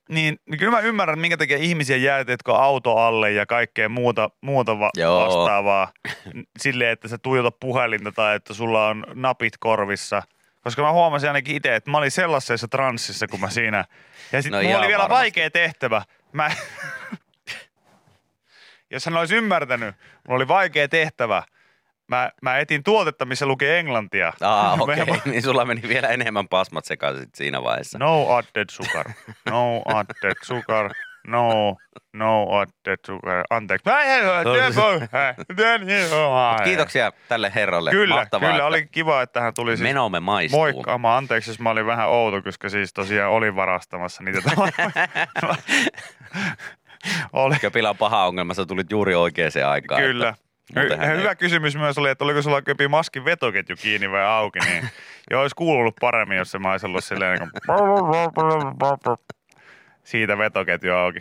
Niin, 0.09 0.39
niin 0.47 0.59
kyllä 0.59 0.71
mä 0.73 0.81
ymmärrän, 0.81 1.19
minkä 1.19 1.37
takia 1.37 1.57
ihmisiä 1.57 1.97
jäätetkö 1.97 2.55
auto 2.55 2.97
alle 2.97 3.33
ja 3.33 3.47
kaikkea 3.47 3.89
muuta, 3.89 4.31
muuta 4.41 4.79
va- 4.79 4.91
Joo. 4.97 5.27
vastaavaa. 5.27 5.93
Silleen, 6.59 6.91
että 6.91 7.09
sä 7.09 7.19
tuijotat 7.19 7.61
puhelinta 7.61 8.13
tai 8.13 8.37
että 8.37 8.55
sulla 8.55 8.87
on 8.87 9.05
napit 9.15 9.53
korvissa. 9.61 10.23
Koska 10.65 10.83
mä 10.83 10.93
huomasin 10.93 11.29
ainakin 11.29 11.57
itse, 11.57 11.75
että 11.77 11.91
mä 11.91 11.99
olin 11.99 12.11
sellaisessa 12.11 12.69
transsissa, 12.69 13.27
kun 13.29 13.41
mä 13.41 13.51
siinä. 13.51 13.85
Ja 14.33 14.43
sitten 14.43 14.59
No 14.63 14.67
mulla 14.69 14.79
oli 14.79 14.89
vielä 14.89 15.03
varmasti. 15.03 15.21
vaikea 15.23 15.51
tehtävä. 15.51 16.03
Mä, 16.33 16.51
jos 18.91 19.07
hän 19.07 19.17
olisi 19.17 19.37
ymmärtänyt, 19.37 19.95
mulla 20.29 20.37
oli 20.39 20.49
vaikea 20.49 20.89
tehtävä. 20.89 21.43
Mä, 22.11 22.31
mä 22.43 22.59
etin 22.59 22.83
tuotetta, 22.83 23.25
missä 23.25 23.47
luki 23.47 23.67
englantia. 23.69 24.33
Aa, 24.41 24.77
okei. 24.81 25.03
Okay. 25.03 25.19
niin 25.25 25.43
sulla 25.43 25.65
meni 25.65 25.83
vielä 25.89 26.09
enemmän 26.09 26.49
pasmat 26.49 26.85
sekaisin 26.85 27.29
siinä 27.35 27.63
vaiheessa. 27.63 27.99
No 27.99 28.27
added 28.29 28.71
sugar. 28.71 29.07
No 29.51 29.83
added 29.85 30.37
sugar. 30.43 30.91
No, 31.27 31.77
no 32.13 32.47
added 32.51 32.99
sugar. 33.07 33.45
Anteeksi. 33.51 33.91
Mä 33.91 34.03
en 34.03 34.25
Mut 36.53 36.65
kiitoksia 36.65 37.13
tälle 37.29 37.53
herralle. 37.55 37.91
Kyllä, 37.91 38.15
Mahtavaa, 38.15 38.49
kyllä. 38.49 38.57
että 38.57 38.67
Oli 38.67 38.87
kiva, 38.87 39.23
että 39.23 39.41
hän 39.41 39.55
tuli 39.55 39.71
siis 39.77 39.89
Menomme 39.89 40.21
maistuu. 40.21 40.61
moikkaamaan. 40.61 41.19
Anteeksi, 41.19 41.51
jos 41.51 41.61
mä 41.61 41.71
olin 41.71 41.87
vähän 41.87 42.09
outo, 42.09 42.43
koska 42.43 42.69
siis 42.69 42.93
tosiaan 42.93 43.33
olin 43.33 43.57
varastamassa 43.57 44.23
niitä 44.23 44.41
oli, 47.33 47.57
Köpilä 47.61 47.91
on 47.91 47.97
paha 47.97 48.27
ongelma, 48.27 48.55
sä 48.55 48.67
tulit 48.67 48.91
juuri 48.91 49.15
oikeaan 49.15 49.51
aikaan. 49.67 50.03
kyllä. 50.03 50.29
Että, 50.29 50.50
Ja 50.75 50.83
ei- 50.83 51.19
hyvä 51.19 51.35
kysymys 51.35 51.77
myös 51.77 51.99
oli, 51.99 52.11
että 52.11 52.25
oliko 52.25 52.43
sulla 52.43 52.63
köpi 52.63 52.89
maskin 52.89 53.25
vetoketju 53.25 53.77
kiinni 53.77 54.11
vai 54.11 54.25
auki, 54.25 54.59
niin 54.59 54.89
jo 55.31 55.41
olisi 55.41 55.55
kuulunut 55.57 55.95
paremmin, 56.01 56.37
jos 56.39 56.51
se 56.51 56.59
mä 56.59 56.71
olisi 56.73 56.87
ollut 56.87 57.05
silleen 57.05 57.39
niin 57.41 57.51
kuin 58.35 59.17
siitä 60.05 60.39
vetoketju 60.39 60.95
auki. 60.95 61.19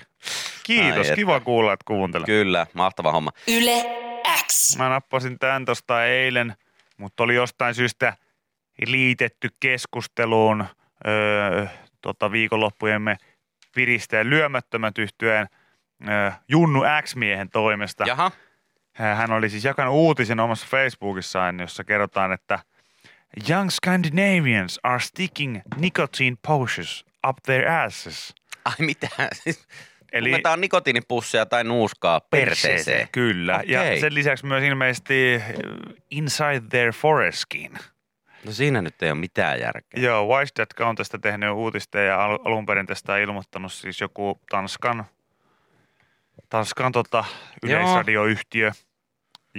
Kiitos, 0.64 1.10
Ai 1.10 1.16
kiva 1.16 1.36
että. 1.38 1.46
kuulla, 1.46 1.74
että 1.74 1.84
kuuntelet. 1.88 2.26
Kyllä, 2.26 2.68
mahtava 2.74 3.12
homma. 3.12 3.32
Yle 3.48 3.86
X. 4.48 4.78
Mä 4.78 4.90
nappasin 4.90 5.40
tämän 5.40 5.66
tosta 5.66 6.06
eilen, 6.06 6.56
mutta 6.98 7.24
oli 7.24 7.36
jostain 7.36 7.76
syystä 7.76 8.14
liitetty 8.86 9.50
keskusteluun 9.60 10.66
öö, 11.08 11.66
tota 12.02 12.32
viikonloppujemme 12.32 13.18
piristä 13.76 14.18
ja 14.18 14.26
lyömättömät 14.26 14.98
yhtyeen 14.98 15.48
öö, 16.10 16.32
Junnu 16.48 16.84
X-miehen 17.02 17.50
toimesta. 17.50 18.04
Jaha, 18.08 18.32
Hän 19.00 19.32
oli 19.32 19.50
siis 19.50 19.64
jakanut 19.66 19.94
uutisen 19.94 20.40
omassa 20.40 20.68
Facebookissaan, 20.70 21.60
jossa 21.60 21.84
kerrotaan, 21.84 22.32
että 22.32 22.60
Young 23.50 23.70
Scandinavians 23.70 24.80
are 24.84 25.00
sticking 25.00 25.60
nicotine 25.78 26.38
pouches 26.48 27.06
up 27.28 27.38
their 27.46 27.68
asses. 27.68 28.36
ai 28.66 28.74
mitä? 28.80 29.08
Siis 29.34 29.68
Eli 30.12 30.30
Tungetaan 30.30 30.62
nikotiinipusseja 30.62 31.46
tai 31.46 31.64
nuuskaa 31.64 32.20
perseeseen. 32.20 33.08
Kyllä. 33.12 33.56
Okei. 33.56 33.96
Ja 33.96 34.00
sen 34.00 34.14
lisäksi 34.14 34.46
myös 34.46 34.64
ilmeisesti 34.64 35.36
äh, 35.36 35.50
inside 36.12 36.62
their 36.70 36.94
foreskin. 36.94 37.72
No 38.46 38.52
siinä 38.52 38.82
nyt 38.82 39.04
ei 39.04 39.12
ole 39.12 39.20
mitään 39.20 39.60
järkeä. 39.60 40.04
Joo, 40.04 40.28
Wistat 40.28 40.70
on 40.80 40.96
tästä 40.96 41.18
tehnyt 41.18 41.50
uutista 41.52 42.00
ja 42.00 42.24
al- 42.26 42.40
alun 42.46 42.66
perin 42.66 42.86
tästä 42.86 43.14
on 43.14 43.20
ilmoittanut 43.20 43.74
siis 43.74 44.02
joku 44.02 44.42
Tanskan, 44.50 45.06
Tanskan 46.50 46.92
tota, 46.92 47.26
yleisradioyhtiö. 47.64 48.72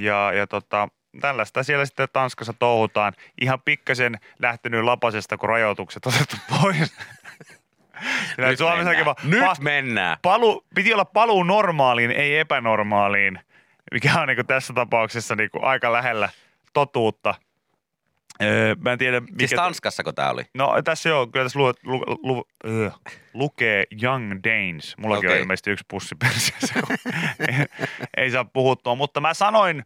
Ja, 0.03 0.33
ja 0.33 0.47
tota, 0.47 0.89
tällaista 1.21 1.63
siellä 1.63 1.85
sitten 1.87 2.09
Tanskassa 2.13 2.53
touhutaan. 2.53 3.13
Ihan 3.41 3.61
pikkasen 3.65 4.19
lähtenyt 4.39 4.85
lapasesta, 4.85 5.37
kun 5.39 5.49
rajoitukset 5.49 6.07
otettu 6.07 6.37
pois. 6.61 6.77
Sillä 8.35 8.49
Nyt 8.49 8.59
Suomessakin 8.59 8.87
mennään. 8.99 9.07
vaan, 9.07 9.17
Nyt 9.31 9.59
pa- 9.59 9.63
mennään. 9.63 10.17
palu, 10.23 10.65
piti 10.75 10.93
olla 10.95 11.05
paluu 11.05 11.43
normaaliin, 11.43 12.11
ei 12.11 12.39
epänormaaliin, 12.39 13.41
mikä 13.93 14.13
on 14.21 14.29
niin 14.29 14.47
tässä 14.47 14.73
tapauksessa 14.73 15.37
niin 15.37 15.51
aika 15.63 15.93
lähellä 15.93 16.29
totuutta. 16.73 17.35
Öö, 18.43 18.75
mä 18.81 18.93
en 18.93 18.99
tiedä, 18.99 19.21
mikä... 19.21 19.35
Siis 19.39 19.51
Tanskassako 19.51 20.13
tää 20.13 20.31
oli? 20.31 20.43
No 20.55 20.83
tässä 20.85 21.09
joo, 21.09 21.27
kyllä 21.27 21.45
tässä 21.45 21.59
lu, 21.59 21.73
lu, 21.83 22.05
lu, 22.23 22.45
öö, 22.67 22.91
lukee 23.35 23.85
Young 24.03 24.41
Danes. 24.45 24.97
Mullakin 24.97 25.29
okay. 25.29 25.37
on 25.37 25.43
ilmeisesti 25.43 25.71
yksi 25.71 25.85
pussi 25.89 26.15
perseessä, 26.15 26.75
kun 26.87 26.97
ei, 27.49 27.67
ei 28.17 28.31
saa 28.31 28.45
puhuttua. 28.45 28.95
Mutta 28.95 29.21
mä 29.21 29.35
sanoin 29.35 29.85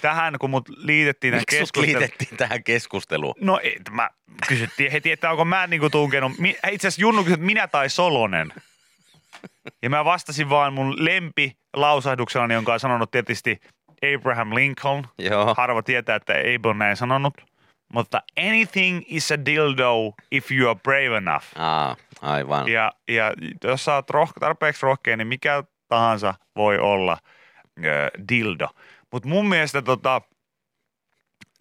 tähän, 0.00 0.34
kun 0.40 0.50
mut 0.50 0.68
liitettiin 0.68 1.32
tähän 1.32 1.44
keskusteluun. 1.50 2.00
liitettiin 2.00 2.36
tähän 2.36 2.64
keskusteluun? 2.64 3.34
No 3.40 3.60
ei, 3.62 3.76
mä 3.90 4.10
kysyttiin 4.48 4.92
heti, 4.92 5.12
että 5.12 5.30
onko 5.30 5.44
mä 5.44 5.66
niinku 5.66 5.90
tunkenut. 5.90 6.32
Itse 6.70 6.88
asiassa 6.88 7.02
Junnu 7.02 7.22
kysyi, 7.22 7.34
että 7.34 7.46
minä 7.46 7.68
tai 7.68 7.90
Solonen. 7.90 8.52
Ja 9.82 9.90
mä 9.90 10.04
vastasin 10.04 10.50
vaan 10.50 10.72
mun 10.72 11.04
lempi 11.04 11.56
lausahduksellani, 11.76 12.54
jonka 12.54 12.72
on 12.72 12.80
sanonut 12.80 13.10
tietysti 13.10 13.60
Abraham 14.14 14.54
Lincoln. 14.54 15.04
Joo. 15.18 15.54
Harva 15.56 15.82
tietää, 15.82 16.16
että 16.16 16.32
Abe 16.32 16.68
on 16.68 16.78
näin 16.78 16.96
sanonut. 16.96 17.34
Mutta 17.94 18.22
anything 18.38 19.02
is 19.06 19.32
a 19.32 19.44
dildo 19.46 20.14
if 20.30 20.50
you 20.52 20.70
are 20.70 20.80
brave 20.82 21.16
enough. 21.16 21.44
Aa, 21.56 21.96
aivan. 22.22 22.68
Ja, 22.68 22.92
ja 23.08 23.32
jos 23.64 23.84
sä 23.84 23.94
oot 23.94 24.10
roh- 24.10 24.32
tarpeeksi 24.40 24.86
rohkea, 24.86 25.16
niin 25.16 25.28
mikä 25.28 25.64
tahansa 25.88 26.34
voi 26.56 26.78
olla 26.78 27.18
ö, 27.84 28.10
dildo. 28.28 28.68
Mutta 29.12 29.28
mun 29.28 29.48
mielestä 29.48 29.82
tota, 29.82 30.22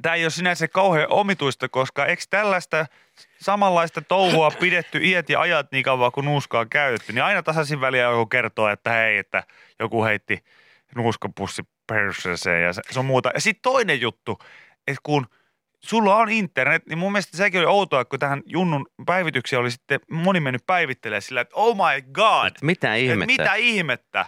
tämä 0.01 0.15
ei 0.15 0.23
ole 0.23 0.29
sinänsä 0.29 0.67
kauhean 0.67 1.07
omituista, 1.11 1.69
koska 1.69 2.05
eikö 2.05 2.23
tällaista 2.29 2.85
samanlaista 3.41 4.01
touhua 4.01 4.51
pidetty 4.61 4.99
iät 5.03 5.29
ja 5.29 5.41
ajat 5.41 5.71
niin 5.71 5.83
kauan 5.83 6.11
kuin 6.11 6.25
nuuskaa 6.25 6.61
on 6.61 6.69
käytetty, 6.69 7.13
niin 7.13 7.23
aina 7.23 7.43
tasaisin 7.43 7.81
väliä 7.81 8.03
joku 8.03 8.25
kertoo, 8.25 8.67
että 8.67 8.91
hei, 8.91 9.17
että 9.17 9.43
joku 9.79 10.03
heitti 10.03 10.43
nuuskapussi 10.95 11.63
perseeseen 11.87 12.63
ja 12.63 12.73
se, 12.73 12.81
se 12.89 12.99
on 12.99 13.05
muuta. 13.05 13.31
Ja 13.33 13.41
sitten 13.41 13.61
toinen 13.61 14.01
juttu, 14.01 14.39
että 14.87 15.01
kun 15.03 15.27
sulla 15.83 16.15
on 16.15 16.29
internet, 16.29 16.85
niin 16.85 16.97
mun 16.97 17.11
mielestä 17.11 17.37
sekin 17.37 17.59
oli 17.59 17.67
outoa, 17.67 18.05
kun 18.05 18.19
tähän 18.19 18.41
Junnun 18.45 18.85
päivityksiä 19.05 19.59
oli 19.59 19.71
sitten 19.71 19.99
moni 20.11 20.39
mennyt 20.39 20.65
päivittelemään 20.67 21.21
sillä, 21.21 21.41
että 21.41 21.55
oh 21.55 21.75
my 21.75 22.01
god, 22.11 22.51
Mitä 22.61 22.95
et 22.95 23.01
ihmettä? 23.01 23.25
mitä 23.25 23.55
ihmettä. 23.55 24.25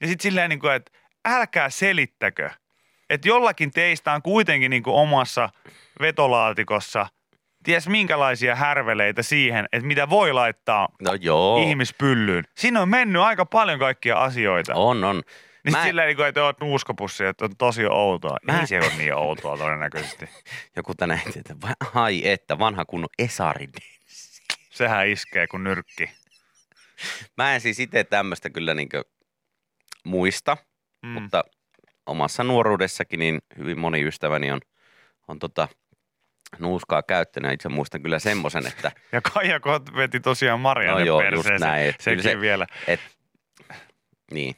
Ja 0.00 0.06
sitten 0.08 0.22
silleen, 0.22 0.50
niin 0.50 0.60
kuin, 0.60 0.72
että 0.72 0.90
älkää 1.28 1.70
selittäkö. 1.70 2.50
Että 3.10 3.28
jollakin 3.28 3.70
teistä 3.70 4.12
on 4.12 4.22
kuitenkin 4.22 4.70
niin 4.70 4.82
kuin 4.82 4.94
omassa 4.94 5.48
vetolaatikossa 6.00 7.06
ties 7.64 7.88
minkälaisia 7.88 8.54
härveleitä 8.54 9.22
siihen, 9.22 9.66
että 9.72 9.86
mitä 9.86 10.10
voi 10.10 10.32
laittaa 10.32 10.88
No 11.02 11.14
joo. 11.20 11.62
ihmispyllyyn. 11.62 12.44
Siinä 12.56 12.82
on 12.82 12.88
mennyt 12.88 13.22
aika 13.22 13.46
paljon 13.46 13.78
kaikkia 13.78 14.16
asioita. 14.16 14.74
On, 14.74 15.04
on. 15.04 15.22
Niin 15.64 15.72
Mä- 15.72 15.84
niin 16.04 16.16
kuin, 16.16 16.28
että 16.28 16.44
oot 16.44 16.60
nuuskapussi, 16.60 17.24
että 17.24 17.44
on 17.44 17.56
tosi 17.56 17.86
outoa. 17.86 18.36
Mä-. 18.42 18.60
Ei 18.60 18.66
se 18.66 18.78
ole 18.78 18.92
niin 18.98 19.14
outoa 19.14 19.56
todennäköisesti. 19.58 20.26
Joku 20.76 20.94
tänne, 20.94 21.20
että 21.36 21.54
ai 21.94 22.28
että, 22.28 22.58
vanha 22.58 22.84
kunnon 22.84 23.08
Esari. 23.18 23.68
Sehän 24.70 25.08
iskee 25.08 25.46
kuin 25.46 25.64
nyrkki. 25.64 26.10
Mä 27.36 27.54
en 27.54 27.60
siis 27.60 27.80
itse 27.80 28.04
tämmöistä 28.04 28.50
kyllä 28.50 28.74
niinkö 28.74 29.02
muista, 30.04 30.56
Mm. 31.02 31.08
mutta 31.08 31.44
omassa 32.06 32.44
nuoruudessakin 32.44 33.18
niin 33.20 33.38
hyvin 33.58 33.78
moni 33.78 34.02
ystäväni 34.02 34.50
on, 34.52 34.60
on 35.28 35.38
tota, 35.38 35.68
nuuskaa 36.58 37.02
käyttänyt. 37.02 37.52
Itse 37.52 37.68
muistan 37.68 38.02
kyllä 38.02 38.18
semmoisen, 38.18 38.66
että 38.66 38.92
Ja 39.12 39.20
Kaija 39.20 39.60
veti 39.96 40.20
tosiaan 40.20 40.60
Marianne 40.60 41.00
No 41.00 41.06
joo, 41.06 41.22
just 41.22 41.48
näin. 41.60 41.94
Sekin 42.00 42.22
se- 42.22 42.40
vielä. 42.40 42.66
et, 42.86 43.00
niin. 44.30 44.54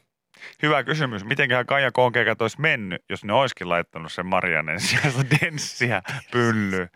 Hyvä 0.62 0.84
kysymys. 0.84 1.24
Mitenköhän 1.24 1.66
Kaija 1.66 1.92
Konkekat 1.92 2.42
olisi 2.42 2.60
mennyt, 2.60 3.04
jos 3.08 3.24
ne 3.24 3.32
olisikin 3.32 3.68
laittanut 3.68 4.12
sen 4.12 4.26
Marianen 4.26 4.80
sieltä 4.80 5.24
denssiä 5.40 6.02
pyllyyn? 6.32 6.90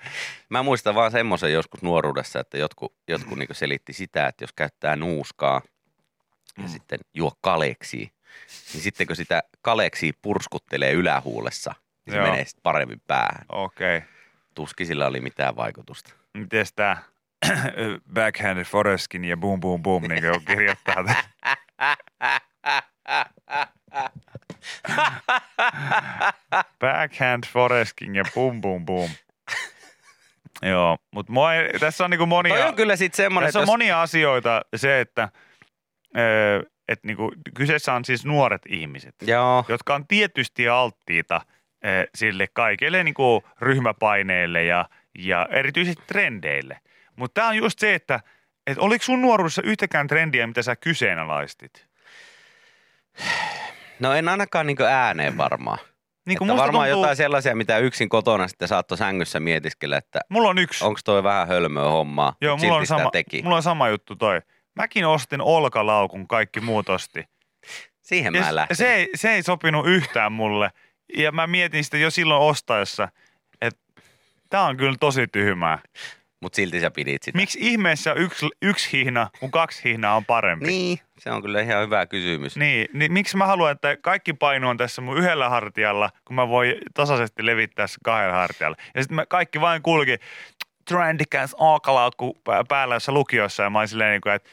Mä 0.51 0.63
muistan 0.63 0.95
vaan 0.95 1.11
semmoisen 1.11 1.53
joskus 1.53 1.83
nuoruudessa, 1.83 2.41
että 2.41 2.59
jotkut, 2.59 2.95
jotkut 3.09 3.39
niin 3.39 3.49
selitti 3.53 3.93
sitä, 3.93 4.27
että 4.27 4.45
jos 4.45 4.53
käyttää 4.53 4.97
nuuskaa 4.97 5.63
ja 6.59 6.63
Mm. 6.63 6.69
sitten 6.69 6.99
juo 7.15 7.33
kaleksi, 7.41 8.13
niin 8.73 8.83
sitten 8.83 9.07
kun 9.07 9.17
sitä 9.17 9.43
kaleksi 9.63 10.13
purskuttelee 10.23 10.93
ylähuulessa, 10.93 11.75
niin 12.07 12.13
se 12.13 12.19
Joo. 12.19 12.27
menee 12.31 12.45
sitten 12.45 12.63
paremmin 12.63 13.01
päähän. 13.07 13.45
Okei. 13.49 13.97
Okay. 13.97 14.09
tuskin 14.55 14.87
sillä 14.87 15.07
oli 15.07 15.21
mitään 15.21 15.57
vaikutusta. 15.57 16.13
Miten 16.35 16.67
tää 16.77 17.03
backhanded 18.15 18.65
foreskin 18.65 19.25
ja 19.25 19.37
boom 19.37 19.61
boom 19.61 19.83
boom 19.83 20.03
niin 20.03 20.23
kirjoittaa. 20.47 21.05
Backhand 26.81 27.45
foreskin 27.53 28.15
ja 28.15 28.25
boom 28.35 28.61
boom 28.61 28.87
boom. 28.87 29.11
Joo, 30.63 30.99
mutta 31.11 31.33
tässä 31.81 32.05
on 32.05 32.11
niinku 32.11 32.27
monia, 32.27 32.55
Toi 32.55 32.69
on 32.69 32.75
kyllä 32.75 32.95
semmoinen, 33.13 33.49
tässä 33.49 33.59
on 33.59 33.63
jos, 33.63 33.67
monia 33.67 34.03
asioita. 34.03 34.63
Se, 34.77 35.01
että 35.01 35.29
öö, 36.19 36.63
et 36.89 37.05
niinku, 37.05 37.33
kyseessä 37.55 37.93
on 37.93 38.05
siis 38.05 38.25
nuoret 38.25 38.63
ihmiset, 38.69 39.15
Joo, 39.23 39.65
jotka 39.69 39.95
on 39.95 40.07
tietysti 40.07 40.69
alttiita 40.69 41.41
öö, 41.87 42.05
sille 42.15 42.47
kaikille 42.53 43.05
niinku 43.05 43.45
ryhmäpaineille 43.61 44.65
ja, 44.65 44.89
ja 45.19 45.49
erityisesti 45.51 46.03
trendeille. 46.07 46.81
Mutta 47.17 47.41
tämä 47.41 47.49
on 47.49 47.57
just 47.57 47.79
se, 47.79 47.95
että 47.95 48.21
et 48.67 48.79
oliko 48.79 49.05
sun 49.05 49.23
nuoruudessa 49.23 49.63
yhtäkään 49.63 50.07
trendiä, 50.07 50.47
mitä 50.47 50.63
sä 50.63 50.77
kyseenalaistit? 50.77 51.87
No 54.01 54.13
en 54.13 54.29
ainakaan 54.29 54.67
niin 54.67 54.83
ääneen 54.83 55.37
varmaan. 55.37 55.79
Niin 56.27 56.39
Että 56.43 56.57
varmaan 56.57 56.91
jotain 56.91 57.17
sellaisia, 57.17 57.57
mitä 57.57 57.79
yksin 57.79 58.09
kotona 58.09 58.49
sitten 58.49 58.69
saattoi 58.69 58.99
sängyssä 58.99 59.41
mietiskellä, 59.41 59.97
että 59.97 60.21
Mulla 60.29 60.49
on 60.49 60.59
yksi. 60.59 60.85
onko 60.85 61.01
toi 61.05 61.23
vähän 61.23 61.49
hölmöä 61.49 61.85
hommaa. 61.85 62.37
Joo, 62.41 62.57
mulla 62.57 62.77
on, 62.77 62.87
sama, 62.87 63.11
teki. 63.11 63.43
mulla 63.43 63.57
on 63.57 63.63
sama 63.63 63.89
juttu 63.89 64.17
toi. 64.17 64.41
Mäkin 64.75 65.07
ostin 65.07 65.41
olkalaukun, 65.41 66.29
kaikki 66.29 66.61
muut 66.61 66.89
osti. 66.89 67.25
Siihen 68.03 68.35
Ja 68.35 68.41
mä 68.41 68.55
lähtin. 68.55 68.77
se, 68.77 68.95
ei, 68.95 69.09
se 69.15 69.31
ei 69.35 69.43
sopinut 69.43 69.87
yhtään 69.87 70.33
mulle. 70.33 70.71
Ja 71.17 71.33
mä 71.33 71.47
mietin 71.47 71.85
sitä 71.85 71.99
jo 71.99 72.11
silloin 72.11 72.43
ostaessa, 72.43 73.09
että 73.61 73.81
tämä 74.51 74.67
on 74.67 74.77
kyllä 74.77 74.97
tosi 75.01 75.27
tyhmää. 75.27 75.79
Mutta 76.45 76.57
silti 76.57 76.81
sä 76.81 76.91
pidit 76.91 77.23
sitä. 77.23 77.39
Miksi 77.39 77.59
ihmeessä 77.63 78.13
yksi, 78.13 78.47
yksi 78.63 78.93
hihna, 78.93 79.31
kun 79.41 79.51
kaksi 79.51 79.85
hihnaa 79.85 80.17
on 80.17 80.25
parempi? 80.25 80.67
Niin, 80.67 80.99
se 81.19 81.31
on 81.31 81.43
kyllä 81.43 81.61
ihan 81.61 81.83
hyvä 81.83 82.07
kysymys. 82.07 82.57
Niin, 82.57 82.89
niin 82.93 83.13
miksi 83.13 83.37
mä 83.37 83.47
haluan, 83.47 83.73
että 83.73 83.97
kaikki 83.97 84.33
paino 84.33 84.71
on 84.71 84.77
tässä 84.77 85.03
mun 85.03 85.19
yhdellä 85.19 85.49
hartialla, 85.49 86.11
kun 86.25 86.37
mä 86.37 86.49
voin 86.49 86.75
tasaisesti 86.95 87.47
levittää 87.47 87.87
se 87.87 87.95
kahdella 88.05 88.35
hartialla. 88.35 88.77
Ja 88.95 89.03
sitten 89.03 89.27
kaikki 89.29 89.61
vain 89.61 89.83
kulki 89.83 90.17
trendikäs 90.89 91.57
aakalaukku 91.61 92.37
pää- 92.45 92.65
päällä 92.69 92.95
jossain 92.95 93.15
lukiossa 93.15 93.63
ja 93.63 93.71
mä 93.71 93.79
olin 93.79 93.89
silleen 93.89 94.11
niin 94.11 94.21
kuin, 94.21 94.35
että 94.35 94.51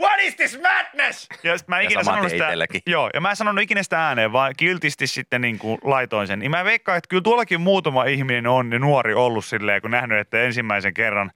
What 0.00 0.20
is 0.20 0.36
this 0.36 0.58
madness? 0.62 1.28
Ja 1.42 1.56
mä 1.66 1.78
en 1.78 1.82
Ja 1.82 1.86
ikinä 1.86 2.04
sanonut 2.04 2.30
sitä, 2.30 2.48
joo, 2.86 3.10
ja 3.14 3.20
mä 3.20 3.30
en 3.30 3.36
sanonut 3.36 3.62
ikinä 3.62 3.82
sitä 3.82 4.06
ääneen, 4.06 4.32
vaan 4.32 4.54
kiltisti 4.56 5.06
sitten 5.06 5.40
niin 5.40 5.58
kuin 5.58 5.78
laitoin 5.84 6.26
sen. 6.26 6.38
Niin 6.38 6.50
mä 6.50 6.64
veikkaan, 6.64 6.98
että 6.98 7.08
kyllä 7.08 7.22
tuollakin 7.22 7.60
muutama 7.60 8.04
ihminen 8.04 8.46
on 8.46 8.70
niin 8.70 8.80
nuori 8.80 9.14
ollut 9.14 9.44
silleen, 9.44 9.82
kun 9.82 9.90
nähnyt, 9.90 10.18
että 10.18 10.42
ensimmäisen 10.42 10.94
kerran 10.94 11.30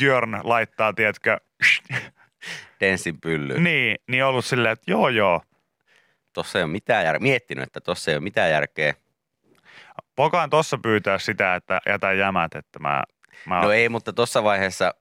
Jörn 0.00 0.40
laittaa, 0.42 0.92
tiedätkö, 0.92 1.40
Denssin 2.80 3.20
pylly. 3.20 3.60
niin, 3.60 3.98
niin 4.08 4.24
ollut 4.24 4.44
silleen, 4.44 4.72
että 4.72 4.90
joo 4.90 5.08
joo, 5.08 5.40
Tossa 6.32 6.58
ei 6.58 6.64
ole 6.64 6.72
mitään 6.72 7.04
järkeä. 7.04 7.22
Miettinyt, 7.22 7.64
että 7.64 7.80
tossa 7.80 8.10
ei 8.10 8.16
ole 8.16 8.22
mitään 8.22 8.50
järkeä. 8.50 8.94
Vokaan 10.18 10.50
tossa 10.50 10.78
pyytää 10.78 11.18
sitä, 11.18 11.54
että 11.54 11.80
jätä 11.88 12.12
jämät, 12.12 12.54
että 12.54 12.78
mä, 12.78 13.02
mä 13.46 13.62
No 13.62 13.70
ei, 13.70 13.88
mutta 13.88 14.12
tuossa 14.12 14.44
vaiheessa, 14.44 14.94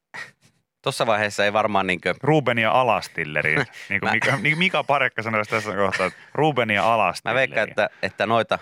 tossa 0.81 1.05
vaiheessa 1.05 1.45
ei 1.45 1.53
varmaan 1.53 1.87
niinkö, 1.87 2.13
Ruben 2.21 2.57
ja 2.57 2.71
Alastilleri. 2.71 3.55
niin 3.89 3.99
kuin 3.99 4.03
Mä- 4.09 4.11
Mika, 4.11 4.37
niin 4.37 4.57
Mika 4.57 4.83
Parekka 4.83 5.21
sanoi 5.21 5.43
tässä 5.45 5.75
kohtaa, 5.75 6.05
että 6.05 6.19
Ruben 6.33 6.69
ja 6.69 6.83
mä 7.25 7.33
veikkaan, 7.33 7.69
että, 7.69 7.89
että 8.03 8.25
noita, 8.25 8.59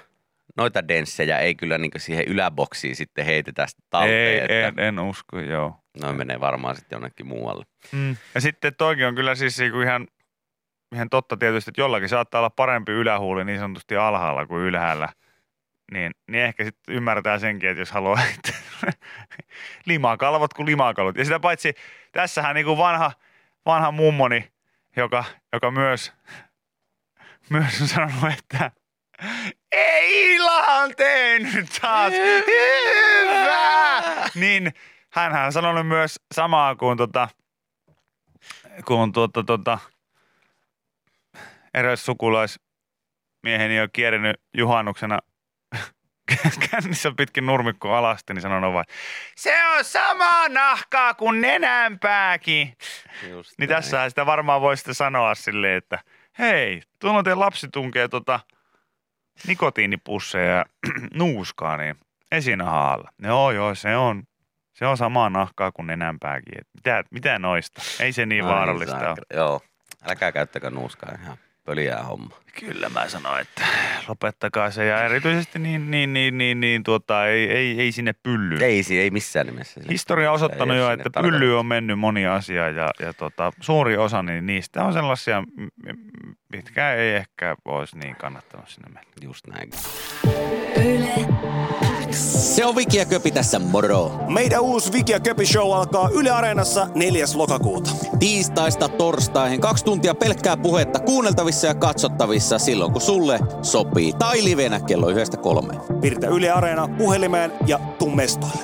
noita 0.58 0.88
denssejä 0.88 1.40
ei 1.40 1.56
kyllä 1.56 1.78
niinkö 1.78 2.00
siihen 2.00 2.26
yläboksiin 2.26 2.96
sitten 2.96 3.26
heitetä 3.26 3.68
sitä 3.68 3.82
talteen, 3.90 4.14
ei, 4.14 4.40
että 4.40 4.68
en, 4.68 4.80
en 4.80 5.00
usko, 5.00 5.40
joo. 5.40 5.76
noin 6.02 6.16
menee 6.16 6.40
varmaan 6.40 6.76
sitten 6.76 6.96
jonnekin 6.96 7.28
muualle. 7.28 7.66
Mm. 7.92 8.16
Ja 8.36 8.42
sitten 8.42 8.76
toikin 8.76 9.06
on 9.08 9.16
kyllä 9.16 9.36
siis 9.36 9.60
niinku 9.60 9.82
ihan, 9.82 10.08
ihan 10.96 11.10
totta 11.10 11.38
tietysti, 11.38 11.72
että 11.72 11.82
jollakin 11.82 12.10
saattaa 12.10 12.40
olla 12.40 12.50
parempi 12.50 12.92
ylähuuli 12.92 13.46
niin 13.46 13.60
sanotusti 13.60 13.96
alhaalla 13.96 14.46
kuin 14.46 14.62
ylhäällä. 14.62 15.10
Niin, 15.92 16.12
niin 16.32 16.44
ehkä 16.44 16.64
sitten 16.64 16.96
ymmärtää 16.96 17.40
senkin, 17.40 17.70
että 17.70 17.82
jos 17.82 17.92
haluaa, 17.92 18.22
että 18.36 18.54
limakalvot 19.86 20.54
kuin 20.54 20.66
limakalvot. 20.66 21.18
Ja 21.18 21.26
sitä 21.26 21.40
paitsi 21.40 21.74
tässähän 22.12 22.56
niinku 22.56 22.78
vanha, 22.78 23.12
vanha 23.66 23.92
mummoni, 23.92 24.52
joka, 24.96 25.24
joka 25.54 25.72
myös, 25.72 26.14
myös 27.50 27.82
on 27.82 27.88
sanonut, 27.88 28.34
että 28.40 28.72
ei 29.72 30.36
Ilahan 30.36 30.92
tehnyt 30.98 31.80
taas 31.82 32.14
hyvää. 32.48 34.30
Niin 34.36 34.74
hänhän 35.10 35.46
on 35.46 35.54
sanonut 35.54 35.88
myös 35.88 36.20
samaa 36.36 36.76
kuin 36.76 36.98
tota, 36.98 37.28
kun 38.86 39.12
tuota, 39.12 39.44
tuota, 39.44 39.80
eräs 41.74 42.06
sukulaismieheni 42.06 43.82
on 43.82 43.90
kierränyt 43.94 44.42
juhannuksena 44.58 45.20
kännissä 46.72 47.12
pitkin 47.18 47.46
nurmikko 47.46 47.94
alasti, 47.96 48.34
niin 48.34 48.42
sanon 48.42 48.74
vaan, 48.74 48.86
se 49.36 49.68
on 49.68 49.84
samaa 49.84 50.50
nahkaa 50.50 51.14
kuin 51.14 51.42
nenänpääkin. 51.42 52.74
Just 53.30 53.52
Niin 53.58 53.70
näin. 53.70 53.82
tässä 53.82 54.10
sitä 54.10 54.26
varmaan 54.26 54.62
voi 54.62 54.78
sitten 54.78 54.96
sanoa 54.96 55.36
silleen, 55.36 55.78
että 55.78 56.00
hei, 56.40 56.82
tuolla 57.00 57.24
teidän 57.24 57.40
lapsi 57.40 57.68
tunkee 57.74 58.08
tota 58.08 58.40
nikotiinipusseja 59.48 60.56
ja 60.56 60.66
nuuskaa, 61.14 61.78
niin 61.78 61.96
esinahaalla. 62.32 63.10
Joo, 63.24 63.52
joo, 63.52 63.76
se 63.76 63.96
on, 63.98 64.24
se 64.74 64.86
on 64.86 64.98
samaa 64.98 65.30
nahkaa 65.30 65.72
kuin 65.72 65.88
nenänpääkin. 65.88 66.60
Et 66.60 66.68
mitä, 66.76 67.04
mitä 67.12 67.40
noista? 67.40 67.82
Ei 68.00 68.12
se 68.12 68.26
niin 68.26 68.46
Ai 68.46 68.52
vaarallista 68.52 68.96
ole. 68.96 69.04
saakeli. 69.06 69.26
Joo, 69.40 69.62
älkää 70.10 70.32
käyttäkö 70.32 70.70
nuuskaa 70.70 71.12
ihan 71.24 71.38
pöliää 71.70 72.04
homma. 72.04 72.36
Kyllä 72.60 72.90
mä 72.90 73.10
sanoin, 73.10 73.42
että 73.42 73.66
lopettakaa 74.08 74.72
se. 74.72 74.86
Ja 74.86 75.04
erityisesti 75.04 75.60
niin, 75.60 75.92
niin, 75.92 76.14
niin, 76.14 76.38
niin, 76.38 76.60
niin 76.60 76.84
tuota, 76.84 77.28
ei, 77.28 77.52
ei, 77.52 77.80
ei 77.82 77.92
sinne 77.92 78.14
pyllyyn. 78.24 78.64
Ei, 78.64 78.84
si- 78.84 79.00
ei 79.00 79.12
missään 79.12 79.46
nimessä. 79.46 79.82
Historia 79.90 80.30
on 80.30 80.36
osoittanut 80.36 80.78
jo, 80.78 80.92
että 80.92 81.10
tarkoitus. 81.10 81.40
pyllyyn 81.40 81.58
on 81.60 81.66
mennyt 81.66 82.00
moni 82.00 82.28
asia 82.28 82.70
ja, 82.70 82.92
ja 83.00 83.14
tota, 83.14 83.52
suuri 83.62 83.98
osa 83.98 84.24
niin 84.24 84.46
niistä 84.46 84.84
on 84.84 84.94
sellaisia, 84.94 85.44
mitkä 86.54 86.94
ei 86.94 87.16
ehkä 87.16 87.56
olisi 87.66 87.98
niin 87.98 88.16
kannattanut 88.16 88.70
sinne 88.70 88.88
mennä. 88.94 89.12
Just 89.22 89.48
näin. 89.48 89.70
Se 92.12 92.66
on 92.66 92.76
Viki 92.76 92.98
ja 92.98 93.06
Köpi 93.06 93.32
tässä, 93.32 93.60
moro! 93.60 94.12
Meidän 94.28 94.62
uusi 94.62 94.94
Viki 94.94 95.12
ja 95.12 95.20
Köpi 95.20 95.46
Show 95.46 95.74
alkaa 95.74 96.10
Yle 96.14 96.30
Areenassa 96.30 96.88
4. 96.96 97.26
lokakuuta. 97.36 97.92
Tiistaista 98.20 98.90
torstaihin 98.90 99.62
kaksi 99.62 99.86
tuntia 99.86 100.16
pelkkää 100.16 100.58
puhetta 100.58 101.00
kuunneltavissa 101.00 101.68
ja 101.68 101.76
katsottavissa 101.76 102.60
silloin 102.60 102.92
kun 102.92 103.02
sulle 103.02 103.40
sopii. 103.62 104.14
Tai 104.14 104.44
livenä 104.44 104.80
kello 104.80 105.10
yhdestä 105.10 105.38
kolmeen. 105.38 105.82
Virtä 106.02 106.28
Yle 106.28 106.52
Areena 106.52 106.88
puhelimeen 106.98 107.52
ja 107.68 107.80
tuu 108.00 108.10
mestoille. 108.10 108.60